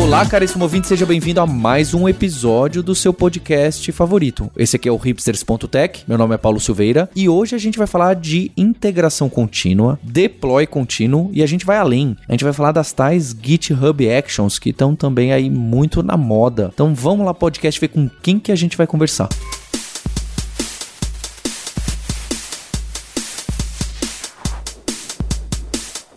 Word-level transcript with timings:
Olá, 0.00 0.24
caríssimo 0.24 0.62
ouvinte, 0.62 0.86
seja 0.86 1.04
bem-vindo 1.04 1.40
a 1.40 1.46
mais 1.46 1.92
um 1.92 2.08
episódio 2.08 2.84
do 2.84 2.94
seu 2.94 3.12
podcast 3.12 3.90
favorito. 3.90 4.48
Esse 4.56 4.76
aqui 4.76 4.88
é 4.88 4.92
o 4.92 4.96
hipsters.tech, 4.96 6.04
meu 6.06 6.16
nome 6.16 6.36
é 6.36 6.38
Paulo 6.38 6.60
Silveira 6.60 7.10
e 7.16 7.28
hoje 7.28 7.56
a 7.56 7.58
gente 7.58 7.76
vai 7.76 7.86
falar 7.86 8.14
de 8.14 8.52
integração 8.56 9.28
contínua, 9.28 9.98
deploy 10.02 10.66
contínuo 10.68 11.30
e 11.32 11.42
a 11.42 11.46
gente 11.46 11.66
vai 11.66 11.78
além. 11.78 12.16
A 12.28 12.32
gente 12.32 12.44
vai 12.44 12.52
falar 12.52 12.70
das 12.70 12.92
tais 12.92 13.34
GitHub 13.42 14.08
Actions 14.08 14.58
que 14.58 14.70
estão 14.70 14.94
também 14.94 15.32
aí 15.32 15.50
muito 15.50 16.00
na 16.02 16.16
moda. 16.16 16.70
Então 16.72 16.94
vamos 16.94 17.26
lá, 17.26 17.34
podcast, 17.34 17.80
ver 17.80 17.88
com 17.88 18.08
quem 18.22 18.38
que 18.38 18.52
a 18.52 18.56
gente 18.56 18.76
vai 18.76 18.86
conversar. 18.86 19.28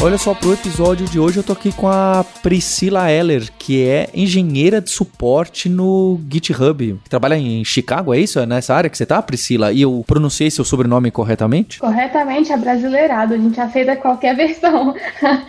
Olha 0.04 0.18
só, 0.18 0.34
pro 0.34 0.52
episódio 0.52 1.06
de 1.06 1.20
hoje 1.20 1.38
eu 1.38 1.44
tô 1.44 1.54
aqui 1.54 1.72
com 1.72 1.88
a 1.88 2.26
Priscila 2.42 3.08
Heller, 3.12 3.48
que 3.60 3.84
é 3.84 4.10
engenheira 4.16 4.82
de 4.82 4.90
suporte 4.90 5.70
no 5.70 6.20
GitHub. 6.28 7.00
Trabalha 7.08 7.38
em 7.38 7.64
Chicago, 7.64 8.12
é 8.12 8.20
isso? 8.20 8.40
É 8.40 8.48
nessa 8.48 8.74
área 8.74 8.90
que 8.90 8.98
você 8.98 9.06
tá, 9.06 9.22
Priscila? 9.22 9.72
E 9.72 9.84
eu 9.84 10.04
pronunciei 10.08 10.50
seu 10.50 10.66
sobrenome 10.66 11.12
corretamente? 11.12 11.78
Corretamente, 11.78 12.52
é 12.52 12.58
brasileirado. 12.58 13.36
A 13.36 13.38
gente 13.38 13.62
aceita 13.62 13.96
qualquer 13.96 14.34
versão. 14.38 14.96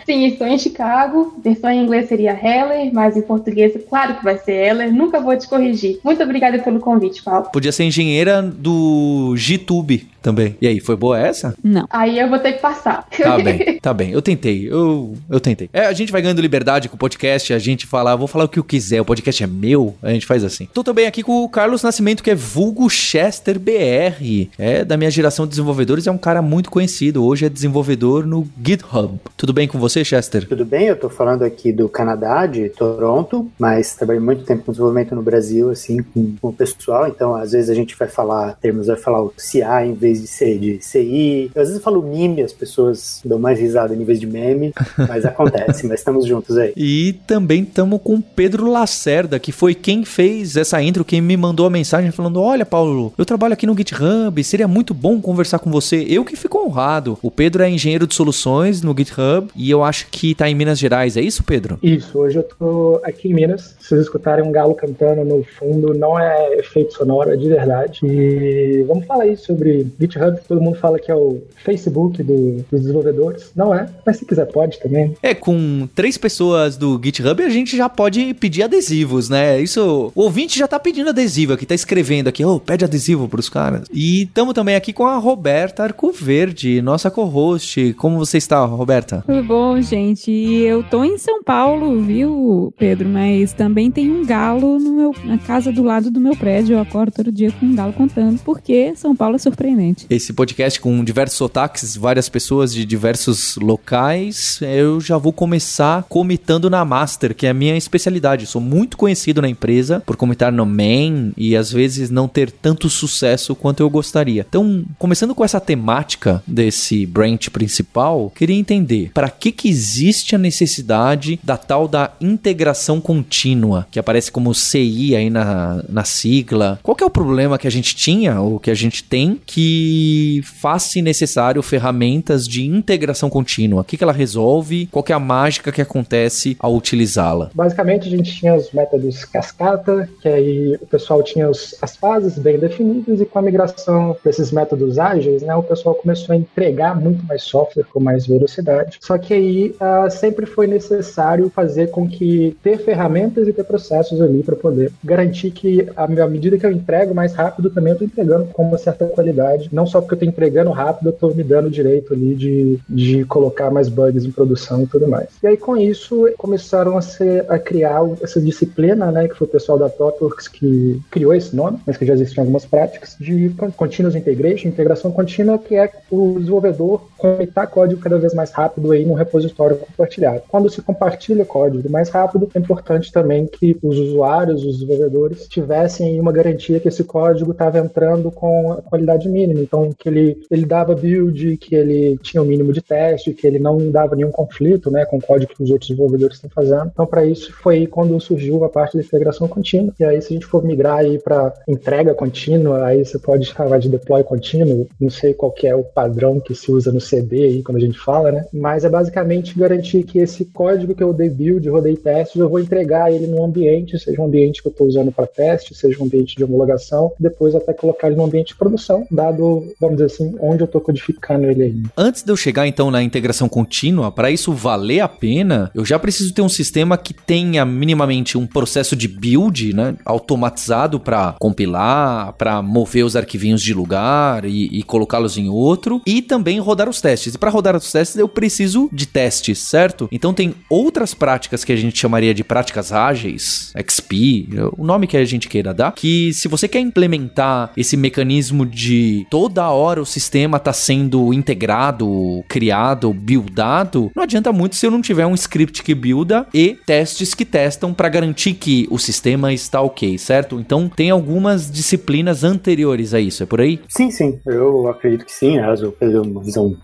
Sim, 0.05 0.27
estou 0.27 0.45
em 0.45 0.59
Chicago. 0.59 1.33
Versão 1.43 1.71
em 1.71 1.81
inglês 1.83 2.07
seria 2.07 2.31
Heller, 2.39 2.93
mas 2.93 3.17
em 3.17 3.23
português, 3.23 3.73
claro 3.89 4.17
que 4.17 4.23
vai 4.23 4.37
ser 4.37 4.53
Heller. 4.53 4.93
Nunca 4.93 5.19
vou 5.19 5.35
te 5.35 5.47
corrigir. 5.47 5.97
Muito 6.03 6.21
obrigada 6.21 6.59
pelo 6.59 6.79
convite, 6.79 7.23
Paulo. 7.23 7.49
Podia 7.51 7.71
ser 7.71 7.85
engenheira 7.85 8.39
do 8.43 9.33
GTube 9.35 10.13
também. 10.21 10.55
E 10.61 10.67
aí, 10.67 10.79
foi 10.79 10.95
boa 10.95 11.19
essa? 11.19 11.53
Não. 11.61 11.85
Aí 11.89 12.17
eu 12.17 12.29
vou 12.29 12.39
ter 12.39 12.53
que 12.53 12.61
passar. 12.61 13.05
Tá 13.21 13.37
bem, 13.37 13.79
tá 13.81 13.93
bem. 13.93 14.11
Eu 14.11 14.21
tentei, 14.21 14.42
eu, 14.49 15.15
eu 15.29 15.39
tentei. 15.39 15.69
É, 15.73 15.85
a 15.85 15.93
gente 15.93 16.11
vai 16.11 16.21
ganhando 16.21 16.41
liberdade 16.41 16.89
com 16.89 16.95
o 16.95 16.99
podcast, 16.99 17.53
a 17.53 17.59
gente 17.59 17.85
fala, 17.85 18.15
vou 18.15 18.27
falar 18.27 18.45
o 18.45 18.49
que 18.49 18.59
eu 18.59 18.63
quiser, 18.63 19.01
o 19.01 19.05
podcast 19.05 19.43
é 19.43 19.47
meu, 19.47 19.95
a 20.01 20.11
gente 20.11 20.25
faz 20.25 20.43
assim. 20.43 20.67
Tô 20.73 20.83
também 20.83 21.05
aqui 21.05 21.23
com 21.23 21.43
o 21.43 21.49
Carlos 21.49 21.83
Nascimento, 21.83 22.23
que 22.23 22.31
é 22.31 22.35
vulgo 22.35 22.89
Chester 22.89 23.59
BR. 23.59 24.49
É 24.57 24.83
da 24.83 24.97
minha 24.97 25.11
geração 25.11 25.45
de 25.45 25.51
desenvolvedores, 25.51 26.07
é 26.07 26.11
um 26.11 26.17
cara 26.17 26.41
muito 26.41 26.69
conhecido. 26.69 27.23
Hoje 27.23 27.45
é 27.45 27.49
desenvolvedor 27.49 28.25
no 28.25 28.47
GitHub. 28.63 29.19
Tudo 29.37 29.53
bem 29.53 29.67
com 29.67 29.79
você, 29.79 30.03
Chester? 30.03 30.47
Tudo 30.47 30.65
bem, 30.65 30.87
eu 30.87 30.95
tô 30.95 31.09
falando 31.09 31.43
aqui 31.43 31.71
do 31.71 31.87
Canadá, 31.87 32.45
de 32.45 32.69
Toronto, 32.69 33.49
mas 33.57 33.95
trabalhei 33.95 34.21
muito 34.21 34.43
tempo 34.43 34.63
com 34.63 34.71
desenvolvimento 34.71 35.15
no 35.15 35.21
Brasil, 35.21 35.69
assim, 35.69 36.01
com, 36.01 36.35
com 36.41 36.49
o 36.49 36.53
pessoal, 36.53 37.07
então 37.07 37.35
às 37.35 37.51
vezes 37.51 37.69
a 37.69 37.73
gente 37.73 37.95
vai 37.97 38.07
falar 38.07 38.57
termos, 38.61 38.87
vai 38.87 38.97
falar 38.97 39.21
o 39.21 39.33
CI 39.37 39.61
em 39.85 39.93
vez 39.93 40.21
de 40.21 40.27
ser 40.27 40.59
de 40.59 40.79
CI. 40.81 41.51
Eu, 41.53 41.61
às 41.61 41.67
vezes 41.67 41.75
eu 41.75 41.83
falo 41.83 42.01
meme, 42.01 42.41
as 42.41 42.53
pessoas 42.53 43.21
dão 43.23 43.39
mais 43.39 43.59
risada 43.59 43.93
em 43.93 44.03
vez 44.03 44.19
de 44.19 44.27
meme, 44.33 44.73
mas 45.07 45.25
acontece, 45.25 45.87
mas 45.87 45.99
estamos 45.99 46.25
juntos 46.25 46.57
aí. 46.57 46.73
E 46.75 47.13
também 47.27 47.61
estamos 47.63 48.01
com 48.03 48.19
Pedro 48.19 48.69
Lacerda, 48.69 49.39
que 49.39 49.51
foi 49.51 49.75
quem 49.75 50.03
fez 50.03 50.57
essa 50.57 50.81
intro, 50.81 51.05
quem 51.05 51.21
me 51.21 51.37
mandou 51.37 51.67
a 51.67 51.69
mensagem 51.69 52.11
falando: 52.11 52.41
Olha, 52.41 52.65
Paulo, 52.65 53.13
eu 53.17 53.25
trabalho 53.25 53.53
aqui 53.53 53.65
no 53.65 53.77
GitHub, 53.77 54.43
seria 54.43 54.67
muito 54.67 54.93
bom 54.93 55.21
conversar 55.21 55.59
com 55.59 55.69
você. 55.69 56.05
Eu 56.09 56.25
que 56.25 56.35
fico 56.35 56.57
honrado. 56.59 57.17
O 57.21 57.29
Pedro 57.29 57.63
é 57.63 57.69
engenheiro 57.69 58.07
de 58.07 58.15
soluções 58.15 58.81
no 58.81 58.95
GitHub 58.97 59.49
e 59.55 59.69
eu 59.69 59.83
acho 59.83 60.07
que 60.09 60.33
tá 60.33 60.49
em 60.49 60.55
Minas 60.55 60.79
Gerais, 60.79 61.15
é 61.15 61.21
isso, 61.21 61.43
Pedro? 61.43 61.77
Isso, 61.81 62.17
hoje 62.19 62.37
eu 62.37 62.43
tô 62.43 62.99
aqui 63.03 63.29
em 63.29 63.33
Minas. 63.33 63.75
Se 63.79 63.89
vocês 63.89 64.01
escutarem 64.01 64.43
um 64.43 64.51
galo 64.51 64.73
cantando 64.73 65.23
no 65.23 65.43
fundo, 65.43 65.93
não 65.93 66.17
é 66.19 66.55
efeito 66.55 66.93
sonoro, 66.93 67.31
é 67.31 67.35
de 67.35 67.47
verdade. 67.47 67.99
E 68.03 68.83
vamos 68.87 69.05
falar 69.05 69.23
aí 69.23 69.37
sobre 69.37 69.87
GitHub, 69.99 70.39
que 70.39 70.47
todo 70.47 70.61
mundo 70.61 70.77
fala 70.77 70.99
que 70.99 71.11
é 71.11 71.15
o 71.15 71.41
Facebook 71.63 72.23
do, 72.23 72.63
dos 72.71 72.81
desenvolvedores. 72.81 73.51
Não 73.55 73.73
é, 73.73 73.87
mas 74.05 74.22
se 74.23 74.25
quiser 74.25 74.45
pode 74.45 74.79
também. 74.79 75.15
É, 75.21 75.33
com 75.33 75.87
três 75.93 76.17
pessoas 76.17 76.77
do 76.77 76.99
GitHub 77.03 77.43
a 77.43 77.49
gente 77.49 77.75
já 77.75 77.89
pode 77.89 78.33
pedir 78.35 78.63
adesivos, 78.63 79.29
né? 79.29 79.61
Isso, 79.61 80.11
o 80.15 80.21
ouvinte 80.21 80.57
já 80.57 80.67
tá 80.67 80.79
pedindo 80.79 81.09
adesivo 81.09 81.53
aqui, 81.53 81.65
tá 81.65 81.75
escrevendo 81.75 82.29
aqui, 82.29 82.43
oh, 82.43 82.59
pede 82.59 82.85
adesivo 82.85 83.27
pros 83.27 83.49
caras. 83.49 83.87
E 83.91 84.23
estamos 84.23 84.53
também 84.53 84.75
aqui 84.75 84.93
com 84.93 85.05
a 85.05 85.17
Roberta 85.17 85.83
Arcoverde, 85.83 86.81
nossa 86.81 87.11
co-host. 87.11 87.93
Como 87.93 88.17
você 88.17 88.37
está, 88.37 88.63
Roberta? 88.65 89.23
Tudo 89.25 89.43
bom, 89.43 89.79
gente? 89.81 90.31
Eu 90.31 90.83
tô 90.83 91.03
em 91.03 91.17
São 91.17 91.43
Paulo, 91.43 92.01
viu, 92.01 92.73
Pedro? 92.77 93.07
Mas 93.07 93.53
também 93.53 93.91
tem 93.91 94.09
um 94.09 94.25
galo 94.25 94.79
no 94.79 94.93
meu, 94.93 95.15
na 95.23 95.37
casa 95.37 95.71
do 95.71 95.83
lado 95.83 96.09
do 96.09 96.19
meu 96.19 96.35
prédio. 96.35 96.75
Eu 96.75 96.79
acordo 96.79 97.11
todo 97.11 97.31
dia 97.31 97.51
com 97.51 97.65
um 97.65 97.75
galo 97.75 97.93
contando, 97.93 98.39
porque 98.43 98.93
São 98.95 99.15
Paulo 99.15 99.35
é 99.35 99.39
surpreendente. 99.39 100.05
Esse 100.09 100.31
podcast 100.31 100.79
com 100.79 101.03
diversos 101.03 101.37
sotaques, 101.37 101.95
várias 101.97 102.29
pessoas 102.29 102.73
de 102.73 102.85
diversos 102.85 103.55
locais, 103.57 104.12
eu 104.61 105.01
já 105.01 105.17
vou 105.17 105.33
começar 105.33 106.03
comitando 106.03 106.69
na 106.69 106.83
Master, 106.85 107.33
que 107.35 107.47
é 107.47 107.49
a 107.49 107.53
minha 107.53 107.75
especialidade. 107.75 108.45
sou 108.45 108.61
muito 108.61 108.97
conhecido 108.97 109.41
na 109.41 109.49
empresa 109.49 110.01
por 110.05 110.15
comitar 110.15 110.51
no 110.51 110.65
main 110.65 111.31
e 111.37 111.55
às 111.55 111.71
vezes 111.71 112.09
não 112.09 112.27
ter 112.27 112.51
tanto 112.51 112.89
sucesso 112.89 113.55
quanto 113.55 113.81
eu 113.81 113.89
gostaria. 113.89 114.45
Então, 114.47 114.83
começando 114.99 115.33
com 115.33 115.43
essa 115.43 115.59
temática 115.59 116.43
desse 116.45 117.05
branch 117.05 117.49
principal, 117.49 118.31
queria 118.35 118.55
entender 118.55 119.11
para 119.13 119.29
que 119.29 119.51
que 119.51 119.69
existe 119.69 120.35
a 120.35 120.39
necessidade 120.39 121.39
da 121.43 121.57
tal 121.57 121.87
da 121.87 122.11
integração 122.19 122.99
contínua, 122.99 123.87
que 123.89 123.99
aparece 123.99 124.31
como 124.31 124.53
CI 124.53 125.15
aí 125.15 125.29
na, 125.29 125.83
na 125.87 126.03
sigla. 126.03 126.79
Qual 126.83 126.95
que 126.95 127.03
é 127.03 127.07
o 127.07 127.09
problema 127.09 127.57
que 127.57 127.67
a 127.67 127.71
gente 127.71 127.95
tinha 127.95 128.39
ou 128.41 128.59
que 128.59 128.69
a 128.69 128.75
gente 128.75 129.03
tem 129.03 129.39
que 129.45 130.41
faz-se 130.43 131.01
necessário 131.01 131.61
ferramentas 131.61 132.47
de 132.47 132.65
integração 132.65 133.29
contínua? 133.29 133.81
O 133.81 133.83
que, 133.83 133.97
que 134.03 134.05
ela 134.05 134.11
resolve? 134.11 134.87
Qual 134.91 135.05
é 135.07 135.13
a 135.13 135.19
mágica 135.19 135.71
que 135.71 135.81
acontece 135.81 136.57
ao 136.59 136.75
utilizá-la? 136.75 137.49
Basicamente, 137.53 138.07
a 138.07 138.11
gente 138.11 138.33
tinha 138.35 138.53
os 138.53 138.71
métodos 138.71 139.23
cascata, 139.23 140.09
que 140.21 140.27
aí 140.27 140.75
o 140.81 140.85
pessoal 140.85 141.23
tinha 141.23 141.49
os, 141.49 141.75
as 141.81 141.95
fases 141.95 142.37
bem 142.37 142.59
definidas, 142.59 143.21
e 143.21 143.25
com 143.25 143.39
a 143.39 143.41
migração 143.41 144.15
desses 144.23 144.51
métodos 144.51 144.99
ágeis, 144.99 145.41
né, 145.41 145.55
o 145.55 145.63
pessoal 145.63 145.95
começou 145.95 146.33
a 146.33 146.35
entregar 146.35 146.99
muito 146.99 147.25
mais 147.25 147.43
software 147.43 147.85
com 147.85 147.99
mais 147.99 148.27
velocidade. 148.27 148.97
Só 148.99 149.17
que 149.17 149.33
aí 149.33 149.75
uh, 149.79 150.11
sempre 150.11 150.45
foi 150.45 150.67
necessário 150.67 151.49
fazer 151.49 151.89
com 151.91 152.07
que 152.07 152.57
ter 152.61 152.77
ferramentas 152.79 153.47
e 153.47 153.53
ter 153.53 153.63
processos 153.63 154.21
ali 154.21 154.43
para 154.43 154.55
poder 154.55 154.91
garantir 155.03 155.51
que, 155.51 155.87
à 155.95 156.07
medida 156.27 156.57
que 156.57 156.65
eu 156.65 156.71
entrego 156.71 157.15
mais 157.15 157.33
rápido, 157.33 157.69
também 157.69 157.91
eu 157.91 157.95
estou 157.95 158.07
entregando 158.07 158.45
com 158.51 158.63
uma 158.63 158.77
certa 158.77 159.05
qualidade, 159.05 159.69
não 159.71 159.85
só 159.85 160.01
porque 160.01 160.13
eu 160.13 160.17
estou 160.17 160.29
entregando 160.29 160.71
rápido, 160.71 161.07
eu 161.07 161.13
estou 161.13 161.33
me 161.33 161.43
dando 161.43 161.69
direito 161.69 162.13
ali 162.13 162.35
de, 162.35 162.79
de 162.89 163.23
colocar 163.25 163.71
mais 163.71 163.92
bugs 163.93 164.25
em 164.25 164.31
produção 164.31 164.83
e 164.83 164.87
tudo 164.87 165.07
mais. 165.07 165.27
E 165.41 165.47
aí, 165.47 165.57
com 165.57 165.77
isso, 165.77 166.29
começaram 166.37 166.97
a, 166.97 167.01
ser, 167.01 167.45
a 167.49 167.57
criar 167.59 168.01
essa 168.21 168.41
disciplina, 168.41 169.11
né, 169.11 169.27
que 169.27 169.35
foi 169.35 169.47
o 169.47 169.49
pessoal 169.49 169.77
da 169.77 169.89
ThoughtWorks 169.89 170.47
que 170.47 171.01
criou 171.09 171.33
esse 171.33 171.55
nome, 171.55 171.79
mas 171.85 171.97
que 171.97 172.05
já 172.05 172.13
existiam 172.13 172.43
algumas 172.43 172.65
práticas, 172.65 173.15
de 173.19 173.49
Continuous 173.77 174.15
Integration, 174.15 174.67
integração 174.67 175.11
contínua, 175.11 175.57
que 175.57 175.75
é 175.75 175.91
o 176.11 176.35
desenvolvedor 176.39 177.01
comitar 177.17 177.67
código 177.67 178.01
cada 178.01 178.17
vez 178.17 178.33
mais 178.33 178.51
rápido 178.51 178.91
aí 178.91 179.05
num 179.05 179.13
repositório 179.13 179.77
compartilhado. 179.77 180.43
Quando 180.49 180.69
se 180.69 180.81
compartilha 180.81 181.45
código 181.45 181.89
mais 181.89 182.09
rápido, 182.09 182.49
é 182.53 182.59
importante 182.59 183.11
também 183.11 183.45
que 183.47 183.77
os 183.81 183.97
usuários, 183.97 184.65
os 184.65 184.79
desenvolvedores, 184.79 185.47
tivessem 185.47 186.19
uma 186.19 186.31
garantia 186.31 186.79
que 186.79 186.87
esse 186.87 187.03
código 187.03 187.51
estava 187.51 187.79
entrando 187.79 188.29
com 188.31 188.73
a 188.73 188.81
qualidade 188.81 189.29
mínima. 189.29 189.61
Então, 189.61 189.91
que 189.97 190.09
ele, 190.09 190.41
ele 190.49 190.65
dava 190.65 190.95
build, 190.95 191.57
que 191.57 191.75
ele 191.75 192.17
tinha 192.21 192.41
o 192.41 192.45
mínimo 192.45 192.73
de 192.73 192.81
teste, 192.81 193.33
que 193.33 193.47
ele 193.47 193.59
não 193.59 193.72
dava 193.91 194.15
nenhum 194.15 194.31
conflito 194.31 194.89
né, 194.89 195.05
com 195.05 195.17
o 195.17 195.21
código 195.21 195.53
que 195.53 195.63
os 195.63 195.69
outros 195.69 195.89
desenvolvedores 195.89 196.35
estão 196.35 196.49
fazendo. 196.49 196.89
Então, 196.93 197.05
para 197.05 197.25
isso, 197.25 197.53
foi 197.53 197.87
quando 197.87 198.19
surgiu 198.19 198.63
a 198.63 198.69
parte 198.69 198.97
da 198.97 199.03
integração 199.03 199.47
contínua. 199.47 199.93
E 199.99 200.03
aí, 200.03 200.21
se 200.21 200.29
a 200.29 200.33
gente 200.33 200.45
for 200.45 200.63
migrar 200.63 200.99
aí 200.99 201.19
para 201.19 201.53
entrega 201.67 202.13
contínua, 202.13 202.85
aí 202.85 203.03
você 203.03 203.19
pode 203.19 203.51
falar 203.53 203.79
de 203.79 203.89
deploy 203.89 204.23
contínuo. 204.23 204.87
Não 204.99 205.09
sei 205.09 205.33
qual 205.33 205.51
que 205.51 205.67
é 205.67 205.75
o 205.75 205.83
padrão 205.83 206.39
que 206.39 206.55
se 206.55 206.71
usa 206.71 206.91
no 206.91 207.01
CD 207.01 207.43
aí, 207.43 207.63
quando 207.63 207.77
a 207.77 207.81
gente 207.81 207.99
fala, 207.99 208.31
né? 208.31 208.45
Mas 208.53 208.85
é 208.85 208.89
basicamente 208.89 209.57
garantir 209.57 210.03
que 210.03 210.19
esse 210.19 210.45
código 210.45 210.95
que 210.95 211.03
eu 211.03 211.13
dei 211.13 211.29
build, 211.29 211.67
rodei 211.69 211.95
testes, 211.95 212.39
eu 212.39 212.49
vou 212.49 212.59
entregar 212.59 213.11
ele 213.11 213.27
num 213.27 213.43
ambiente, 213.43 213.99
seja 213.99 214.21
um 214.21 214.25
ambiente 214.25 214.61
que 214.61 214.67
eu 214.67 214.71
estou 214.71 214.87
usando 214.87 215.11
para 215.11 215.27
teste, 215.27 215.75
seja 215.75 216.01
um 216.01 216.05
ambiente 216.05 216.35
de 216.35 216.43
homologação, 216.43 217.11
depois 217.19 217.55
até 217.55 217.73
colocar 217.73 218.07
ele 218.07 218.15
no 218.15 218.25
ambiente 218.25 218.49
de 218.49 218.55
produção, 218.55 219.05
dado, 219.09 219.73
vamos 219.79 219.97
dizer 219.97 220.05
assim, 220.05 220.35
onde 220.39 220.61
eu 220.61 220.65
estou 220.65 220.81
codificando 220.81 221.45
ele 221.45 221.63
ainda. 221.63 221.89
Antes 221.97 222.23
de 222.23 222.31
eu 222.31 222.37
chegar 222.37 222.67
então 222.67 222.91
na 222.91 223.01
integração 223.01 223.47
contínua, 223.49 223.62
para 224.11 224.31
isso 224.31 224.51
valer 224.53 225.01
a 225.01 225.07
pena, 225.07 225.71
eu 225.73 225.85
já 225.85 225.97
preciso 225.99 226.33
ter 226.33 226.41
um 226.41 226.49
sistema 226.49 226.97
que 226.97 227.13
tenha 227.13 227.65
minimamente 227.65 228.37
um 228.37 228.45
processo 228.45 228.95
de 228.95 229.07
build, 229.07 229.73
né, 229.73 229.95
automatizado 230.05 230.99
para 230.99 231.35
compilar, 231.39 232.33
para 232.33 232.61
mover 232.61 233.05
os 233.05 233.15
arquivinhos 233.15 233.61
de 233.61 233.73
lugar 233.73 234.45
e, 234.45 234.67
e 234.71 234.83
colocá-los 234.83 235.37
em 235.37 235.49
outro, 235.49 236.01
e 236.05 236.21
também 236.21 236.59
rodar 236.59 236.89
os 236.89 237.01
testes. 237.01 237.33
E 237.33 237.37
para 237.37 237.49
rodar 237.49 237.75
os 237.75 237.91
testes 237.91 238.17
eu 238.17 238.27
preciso 238.27 238.89
de 238.91 239.05
testes, 239.05 239.59
certo? 239.59 240.07
Então 240.11 240.33
tem 240.33 240.55
outras 240.69 241.13
práticas 241.13 241.63
que 241.63 241.71
a 241.71 241.75
gente 241.75 241.97
chamaria 241.97 242.33
de 242.33 242.43
práticas 242.43 242.91
ágeis, 242.91 243.73
XP, 243.75 244.47
o 244.77 244.85
nome 244.85 245.07
que 245.07 245.17
a 245.17 245.25
gente 245.25 245.47
queira 245.47 245.73
dar, 245.73 245.93
que 245.93 246.33
se 246.33 246.47
você 246.47 246.67
quer 246.67 246.79
implementar 246.79 247.71
esse 247.75 247.95
mecanismo 247.97 248.65
de 248.65 249.25
toda 249.29 249.69
hora 249.69 250.01
o 250.01 250.05
sistema 250.05 250.57
está 250.57 250.73
sendo 250.73 251.33
integrado, 251.33 252.43
criado, 252.47 253.13
buildado, 253.53 254.11
não 254.15 254.23
adianta 254.23 254.51
muito 254.51 254.75
se 254.75 254.85
eu 254.85 254.91
não 254.91 255.01
tiver 255.01 255.25
um 255.25 255.35
script 255.35 255.83
que 255.83 255.93
builda 255.93 256.47
e 256.53 256.77
testes 256.85 257.35
que 257.35 257.45
testam 257.45 257.93
para 257.93 258.09
garantir 258.09 258.55
que 258.55 258.87
o 258.89 258.97
sistema 258.97 259.53
está 259.53 259.81
ok, 259.81 260.17
certo? 260.17 260.59
Então 260.59 260.89
tem 260.89 261.11
algumas 261.11 261.71
disciplinas 261.71 262.43
anteriores 262.43 263.13
a 263.13 263.19
isso, 263.19 263.43
é 263.43 263.45
por 263.45 263.61
aí? 263.61 263.79
Sim, 263.87 264.09
sim, 264.09 264.39
eu 264.45 264.87
acredito 264.89 265.25
que 265.25 265.31
sim, 265.31 265.57
eu 265.57 265.91
tenho 265.91 266.23
uma 266.23 266.41
visão 266.41 266.75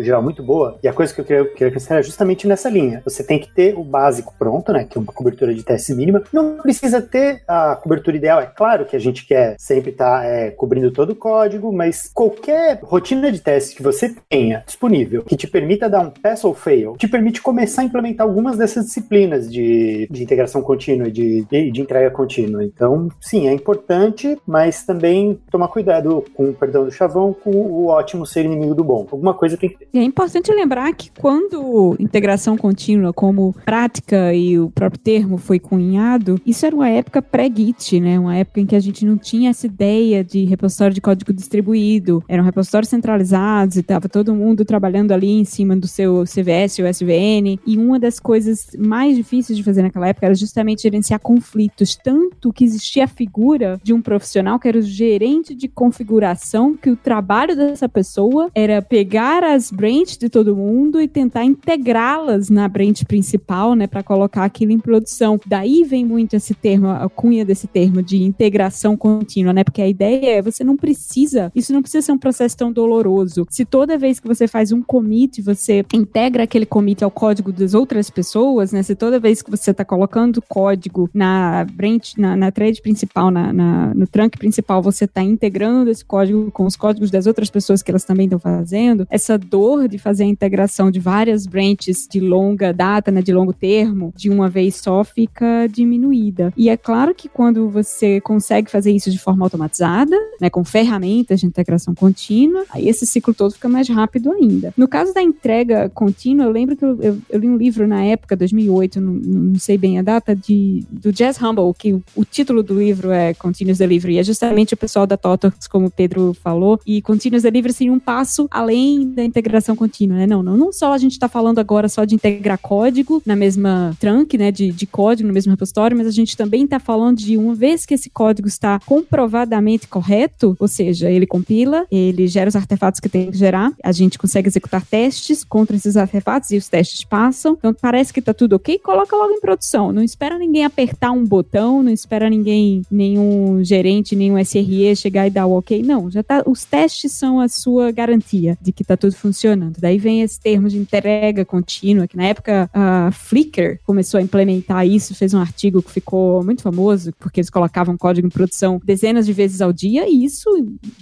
geral 0.00 0.22
muito 0.22 0.42
boa. 0.42 0.78
E 0.82 0.88
a 0.88 0.92
coisa 0.92 1.14
que 1.14 1.20
eu 1.20 1.24
queria, 1.24 1.44
queria 1.44 1.68
acrescentar 1.68 2.00
é 2.00 2.02
justamente 2.02 2.46
nessa 2.48 2.68
linha. 2.68 3.02
Você 3.04 3.22
tem 3.22 3.38
que 3.38 3.52
ter 3.52 3.76
o 3.76 3.84
básico 3.84 4.34
pronto, 4.38 4.72
né? 4.72 4.84
Que 4.84 4.98
é 4.98 5.00
uma 5.00 5.12
cobertura 5.12 5.54
de 5.54 5.62
teste 5.62 5.94
mínima. 5.94 6.22
Não 6.32 6.58
precisa 6.58 7.00
ter 7.00 7.42
a 7.46 7.76
cobertura 7.76 8.16
ideal. 8.16 8.40
É 8.40 8.46
claro 8.46 8.84
que 8.84 8.96
a 8.96 8.98
gente 8.98 9.26
quer 9.26 9.56
sempre 9.58 9.90
estar 9.90 10.20
tá, 10.20 10.24
é, 10.24 10.50
cobrindo 10.50 10.90
todo 10.90 11.10
o 11.10 11.16
código, 11.16 11.72
mas 11.72 12.10
qualquer 12.12 12.80
rotina 12.82 13.30
de 13.30 13.40
teste 13.40 13.76
que 13.76 13.82
você 13.82 14.14
tenha 14.28 14.62
disponível 14.66 15.22
que 15.22 15.36
te 15.36 15.46
permita 15.46 15.83
dar 15.88 16.00
um 16.00 16.10
pass 16.10 16.44
ou 16.44 16.54
fail, 16.54 16.96
te 16.96 17.08
permite 17.08 17.40
começar 17.40 17.82
a 17.82 17.84
implementar 17.84 18.26
algumas 18.26 18.56
dessas 18.56 18.86
disciplinas 18.86 19.50
de, 19.50 20.08
de 20.10 20.22
integração 20.22 20.62
contínua, 20.62 21.10
de, 21.10 21.44
de, 21.50 21.70
de 21.70 21.80
entrega 21.80 22.10
contínua. 22.10 22.64
Então, 22.64 23.08
sim, 23.20 23.48
é 23.48 23.52
importante, 23.52 24.36
mas 24.46 24.84
também 24.84 25.38
tomar 25.50 25.68
cuidado 25.68 26.24
com 26.34 26.50
o 26.50 26.54
perdão 26.54 26.84
do 26.84 26.90
chavão, 26.90 27.32
com 27.32 27.50
o 27.50 27.86
ótimo 27.86 28.26
ser 28.26 28.44
inimigo 28.44 28.74
do 28.74 28.84
bom. 28.84 29.06
Alguma 29.10 29.34
coisa 29.34 29.56
tem 29.56 29.70
que 29.70 29.78
ter. 29.78 29.88
É 29.94 30.02
importante 30.02 30.52
lembrar 30.52 30.92
que 30.94 31.10
quando 31.20 31.96
integração 31.98 32.56
contínua 32.56 33.12
como 33.12 33.54
prática 33.64 34.34
e 34.34 34.58
o 34.58 34.70
próprio 34.70 35.00
termo 35.00 35.38
foi 35.38 35.58
cunhado, 35.58 36.40
isso 36.44 36.64
era 36.66 36.74
uma 36.74 36.88
época 36.88 37.22
pré-Git, 37.22 38.00
né? 38.00 38.18
Uma 38.18 38.36
época 38.36 38.60
em 38.60 38.66
que 38.66 38.76
a 38.76 38.80
gente 38.80 39.04
não 39.04 39.16
tinha 39.16 39.50
essa 39.50 39.66
ideia 39.66 40.22
de 40.22 40.44
repositório 40.44 40.94
de 40.94 41.00
código 41.00 41.32
distribuído. 41.32 42.22
Eram 42.28 42.44
repositórios 42.44 42.88
centralizados 42.88 43.76
e 43.76 43.80
estava 43.80 44.08
todo 44.08 44.34
mundo 44.34 44.64
trabalhando 44.64 45.12
ali 45.12 45.30
em 45.30 45.44
cima 45.44 45.73
do 45.80 45.88
seu 45.88 46.24
CVS 46.24 46.78
ou 46.78 46.86
SVN. 46.86 47.58
E 47.66 47.76
uma 47.76 47.98
das 47.98 48.18
coisas 48.18 48.68
mais 48.78 49.16
difíceis 49.16 49.56
de 49.56 49.62
fazer 49.62 49.82
naquela 49.82 50.08
época 50.08 50.26
era 50.26 50.34
justamente 50.34 50.82
gerenciar 50.82 51.20
conflitos. 51.20 51.96
Tanto 51.96 52.52
que 52.52 52.64
existia 52.64 53.04
a 53.04 53.08
figura 53.08 53.80
de 53.82 53.92
um 53.92 54.02
profissional 54.02 54.58
que 54.58 54.68
era 54.68 54.78
o 54.78 54.82
gerente 54.82 55.54
de 55.54 55.68
configuração, 55.68 56.74
que 56.74 56.90
o 56.90 56.96
trabalho 56.96 57.56
dessa 57.56 57.88
pessoa 57.88 58.50
era 58.54 58.82
pegar 58.82 59.42
as 59.42 59.70
branches 59.70 60.16
de 60.16 60.28
todo 60.28 60.56
mundo 60.56 61.00
e 61.00 61.08
tentar 61.08 61.44
integrá-las 61.44 62.50
na 62.50 62.68
branch 62.68 63.04
principal, 63.04 63.74
né, 63.74 63.86
para 63.86 64.02
colocar 64.02 64.44
aquilo 64.44 64.72
em 64.72 64.78
produção. 64.78 65.38
Daí 65.46 65.84
vem 65.84 66.04
muito 66.04 66.34
esse 66.34 66.54
termo, 66.54 66.88
a 66.88 67.08
cunha 67.08 67.44
desse 67.44 67.66
termo 67.66 68.02
de 68.02 68.22
integração 68.22 68.96
contínua, 68.96 69.52
né? 69.52 69.64
Porque 69.64 69.82
a 69.82 69.88
ideia 69.88 70.38
é 70.38 70.42
você 70.42 70.62
não 70.62 70.76
precisa, 70.76 71.50
isso 71.54 71.72
não 71.72 71.80
precisa 71.80 72.06
ser 72.06 72.12
um 72.12 72.18
processo 72.18 72.56
tão 72.56 72.72
doloroso. 72.72 73.46
Se 73.50 73.64
toda 73.64 73.98
vez 73.98 74.20
que 74.20 74.28
você 74.28 74.46
faz 74.46 74.72
um 74.72 74.82
commit, 74.82 75.40
você 75.40 75.63
integra 75.92 76.42
aquele 76.44 76.66
commit 76.66 77.02
ao 77.02 77.10
código 77.10 77.52
das 77.52 77.74
outras 77.74 78.10
pessoas, 78.10 78.72
né? 78.72 78.82
Se 78.82 78.94
toda 78.94 79.20
vez 79.20 79.42
que 79.42 79.50
você 79.50 79.70
está 79.70 79.84
colocando 79.84 80.42
código 80.42 81.08
na 81.12 81.66
branch, 81.72 82.14
na, 82.18 82.36
na 82.36 82.50
thread 82.50 82.80
principal, 82.82 83.30
na, 83.30 83.52
na, 83.52 83.94
no 83.94 84.06
trunk 84.06 84.38
principal, 84.38 84.82
você 84.82 85.04
está 85.04 85.22
integrando 85.22 85.90
esse 85.90 86.04
código 86.04 86.50
com 86.50 86.64
os 86.64 86.76
códigos 86.76 87.10
das 87.10 87.26
outras 87.26 87.50
pessoas 87.50 87.82
que 87.82 87.90
elas 87.90 88.04
também 88.04 88.26
estão 88.26 88.38
fazendo, 88.38 89.06
essa 89.10 89.38
dor 89.38 89.88
de 89.88 89.98
fazer 89.98 90.24
a 90.24 90.26
integração 90.26 90.90
de 90.90 91.00
várias 91.00 91.46
branches 91.46 92.06
de 92.10 92.20
longa 92.20 92.72
data, 92.72 93.10
né, 93.10 93.22
de 93.22 93.32
longo 93.32 93.52
termo, 93.52 94.12
de 94.16 94.30
uma 94.30 94.48
vez 94.48 94.76
só, 94.76 95.02
fica 95.04 95.66
diminuída. 95.66 96.52
E 96.56 96.68
é 96.68 96.76
claro 96.76 97.14
que 97.14 97.28
quando 97.28 97.68
você 97.68 98.20
consegue 98.20 98.70
fazer 98.70 98.92
isso 98.92 99.10
de 99.10 99.18
forma 99.18 99.44
automatizada, 99.44 100.16
né, 100.40 100.50
com 100.50 100.64
ferramentas 100.64 101.40
de 101.40 101.46
integração 101.46 101.94
contínua, 101.94 102.64
aí 102.70 102.88
esse 102.88 103.06
ciclo 103.06 103.34
todo 103.34 103.52
fica 103.52 103.68
mais 103.68 103.88
rápido 103.88 104.32
ainda. 104.32 104.72
No 104.76 104.88
caso 104.88 105.14
da 105.14 105.22
entrega 105.22 105.53
contínua, 105.94 106.46
eu 106.46 106.50
lembro 106.50 106.76
que 106.76 106.84
eu, 106.84 107.00
eu, 107.00 107.18
eu 107.28 107.38
li 107.38 107.48
um 107.48 107.56
livro 107.56 107.86
na 107.86 108.02
época, 108.04 108.36
2008, 108.36 109.00
não, 109.00 109.12
não, 109.12 109.58
sei 109.58 109.76
bem 109.78 109.98
a 109.98 110.02
data, 110.02 110.34
de, 110.34 110.84
do 110.90 111.12
Jazz 111.12 111.40
Humble, 111.40 111.72
que 111.76 111.92
o, 111.92 112.02
o 112.16 112.24
título 112.24 112.62
do 112.62 112.78
livro 112.78 113.10
é 113.10 113.34
Continuous 113.34 113.78
Delivery. 113.78 114.18
É 114.18 114.22
justamente 114.22 114.74
o 114.74 114.76
pessoal 114.76 115.06
da 115.06 115.16
TOTOX, 115.16 115.66
como 115.66 115.86
o 115.86 115.90
Pedro 115.90 116.34
falou, 116.42 116.80
e 116.86 117.00
Continuous 117.02 117.42
Delivery 117.42 117.72
seria 117.72 117.92
um 117.92 117.98
passo 117.98 118.48
além 118.50 119.10
da 119.10 119.24
integração 119.24 119.76
contínua, 119.76 120.18
né? 120.18 120.26
Não, 120.26 120.42
não, 120.42 120.56
não 120.56 120.72
só 120.72 120.92
a 120.92 120.98
gente 120.98 121.12
está 121.12 121.28
falando 121.28 121.58
agora 121.58 121.88
só 121.88 122.04
de 122.04 122.14
integrar 122.14 122.58
código 122.58 123.22
na 123.24 123.36
mesma 123.36 123.94
trunk, 124.00 124.36
né, 124.38 124.50
de, 124.50 124.70
de 124.70 124.86
código 124.86 125.26
no 125.28 125.34
mesmo 125.34 125.50
repositório, 125.50 125.96
mas 125.96 126.06
a 126.06 126.10
gente 126.10 126.36
também 126.36 126.64
está 126.64 126.78
falando 126.78 127.18
de 127.18 127.36
uma 127.36 127.54
vez 127.54 127.86
que 127.86 127.94
esse 127.94 128.10
código 128.10 128.48
está 128.48 128.80
comprovadamente 128.86 129.86
correto, 129.86 130.56
ou 130.58 130.68
seja, 130.68 131.10
ele 131.10 131.26
compila, 131.26 131.86
ele 131.90 132.26
gera 132.26 132.48
os 132.48 132.56
artefatos 132.56 133.00
que 133.00 133.08
tem 133.08 133.30
que 133.30 133.36
gerar, 133.36 133.72
a 133.82 133.92
gente 133.92 134.18
consegue 134.18 134.48
executar 134.48 134.84
testes 134.84 135.43
contra 135.48 135.76
esses 135.76 135.96
artefatos 135.96 136.50
e 136.50 136.56
os 136.56 136.68
testes 136.68 137.04
passam. 137.04 137.54
Então 137.58 137.74
parece 137.74 138.12
que 138.12 138.20
está 138.20 138.32
tudo 138.34 138.56
ok, 138.56 138.78
coloca 138.78 139.16
logo 139.16 139.32
em 139.32 139.40
produção. 139.40 139.92
Não 139.92 140.02
espera 140.02 140.38
ninguém 140.38 140.64
apertar 140.64 141.10
um 141.12 141.24
botão, 141.24 141.82
não 141.82 141.92
espera 141.92 142.28
ninguém, 142.28 142.82
nenhum 142.90 143.62
gerente, 143.62 144.16
nenhum 144.16 144.38
SRE 144.38 144.94
chegar 144.96 145.26
e 145.26 145.30
dar 145.30 145.46
o 145.46 145.52
ok. 145.52 145.82
Não, 145.82 146.10
já 146.10 146.22
tá. 146.22 146.42
Os 146.46 146.64
testes 146.64 147.12
são 147.12 147.40
a 147.40 147.48
sua 147.48 147.90
garantia 147.90 148.58
de 148.60 148.72
que 148.72 148.82
está 148.82 148.96
tudo 148.96 149.14
funcionando. 149.14 149.78
Daí 149.80 149.98
vem 149.98 150.22
esse 150.22 150.40
termo 150.40 150.68
de 150.68 150.78
entrega 150.78 151.44
contínua, 151.44 152.06
que 152.06 152.16
na 152.16 152.24
época 152.24 152.70
a 152.72 153.10
Flickr 153.12 153.78
começou 153.84 154.18
a 154.18 154.22
implementar 154.22 154.86
isso, 154.86 155.14
fez 155.14 155.34
um 155.34 155.40
artigo 155.40 155.82
que 155.82 155.90
ficou 155.90 156.44
muito 156.44 156.62
famoso, 156.62 157.12
porque 157.18 157.40
eles 157.40 157.50
colocavam 157.50 157.96
código 157.96 158.26
em 158.26 158.30
produção 158.30 158.80
dezenas 158.84 159.26
de 159.26 159.32
vezes 159.32 159.60
ao 159.60 159.72
dia, 159.72 160.08
e 160.08 160.24
isso 160.24 160.48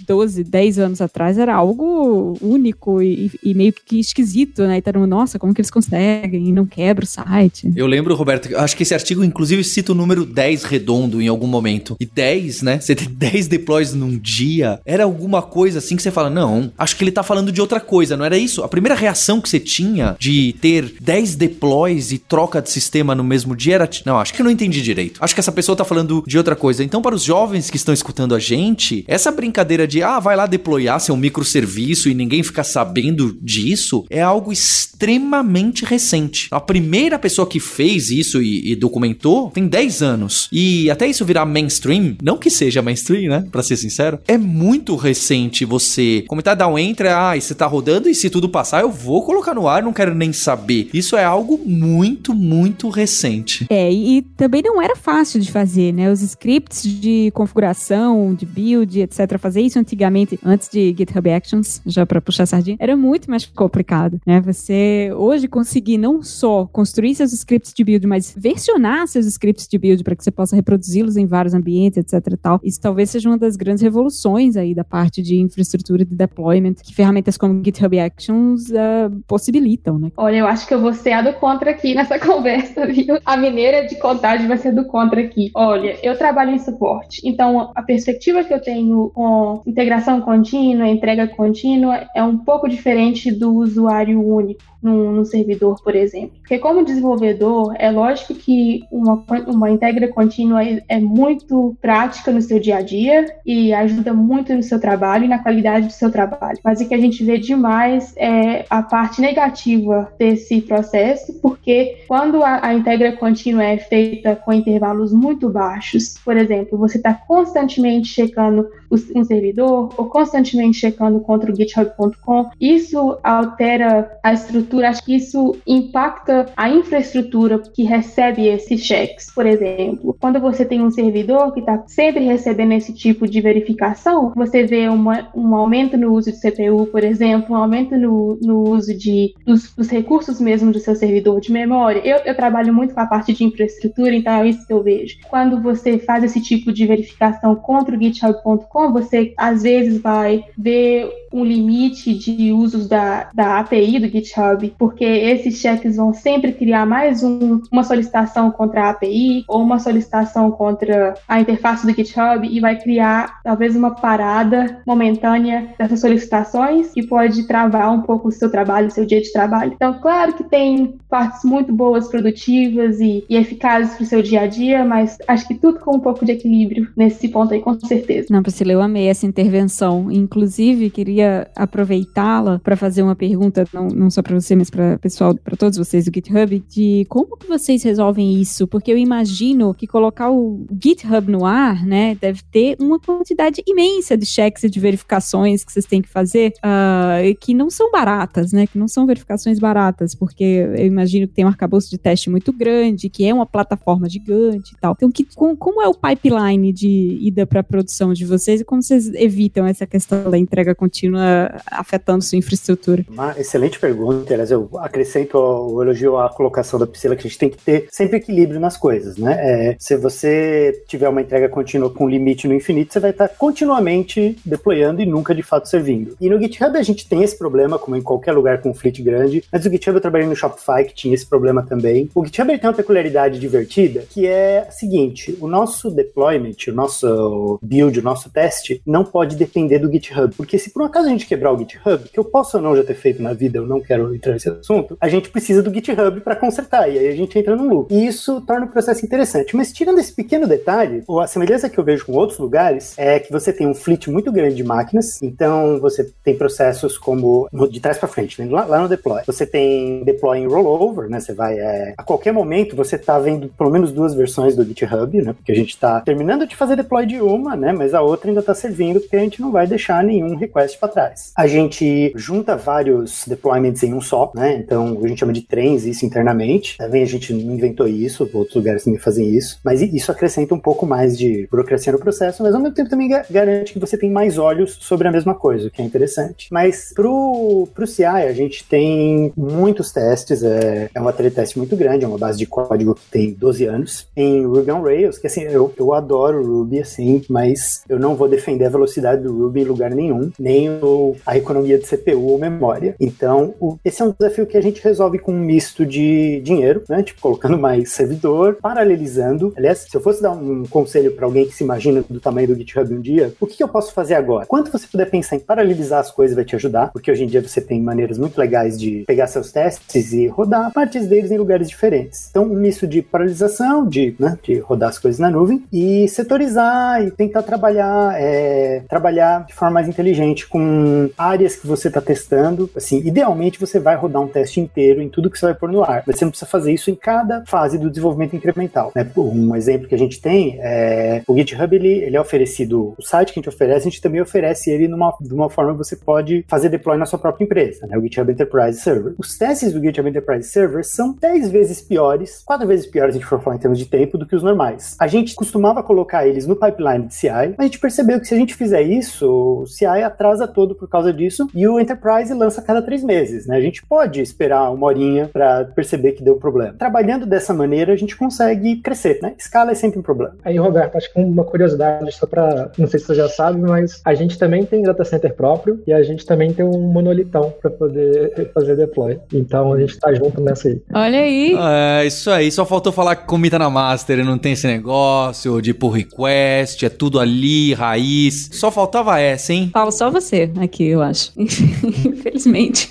12, 0.07 0.43
10 0.43 0.79
anos 0.79 1.01
atrás 1.01 1.37
era 1.37 1.53
algo 1.53 2.37
único 2.41 3.01
e, 3.01 3.31
e 3.43 3.53
meio 3.53 3.73
que 3.73 3.99
esquisito, 3.99 4.22
né? 4.67 4.77
E 4.77 4.81
todo 4.81 4.99
mundo, 4.99 5.09
nossa, 5.09 5.37
como 5.39 5.53
que 5.53 5.61
eles 5.61 5.71
conseguem? 5.71 6.49
E 6.49 6.51
não 6.51 6.65
quebra 6.65 7.03
o 7.03 7.07
site. 7.07 7.71
Eu 7.75 7.87
lembro, 7.87 8.15
Roberto, 8.15 8.55
acho 8.57 8.75
que 8.75 8.83
esse 8.83 8.93
artigo 8.93 9.23
inclusive 9.23 9.63
cita 9.63 9.91
o 9.91 9.95
número 9.95 10.25
10 10.25 10.63
redondo 10.63 11.21
em 11.21 11.27
algum 11.27 11.47
momento. 11.47 11.95
E 11.99 12.05
10, 12.05 12.61
né? 12.61 12.79
Você 12.79 12.95
ter 12.95 13.07
10 13.07 13.47
deploys 13.47 13.93
num 13.93 14.17
dia, 14.17 14.79
era 14.85 15.03
alguma 15.03 15.41
coisa 15.41 15.79
assim 15.79 15.95
que 15.95 16.03
você 16.03 16.11
fala, 16.11 16.29
não, 16.29 16.71
acho 16.77 16.95
que 16.95 17.03
ele 17.03 17.11
tá 17.11 17.23
falando 17.23 17.51
de 17.51 17.61
outra 17.61 17.79
coisa, 17.79 18.15
não 18.17 18.25
era 18.25 18.37
isso? 18.37 18.63
A 18.63 18.67
primeira 18.67 18.95
reação 18.95 19.41
que 19.41 19.49
você 19.49 19.59
tinha 19.59 20.15
de 20.19 20.53
ter 20.61 20.95
10 20.99 21.35
deploys 21.35 22.11
e 22.11 22.17
troca 22.17 22.61
de 22.61 22.69
sistema 22.69 23.15
no 23.15 23.23
mesmo 23.23 23.55
dia 23.55 23.75
era, 23.75 23.89
não, 24.05 24.19
acho 24.19 24.33
que 24.33 24.41
eu 24.41 24.43
não 24.43 24.51
entendi 24.51 24.81
direito. 24.81 25.19
Acho 25.21 25.33
que 25.33 25.39
essa 25.39 25.51
pessoa 25.51 25.75
tá 25.75 25.83
falando 25.83 26.23
de 26.25 26.37
outra 26.37 26.55
coisa. 26.55 26.83
Então, 26.83 27.01
para 27.01 27.15
os 27.15 27.23
jovens 27.23 27.69
que 27.69 27.77
estão 27.77 27.93
escutando 27.93 28.35
a 28.35 28.39
gente, 28.39 29.03
essa 29.07 29.31
brincadeira 29.31 29.87
de, 29.87 30.01
ah, 30.01 30.19
vai 30.19 30.35
lá 30.35 30.45
deployar 30.45 30.99
seu 30.99 31.15
microserviço 31.15 32.09
e 32.09 32.13
ninguém 32.13 32.43
ficar 32.43 32.63
sabendo 32.63 33.37
disso, 33.41 34.05
é 34.13 34.21
algo 34.21 34.51
extremamente 34.51 35.83
recente. 35.83 36.47
A 36.51 36.61
primeira 36.61 37.17
pessoa 37.17 37.47
que 37.47 37.59
fez 37.59 38.09
isso 38.11 38.41
e, 38.41 38.71
e 38.71 38.75
documentou 38.75 39.49
tem 39.49 39.67
10 39.67 40.01
anos. 40.01 40.47
E 40.51 40.89
até 40.89 41.07
isso 41.07 41.25
virar 41.25 41.45
mainstream, 41.45 42.15
não 42.21 42.37
que 42.37 42.49
seja 42.49 42.81
mainstream, 42.81 43.29
né? 43.29 43.45
Pra 43.51 43.63
ser 43.63 43.75
sincero, 43.75 44.19
é 44.27 44.37
muito 44.37 44.95
recente 44.95 45.65
você 45.65 46.23
comentar, 46.27 46.55
dar 46.55 46.67
um 46.67 46.77
enter, 46.77 47.07
ah, 47.07 47.35
e 47.35 47.41
você 47.41 47.55
tá 47.55 47.65
rodando 47.65 48.07
e 48.07 48.15
se 48.15 48.29
tudo 48.29 48.47
passar, 48.47 48.81
eu 48.81 48.91
vou 48.91 49.25
colocar 49.25 49.53
no 49.53 49.67
ar, 49.67 49.81
não 49.81 49.93
quero 49.93 50.13
nem 50.13 50.31
saber. 50.31 50.89
Isso 50.93 51.15
é 51.15 51.23
algo 51.23 51.59
muito, 51.65 52.33
muito 52.33 52.89
recente. 52.89 53.65
É, 53.69 53.91
e 53.91 54.21
também 54.37 54.61
não 54.61 54.81
era 54.81 54.95
fácil 54.95 55.39
de 55.39 55.51
fazer, 55.51 55.91
né? 55.93 56.11
Os 56.11 56.21
scripts 56.21 56.83
de 56.83 57.31
configuração, 57.31 58.33
de 58.33 58.45
build, 58.45 59.01
etc. 59.01 59.37
Fazer 59.39 59.61
isso 59.61 59.79
antigamente, 59.79 60.39
antes 60.45 60.69
de 60.69 60.93
GitHub 60.97 61.29
Actions, 61.31 61.81
já 61.85 62.05
para 62.05 62.21
puxar 62.21 62.45
sardinha, 62.45 62.77
era 62.79 62.95
muito 62.95 63.29
mais 63.29 63.45
complicado, 63.45 64.02
né? 64.25 64.41
Você 64.41 65.11
hoje 65.15 65.47
conseguir 65.47 65.97
não 65.97 66.21
só 66.21 66.65
construir 66.65 67.15
seus 67.15 67.33
scripts 67.33 67.73
de 67.73 67.83
build, 67.83 68.07
mas 68.07 68.33
versionar 68.37 69.07
seus 69.07 69.25
scripts 69.25 69.67
de 69.67 69.77
build 69.77 70.03
para 70.03 70.15
que 70.15 70.23
você 70.23 70.31
possa 70.31 70.55
reproduzi-los 70.55 71.17
em 71.17 71.25
vários 71.25 71.53
ambientes, 71.53 71.97
etc. 71.97 72.37
Tal. 72.41 72.59
Isso 72.63 72.79
talvez 72.81 73.09
seja 73.09 73.29
uma 73.29 73.37
das 73.37 73.55
grandes 73.55 73.81
revoluções 73.81 74.55
aí 74.55 74.73
da 74.73 74.83
parte 74.83 75.21
de 75.21 75.39
infraestrutura 75.39 76.05
de 76.05 76.15
deployment 76.15 76.75
que 76.83 76.93
ferramentas 76.93 77.37
como 77.37 77.63
GitHub 77.63 77.99
Actions 77.99 78.69
uh, 78.69 79.23
possibilitam, 79.27 79.99
né? 79.99 80.11
Olha, 80.17 80.37
eu 80.37 80.47
acho 80.47 80.67
que 80.67 80.73
eu 80.73 80.81
vou 80.81 80.93
ser 80.93 81.11
a 81.11 81.21
do 81.21 81.33
contra 81.33 81.71
aqui 81.71 81.93
nessa 81.93 82.19
conversa, 82.19 82.85
viu? 82.87 83.17
A 83.25 83.37
mineira 83.37 83.87
de 83.87 83.95
contagem 83.95 84.47
vai 84.47 84.57
ser 84.57 84.71
do 84.71 84.85
contra 84.85 85.21
aqui. 85.21 85.51
Olha, 85.55 85.97
eu 86.03 86.17
trabalho 86.17 86.51
em 86.51 86.59
suporte, 86.59 87.21
então 87.23 87.71
a 87.75 87.81
perspectiva 87.81 88.43
que 88.43 88.53
eu 88.53 88.61
tenho 88.61 89.11
com 89.13 89.61
integração 89.65 90.21
contínua, 90.21 90.87
entrega 90.87 91.27
contínua, 91.27 92.07
é 92.15 92.23
um 92.23 92.37
pouco 92.37 92.67
diferente 92.67 93.31
do 93.31 93.53
usuário 93.53 93.92
único. 94.21 94.72
No, 94.83 95.11
no 95.11 95.25
servidor, 95.25 95.81
por 95.81 95.95
exemplo. 95.95 96.31
Porque 96.39 96.59
como 96.59 96.83
desenvolvedor, 96.83 97.73
é 97.79 97.89
lógico 97.89 98.35
que 98.35 98.83
uma, 98.91 99.23
uma 99.47 99.71
integra 99.71 100.07
contínua 100.09 100.63
é, 100.63 100.83
é 100.87 100.99
muito 100.99 101.75
prática 101.81 102.31
no 102.31 102.41
seu 102.41 102.59
dia 102.59 102.77
a 102.77 102.81
dia 102.81 103.25
e 103.45 103.73
ajuda 103.73 104.13
muito 104.13 104.53
no 104.53 104.61
seu 104.61 104.79
trabalho 104.79 105.25
e 105.25 105.27
na 105.27 105.39
qualidade 105.39 105.87
do 105.87 105.93
seu 105.93 106.11
trabalho. 106.11 106.59
Mas 106.63 106.81
o 106.81 106.87
que 106.87 106.93
a 106.93 106.99
gente 106.99 107.23
vê 107.23 107.37
demais 107.37 108.13
é 108.17 108.65
a 108.69 108.81
parte 108.81 109.21
negativa 109.21 110.11
desse 110.19 110.61
processo, 110.61 111.33
porque 111.41 112.03
quando 112.07 112.43
a, 112.43 112.67
a 112.67 112.73
integra 112.73 113.13
contínua 113.13 113.63
é 113.63 113.77
feita 113.77 114.35
com 114.35 114.51
intervalos 114.51 115.13
muito 115.13 115.49
baixos, 115.49 116.15
por 116.23 116.35
exemplo, 116.35 116.77
você 116.77 116.97
está 116.97 117.13
constantemente 117.13 118.07
checando 118.07 118.67
um 119.15 119.23
servidor 119.23 119.93
ou 119.97 120.05
constantemente 120.05 120.77
checando 120.77 121.19
contra 121.19 121.51
o 121.51 121.55
github.com, 121.55 122.49
isso 122.59 123.17
altera 123.23 124.19
a 124.21 124.33
estrutura, 124.33 124.72
acho 124.81 125.03
que 125.03 125.15
isso 125.15 125.55
impacta 125.67 126.45
a 126.55 126.69
infraestrutura 126.69 127.59
que 127.59 127.83
recebe 127.83 128.47
esses 128.47 128.81
cheques. 128.81 129.31
Por 129.33 129.45
exemplo, 129.45 130.15
quando 130.19 130.39
você 130.39 130.65
tem 130.65 130.81
um 130.81 130.91
servidor 130.91 131.53
que 131.53 131.59
está 131.59 131.83
sempre 131.87 132.23
recebendo 132.23 132.73
esse 132.73 132.93
tipo 132.93 133.27
de 133.27 133.41
verificação, 133.41 134.31
você 134.35 134.63
vê 134.63 134.87
uma, 134.87 135.29
um 135.35 135.55
aumento 135.55 135.97
no 135.97 136.13
uso 136.13 136.31
de 136.31 136.39
CPU, 136.39 136.85
por 136.87 137.03
exemplo, 137.03 137.55
um 137.55 137.57
aumento 137.57 137.97
no, 137.97 138.37
no 138.41 138.69
uso 138.69 138.95
de, 138.97 139.33
dos, 139.45 139.73
dos, 139.75 139.89
recursos 139.89 140.39
mesmo 140.39 140.71
do 140.71 140.79
seu 140.79 140.95
servidor 140.95 141.39
de 141.39 141.51
memória. 141.51 142.01
Eu, 142.03 142.17
eu 142.25 142.35
trabalho 142.35 142.73
muito 142.73 142.93
com 142.93 142.99
a 142.99 143.05
parte 143.05 143.33
de 143.33 143.43
infraestrutura, 143.43 144.15
então 144.15 144.33
é 144.33 144.49
isso 144.49 144.65
que 144.65 144.73
eu 144.73 144.81
vejo. 144.81 145.17
Quando 145.29 145.61
você 145.61 145.97
faz 145.97 146.23
esse 146.23 146.41
tipo 146.41 146.71
de 146.71 146.85
verificação 146.85 147.55
contra 147.55 147.95
o 147.95 148.01
github.com, 148.01 148.91
você 148.91 149.33
às 149.37 149.63
vezes 149.63 150.01
vai 150.01 150.43
ver 150.57 151.09
um 151.33 151.43
limite 151.43 152.13
de 152.13 152.51
usos 152.51 152.87
da, 152.87 153.29
da 153.33 153.59
API 153.59 153.99
do 153.99 154.07
GitHub, 154.07 154.62
porque 154.69 155.03
esses 155.03 155.59
cheques 155.59 155.95
vão 155.95 156.13
sempre 156.13 156.53
criar 156.53 156.85
mais 156.85 157.23
um, 157.23 157.61
uma 157.71 157.83
solicitação 157.83 158.51
contra 158.51 158.83
a 158.83 158.89
API 158.91 159.43
ou 159.47 159.61
uma 159.61 159.79
solicitação 159.79 160.51
contra 160.51 161.13
a 161.27 161.39
interface 161.39 161.85
do 161.85 161.93
GitHub 161.93 162.47
e 162.47 162.59
vai 162.59 162.77
criar 162.79 163.41
talvez 163.43 163.75
uma 163.75 163.91
parada 163.91 164.81
momentânea 164.85 165.69
dessas 165.77 165.99
solicitações 165.99 166.91
que 166.91 167.05
pode 167.05 167.47
travar 167.47 167.91
um 167.91 168.01
pouco 168.01 168.27
o 168.27 168.31
seu 168.31 168.49
trabalho, 168.49 168.87
o 168.87 168.91
seu 168.91 169.05
dia 169.05 169.21
de 169.21 169.31
trabalho. 169.31 169.73
Então, 169.73 169.99
claro 170.01 170.33
que 170.33 170.43
tem 170.43 170.95
partes 171.09 171.43
muito 171.43 171.73
boas, 171.73 172.07
produtivas 172.07 172.99
e, 172.99 173.23
e 173.29 173.35
eficazes 173.35 173.95
para 173.95 174.03
o 174.03 174.07
seu 174.07 174.21
dia 174.21 174.41
a 174.41 174.47
dia, 174.47 174.83
mas 174.83 175.17
acho 175.27 175.47
que 175.47 175.55
tudo 175.55 175.79
com 175.79 175.95
um 175.95 175.99
pouco 175.99 176.25
de 176.25 176.31
equilíbrio 176.31 176.87
nesse 176.95 177.27
ponto 177.27 177.53
aí, 177.53 177.61
com 177.61 177.79
certeza. 177.79 178.27
Não, 178.29 178.41
Priscila, 178.41 178.71
eu 178.71 178.81
amei 178.81 179.07
essa 179.07 179.25
intervenção. 179.25 180.11
Inclusive, 180.11 180.89
queria 180.89 181.47
aproveitá-la 181.55 182.59
para 182.63 182.75
fazer 182.75 183.03
uma 183.03 183.15
pergunta, 183.15 183.65
não, 183.73 183.87
não 183.87 184.09
só 184.09 184.21
para 184.21 184.39
você, 184.39 184.52
mas 184.55 184.69
para 184.69 184.97
pessoal, 184.97 185.35
para 185.35 185.55
todos 185.55 185.77
vocês 185.77 186.05
do 186.05 186.11
GitHub, 186.13 186.63
de 186.69 187.05
como 187.09 187.37
que 187.37 187.47
vocês 187.47 187.83
resolvem 187.83 188.41
isso? 188.41 188.67
Porque 188.67 188.91
eu 188.91 188.97
imagino 188.97 189.73
que 189.73 189.87
colocar 189.87 190.31
o 190.31 190.65
GitHub 190.81 191.31
no 191.31 191.45
ar, 191.45 191.85
né, 191.85 192.15
deve 192.19 192.41
ter 192.51 192.75
uma 192.79 192.99
quantidade 192.99 193.63
imensa 193.67 194.17
de 194.17 194.25
cheques 194.25 194.63
e 194.63 194.69
de 194.69 194.79
verificações 194.79 195.63
que 195.63 195.71
vocês 195.71 195.85
têm 195.85 196.01
que 196.01 196.09
fazer, 196.09 196.53
uh, 196.57 197.35
que 197.39 197.53
não 197.53 197.69
são 197.69 197.91
baratas, 197.91 198.51
né, 198.51 198.67
que 198.67 198.77
não 198.77 198.87
são 198.87 199.05
verificações 199.05 199.59
baratas, 199.59 200.15
porque 200.15 200.43
eu 200.43 200.85
imagino 200.85 201.27
que 201.27 201.33
tem 201.33 201.45
um 201.45 201.49
arcabouço 201.49 201.89
de 201.89 201.97
teste 201.97 202.29
muito 202.29 202.51
grande, 202.51 203.09
que 203.09 203.25
é 203.25 203.33
uma 203.33 203.45
plataforma 203.45 204.09
gigante 204.09 204.73
e 204.73 204.77
tal. 204.79 204.93
Então, 204.93 205.11
que, 205.11 205.25
com, 205.35 205.55
como 205.55 205.81
é 205.81 205.87
o 205.87 205.93
pipeline 205.93 206.71
de 206.71 207.17
ida 207.21 207.45
para 207.45 207.63
produção 207.63 208.13
de 208.13 208.25
vocês 208.25 208.61
e 208.61 208.65
como 208.65 208.81
vocês 208.81 209.11
evitam 209.13 209.65
essa 209.65 209.85
questão 209.85 210.29
da 210.29 210.37
entrega 210.37 210.75
contínua 210.75 211.51
afetando 211.65 212.23
sua 212.23 212.37
infraestrutura? 212.37 213.05
Uma 213.09 213.39
excelente 213.39 213.79
pergunta, 213.79 214.33
aliás, 214.43 214.51
eu 214.51 214.69
acrescento 214.77 215.37
o 215.37 215.81
elogio 215.81 216.17
à 216.17 216.29
colocação 216.29 216.77
da 216.79 216.85
Priscila 216.85 217.15
que 217.15 217.25
a 217.25 217.29
gente 217.29 217.39
tem 217.39 217.49
que 217.49 217.57
ter 217.57 217.87
sempre 217.89 218.17
equilíbrio 218.17 218.59
nas 218.59 218.77
coisas, 218.77 219.17
né? 219.17 219.37
É, 219.39 219.75
se 219.79 219.95
você 219.95 220.83
tiver 220.87 221.07
uma 221.09 221.21
entrega 221.21 221.49
contínua 221.49 221.89
com 221.89 222.07
limite 222.07 222.47
no 222.47 222.53
infinito, 222.53 222.93
você 222.93 222.99
vai 222.99 223.11
estar 223.11 223.29
continuamente 223.29 224.37
deployando 224.45 225.01
e 225.01 225.05
nunca 225.05 225.33
de 225.33 225.41
fato 225.41 225.67
servindo. 225.67 226.15
E 226.19 226.29
no 226.29 226.39
GitHub 226.39 226.77
a 226.77 226.83
gente 226.83 227.07
tem 227.07 227.23
esse 227.23 227.37
problema, 227.37 227.79
como 227.79 227.95
em 227.95 228.01
qualquer 228.01 228.33
lugar 228.33 228.61
com 228.61 228.73
fleet 228.73 229.01
grande, 229.01 229.43
mas 229.51 229.65
o 229.65 229.69
GitHub 229.69 229.95
eu 229.95 230.01
trabalhei 230.01 230.27
no 230.27 230.35
Shopify 230.35 230.83
que 230.85 230.93
tinha 230.93 231.15
esse 231.15 231.25
problema 231.25 231.63
também. 231.63 232.09
O 232.13 232.25
GitHub 232.25 232.57
tem 232.57 232.69
uma 232.69 232.75
peculiaridade 232.75 233.39
divertida 233.39 234.05
que 234.09 234.27
é 234.27 234.65
a 234.67 234.71
seguinte: 234.71 235.37
o 235.39 235.47
nosso 235.47 235.89
deployment, 235.89 236.55
o 236.67 236.73
nosso 236.73 237.59
build, 237.61 237.99
o 237.99 238.03
nosso 238.03 238.29
teste 238.29 238.81
não 238.85 239.03
pode 239.03 239.35
depender 239.35 239.79
do 239.79 239.91
GitHub, 239.91 240.33
porque 240.35 240.57
se 240.57 240.71
por 240.71 240.81
um 240.81 240.85
acaso 240.85 241.07
a 241.07 241.09
gente 241.09 241.25
quebrar 241.25 241.53
o 241.53 241.57
GitHub, 241.57 242.09
que 242.09 242.19
eu 242.19 242.25
posso 242.25 242.57
ou 242.57 242.63
não 242.63 242.75
já 242.75 242.83
ter 242.83 242.95
feito 242.95 243.21
na 243.21 243.33
vida, 243.33 243.57
eu 243.57 243.65
não 243.65 243.79
quero 243.79 244.13
entrar 244.23 244.33
nesse 244.33 244.49
assunto, 244.49 244.97
a 244.99 245.09
gente 245.09 245.29
precisa 245.29 245.61
do 245.61 245.73
GitHub 245.73 246.21
para 246.21 246.35
consertar, 246.35 246.89
e 246.89 246.97
aí 246.97 247.07
a 247.07 247.15
gente 247.15 247.37
entra 247.37 247.55
num 247.55 247.67
loop. 247.67 247.93
E 247.93 248.05
isso 248.07 248.41
torna 248.41 248.65
o 248.65 248.69
processo 248.69 249.05
interessante. 249.05 249.55
Mas 249.55 249.71
tirando 249.71 249.99
esse 249.99 250.13
pequeno 250.13 250.47
detalhe, 250.47 251.03
a 251.21 251.27
semelhança 251.27 251.69
que 251.69 251.77
eu 251.77 251.83
vejo 251.83 252.05
com 252.05 252.13
outros 252.13 252.39
lugares 252.39 252.93
é 252.97 253.19
que 253.19 253.31
você 253.31 253.51
tem 253.51 253.67
um 253.67 253.75
fleet 253.75 254.07
muito 254.07 254.31
grande 254.31 254.55
de 254.55 254.63
máquinas, 254.63 255.21
então 255.21 255.79
você 255.79 256.09
tem 256.23 256.37
processos 256.37 256.97
como 256.97 257.49
de 257.69 257.79
trás 257.79 257.97
para 257.97 258.07
frente, 258.07 258.41
né? 258.41 258.49
lá, 258.49 258.65
lá, 258.65 258.81
no 258.81 258.87
deploy. 258.87 259.21
Você 259.25 259.45
tem 259.45 260.03
deploy 260.03 260.39
em 260.39 260.47
rollover, 260.47 261.09
né? 261.09 261.19
Você 261.19 261.33
vai 261.33 261.57
é, 261.57 261.93
a 261.97 262.03
qualquer 262.03 262.31
momento 262.31 262.75
você 262.75 262.97
tá 262.97 263.19
vendo 263.19 263.49
pelo 263.49 263.69
menos 263.69 263.91
duas 263.91 264.13
versões 264.13 264.55
do 264.55 264.63
GitHub, 264.63 265.21
né? 265.21 265.33
Porque 265.33 265.51
a 265.51 265.55
gente 265.55 265.77
tá 265.77 265.99
terminando 266.01 266.47
de 266.47 266.55
fazer 266.55 266.75
deploy 266.75 267.05
de 267.05 267.19
uma, 267.21 267.55
né? 267.55 267.73
Mas 267.73 267.93
a 267.93 268.01
outra 268.01 268.29
ainda 268.29 268.41
tá 268.41 268.53
servindo 268.53 268.99
porque 268.99 269.15
a 269.15 269.19
gente 269.19 269.41
não 269.41 269.51
vai 269.51 269.67
deixar 269.67 270.03
nenhum 270.03 270.35
request 270.35 270.77
para 270.77 270.89
trás. 270.89 271.31
A 271.35 271.47
gente 271.47 272.13
junta 272.15 272.55
vários 272.55 273.25
deployments 273.27 273.83
em 273.83 273.93
um 273.93 274.01
só, 274.01 274.12
né? 274.35 274.55
Então 274.55 274.99
a 275.03 275.07
gente 275.07 275.19
chama 275.19 275.33
de 275.33 275.41
trens 275.41 275.85
isso 275.85 276.05
internamente. 276.05 276.77
Também 276.77 277.03
a 277.03 277.07
gente 277.07 277.33
não 277.33 277.53
inventou 277.53 277.87
isso, 277.87 278.29
outros 278.33 278.55
lugares 278.55 278.83
também 278.83 278.99
fazem 278.99 279.29
isso, 279.29 279.59
mas 279.63 279.81
isso 279.81 280.11
acrescenta 280.11 280.53
um 280.53 280.59
pouco 280.59 280.85
mais 280.85 281.17
de 281.17 281.47
burocracia 281.49 281.91
no 281.91 281.99
processo, 281.99 282.43
mas 282.43 282.53
ao 282.53 282.61
mesmo 282.61 282.75
tempo 282.75 282.89
também 282.89 283.09
garante 283.29 283.73
que 283.73 283.79
você 283.79 283.97
tem 283.97 284.11
mais 284.11 284.37
olhos 284.37 284.77
sobre 284.81 285.07
a 285.07 285.11
mesma 285.11 285.33
coisa, 285.33 285.67
o 285.67 285.71
que 285.71 285.81
é 285.81 285.85
interessante. 285.85 286.47
Mas 286.51 286.91
pro, 286.93 287.67
pro 287.73 287.87
CI 287.87 288.05
a 288.05 288.33
gente 288.33 288.63
tem 288.67 289.31
muitos 289.35 289.91
testes, 289.91 290.43
é, 290.43 290.89
é 290.93 291.01
uma 291.01 291.13
teste 291.13 291.57
muito 291.57 291.75
grande, 291.75 292.05
é 292.05 292.07
uma 292.07 292.17
base 292.17 292.37
de 292.37 292.45
código 292.45 292.95
que 292.95 293.09
tem 293.09 293.31
12 293.33 293.65
anos. 293.65 294.07
Em 294.15 294.45
Ruby 294.45 294.71
on 294.71 294.81
Rails, 294.81 295.17
que 295.17 295.27
assim, 295.27 295.41
eu, 295.41 295.73
eu 295.77 295.93
adoro 295.93 296.45
Ruby, 296.45 296.79
assim, 296.79 297.21
mas 297.29 297.83
eu 297.87 297.99
não 297.99 298.15
vou 298.15 298.27
defender 298.27 298.65
a 298.65 298.69
velocidade 298.69 299.23
do 299.23 299.37
Ruby 299.37 299.61
em 299.61 299.65
lugar 299.65 299.91
nenhum, 299.91 300.31
nem 300.37 300.69
o, 300.69 301.15
a 301.25 301.37
economia 301.37 301.77
de 301.77 301.85
CPU 301.85 302.27
ou 302.27 302.37
memória. 302.37 302.95
Então, 302.99 303.53
o, 303.59 303.77
esse 303.83 304.01
é 304.01 304.02
um 304.03 304.13
desafio 304.17 304.45
que 304.45 304.57
a 304.57 304.61
gente 304.61 304.83
resolve 304.83 305.19
com 305.19 305.33
um 305.33 305.39
misto 305.39 305.85
de 305.85 306.41
dinheiro, 306.41 306.83
né? 306.89 307.03
Tipo, 307.03 307.21
colocando 307.21 307.57
mais 307.57 307.91
servidor, 307.91 308.57
paralelizando. 308.61 309.53
Aliás, 309.55 309.79
se 309.89 309.95
eu 309.95 310.01
fosse 310.01 310.21
dar 310.21 310.31
um 310.31 310.63
conselho 310.65 311.11
para 311.11 311.25
alguém 311.25 311.45
que 311.45 311.53
se 311.53 311.63
imagina 311.63 312.03
do 312.09 312.19
tamanho 312.19 312.47
do 312.49 312.55
GitHub 312.55 312.93
um 312.93 313.01
dia, 313.01 313.33
o 313.39 313.47
que, 313.47 313.57
que 313.57 313.63
eu 313.63 313.67
posso 313.67 313.93
fazer 313.93 314.15
agora? 314.15 314.45
Quanto 314.45 314.71
você 314.71 314.87
puder 314.87 315.09
pensar 315.09 315.35
em 315.35 315.39
paralelizar 315.39 315.99
as 315.99 316.11
coisas 316.11 316.35
vai 316.35 316.45
te 316.45 316.55
ajudar, 316.55 316.91
porque 316.91 317.11
hoje 317.11 317.23
em 317.23 317.27
dia 317.27 317.41
você 317.41 317.61
tem 317.61 317.81
maneiras 317.81 318.17
muito 318.17 318.37
legais 318.37 318.79
de 318.79 319.03
pegar 319.05 319.27
seus 319.27 319.51
testes 319.51 320.13
e 320.13 320.27
rodar 320.27 320.71
partes 320.71 321.07
deles 321.07 321.31
em 321.31 321.37
lugares 321.37 321.69
diferentes. 321.69 322.27
Então, 322.29 322.43
um 322.43 322.55
misto 322.55 322.87
de 322.87 323.01
paralisação, 323.01 323.87
de, 323.87 324.15
né, 324.19 324.37
de 324.43 324.59
rodar 324.59 324.89
as 324.89 324.99
coisas 324.99 325.19
na 325.19 325.29
nuvem 325.29 325.63
e 325.71 326.07
setorizar 326.07 327.03
e 327.03 327.11
tentar 327.11 327.43
trabalhar, 327.43 328.19
é, 328.19 328.83
trabalhar 328.89 329.45
de 329.45 329.53
forma 329.53 329.75
mais 329.75 329.87
inteligente 329.87 330.47
com 330.47 331.09
áreas 331.17 331.55
que 331.55 331.67
você 331.67 331.87
está 331.87 332.01
testando. 332.01 332.69
Assim, 332.75 332.97
idealmente 333.05 333.59
você 333.59 333.79
vai 333.79 333.92
rodar 333.95 334.21
um 334.21 334.27
teste 334.27 334.59
inteiro 334.59 335.01
em 335.01 335.09
tudo 335.09 335.29
que 335.29 335.37
você 335.37 335.45
vai 335.47 335.55
pôr 335.55 335.71
no 335.71 335.83
ar. 335.83 336.03
Você 336.05 336.25
não 336.25 336.31
precisa 336.31 336.49
fazer 336.49 336.73
isso 336.73 336.89
em 336.89 336.95
cada 336.95 337.43
fase 337.45 337.77
do 337.77 337.89
desenvolvimento 337.89 338.35
incremental. 338.35 338.91
Né? 338.95 339.09
Um 339.15 339.55
exemplo 339.55 339.87
que 339.87 339.95
a 339.95 339.97
gente 339.97 340.21
tem 340.21 340.57
é 340.59 341.21
o 341.27 341.35
GitHub, 341.35 341.75
ele, 341.75 341.89
ele 341.89 342.15
é 342.15 342.21
oferecido, 342.21 342.93
o 342.97 343.01
site 343.01 343.33
que 343.33 343.39
a 343.39 343.41
gente 343.41 343.49
oferece, 343.49 343.87
a 343.87 343.89
gente 343.89 344.01
também 344.01 344.21
oferece 344.21 344.71
ele 344.71 344.87
numa, 344.87 345.15
de 345.19 345.33
uma 345.33 345.49
forma 345.49 345.71
que 345.71 345.77
você 345.77 345.95
pode 345.95 346.45
fazer 346.47 346.69
deploy 346.69 346.97
na 346.97 347.05
sua 347.05 347.19
própria 347.19 347.43
empresa, 347.43 347.87
né? 347.87 347.97
o 347.97 348.01
GitHub 348.01 348.31
Enterprise 348.31 348.79
Server. 348.79 349.13
Os 349.17 349.37
testes 349.37 349.73
do 349.73 349.81
GitHub 349.81 350.09
Enterprise 350.09 350.49
Server 350.49 350.83
são 350.83 351.13
10 351.13 351.51
vezes 351.51 351.81
piores, 351.81 352.43
4 352.45 352.67
vezes 352.67 352.87
piores 352.87 353.15
a 353.15 353.19
gente 353.19 353.27
for 353.27 353.41
falar 353.41 353.57
em 353.57 353.59
termos 353.59 353.79
de 353.79 353.85
tempo, 353.85 354.17
do 354.17 354.25
que 354.25 354.35
os 354.35 354.43
normais. 354.43 354.95
A 354.99 355.07
gente 355.07 355.35
costumava 355.35 355.83
colocar 355.83 356.27
eles 356.27 356.47
no 356.47 356.55
pipeline 356.55 357.07
de 357.07 357.15
CI, 357.15 357.29
mas 357.57 357.59
a 357.59 357.63
gente 357.63 357.79
percebeu 357.79 358.19
que 358.19 358.27
se 358.27 358.33
a 358.33 358.37
gente 358.37 358.55
fizer 358.55 358.81
isso, 358.81 359.61
o 359.61 359.67
CI 359.67 359.85
atrasa 359.85 360.47
todo 360.47 360.75
por 360.75 360.87
causa 360.87 361.13
disso 361.13 361.47
e 361.53 361.67
o 361.67 361.79
Enterprise 361.79 362.33
lança 362.33 362.61
a 362.61 362.63
cada 362.63 362.81
três 362.81 363.03
meses. 363.03 363.47
Né? 363.47 363.57
A 363.57 363.61
gente 363.61 363.82
pode 363.87 364.21
esperar 364.21 364.71
uma 364.71 364.87
horinha 364.87 365.29
para 365.31 365.65
perceber 365.65 366.13
que 366.13 366.23
deu 366.23 366.35
problema. 366.35 366.73
Trabalhando 366.73 367.25
dessa 367.25 367.53
maneira, 367.53 367.93
a 367.93 367.95
gente 367.95 368.15
consegue 368.15 368.77
crescer. 368.77 369.19
Né? 369.21 369.33
Escala 369.37 369.71
é 369.71 369.75
sempre 369.75 369.99
um 369.99 370.01
problema. 370.01 370.35
Aí, 370.43 370.57
Roberto, 370.57 370.97
acho 370.97 371.11
que 371.11 371.19
uma 371.19 371.43
curiosidade 371.43 372.11
só 372.11 372.25
para, 372.25 372.71
não 372.77 372.87
sei 372.87 372.99
se 372.99 373.05
você 373.05 373.15
já 373.15 373.29
sabe, 373.29 373.59
mas 373.59 374.01
a 374.03 374.13
gente 374.13 374.37
também 374.37 374.65
tem 374.65 374.83
data 374.83 375.03
center 375.03 375.33
próprio 375.33 375.81
e 375.85 375.93
a 375.93 376.01
gente 376.03 376.25
também 376.25 376.53
tem 376.53 376.65
um 376.65 376.79
monolitão 376.79 377.53
para 377.61 377.69
poder 377.69 378.51
fazer 378.53 378.75
deploy. 378.75 379.19
Então 379.31 379.73
a 379.73 379.79
gente 379.79 379.99
tá 379.99 380.13
junto 380.13 380.41
nessa 380.41 380.67
aí. 380.67 380.81
Olha 380.93 381.19
aí. 381.19 381.55
É, 381.55 382.05
isso 382.05 382.29
aí. 382.31 382.51
Só 382.51 382.65
faltou 382.65 382.91
falar 382.91 383.15
que 383.15 383.25
comita 383.25 383.59
na 383.59 383.69
master 383.69 384.23
não 384.23 384.37
tem 384.37 384.53
esse 384.53 384.67
negócio 384.67 385.61
de 385.61 385.73
pull 385.73 385.89
request, 385.89 386.85
é 386.85 386.89
tudo 386.89 387.19
ali, 387.19 387.73
raiz. 387.73 388.49
Só 388.53 388.71
faltava 388.71 389.19
essa, 389.19 389.53
hein? 389.53 389.69
Paulo, 389.73 389.91
só 389.91 390.09
você 390.09 390.51
aqui, 390.59 390.87
eu 390.87 391.01
acho. 391.01 391.31
Infelizmente. 391.37 392.89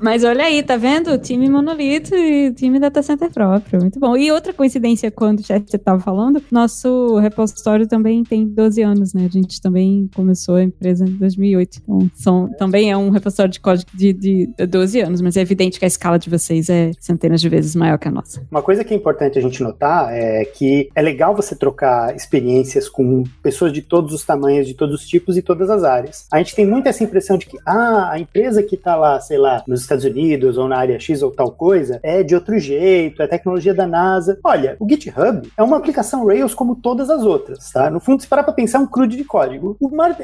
Mas 0.00 0.24
olha 0.24 0.44
aí, 0.44 0.62
tá 0.62 0.76
vendo? 0.76 1.16
Time 1.18 1.48
monolito 1.48 2.14
e 2.14 2.52
time 2.52 2.78
data 2.78 3.02
center 3.02 3.30
próprio. 3.30 3.80
Muito 3.80 3.98
bom. 3.98 4.16
E 4.16 4.30
outra 4.30 4.52
coincidência, 4.52 5.10
quando 5.10 5.40
o 5.40 5.42
Chester 5.42 5.78
estava 5.78 6.00
falando, 6.00 6.42
nosso 6.50 7.18
repositório 7.18 7.86
também 7.86 8.22
tem 8.22 8.46
12 8.46 8.82
anos, 8.82 9.14
né? 9.14 9.26
A 9.26 9.28
gente 9.28 9.60
também 9.60 10.08
começou 10.14 10.56
a 10.56 10.62
empresa 10.62 11.04
em 11.04 11.16
2008. 11.16 11.80
Então, 11.82 12.10
são, 12.14 12.48
também 12.58 12.90
é 12.90 12.96
um 12.96 13.10
repositório 13.10 13.52
de 13.52 13.60
código 13.60 13.90
de, 13.94 14.12
de 14.12 14.46
12 14.66 15.00
anos, 15.00 15.20
mas 15.20 15.36
é 15.36 15.40
evidente 15.40 15.78
que 15.78 15.84
a 15.84 15.88
escala 15.88 16.18
de 16.18 16.30
vocês 16.30 16.68
é 16.68 16.92
centenas 17.00 17.40
de 17.40 17.48
vezes 17.48 17.74
maior 17.74 17.98
que 17.98 18.08
a 18.08 18.10
nossa. 18.10 18.42
Uma 18.50 18.62
coisa 18.62 18.84
que 18.84 18.94
é 18.94 18.96
importante 18.96 19.38
a 19.38 19.42
gente 19.42 19.62
notar 19.62 20.12
é 20.12 20.44
que 20.44 20.88
é 20.94 21.02
legal 21.02 21.34
você 21.34 21.56
trocar 21.56 22.14
experiências 22.14 22.88
com 22.88 23.24
pessoas 23.42 23.72
de 23.72 23.82
todos 23.82 24.12
os 24.12 24.24
tamanhos, 24.24 24.66
de 24.66 24.74
todos 24.74 25.00
os 25.00 25.06
tipos 25.06 25.36
e 25.36 25.42
todas 25.42 25.70
as 25.70 25.82
áreas. 25.82 26.26
A 26.32 26.38
gente 26.38 26.54
tem 26.54 26.66
muito 26.66 26.88
essa 26.88 27.02
impressão 27.02 27.36
de 27.36 27.46
que, 27.46 27.58
ah, 27.66 28.10
a 28.12 28.18
empresa 28.18 28.62
que 28.62 28.74
está 28.74 28.94
lá, 28.94 29.20
sei 29.20 29.38
lá, 29.38 29.64
nos 29.66 29.87
Estados 29.88 30.04
Unidos 30.04 30.58
ou 30.58 30.68
na 30.68 30.76
área 30.76 30.98
X 31.00 31.22
ou 31.22 31.30
tal 31.30 31.50
coisa, 31.50 31.98
é 32.02 32.22
de 32.22 32.34
outro 32.34 32.58
jeito, 32.58 33.22
é 33.22 33.26
tecnologia 33.26 33.74
da 33.74 33.86
NASA. 33.86 34.38
Olha, 34.44 34.76
o 34.78 34.88
GitHub 34.88 35.50
é 35.56 35.62
uma 35.62 35.76
aplicação 35.76 36.26
Rails 36.26 36.54
como 36.54 36.76
todas 36.76 37.10
as 37.10 37.22
outras, 37.22 37.70
tá? 37.70 37.90
No 37.90 38.00
fundo, 38.00 38.22
se 38.22 38.28
parar 38.28 38.42
para 38.42 38.52
pensar, 38.52 38.78
é 38.78 38.82
um 38.82 38.86
CRUD 38.86 39.16
de 39.16 39.24
código. 39.24 39.76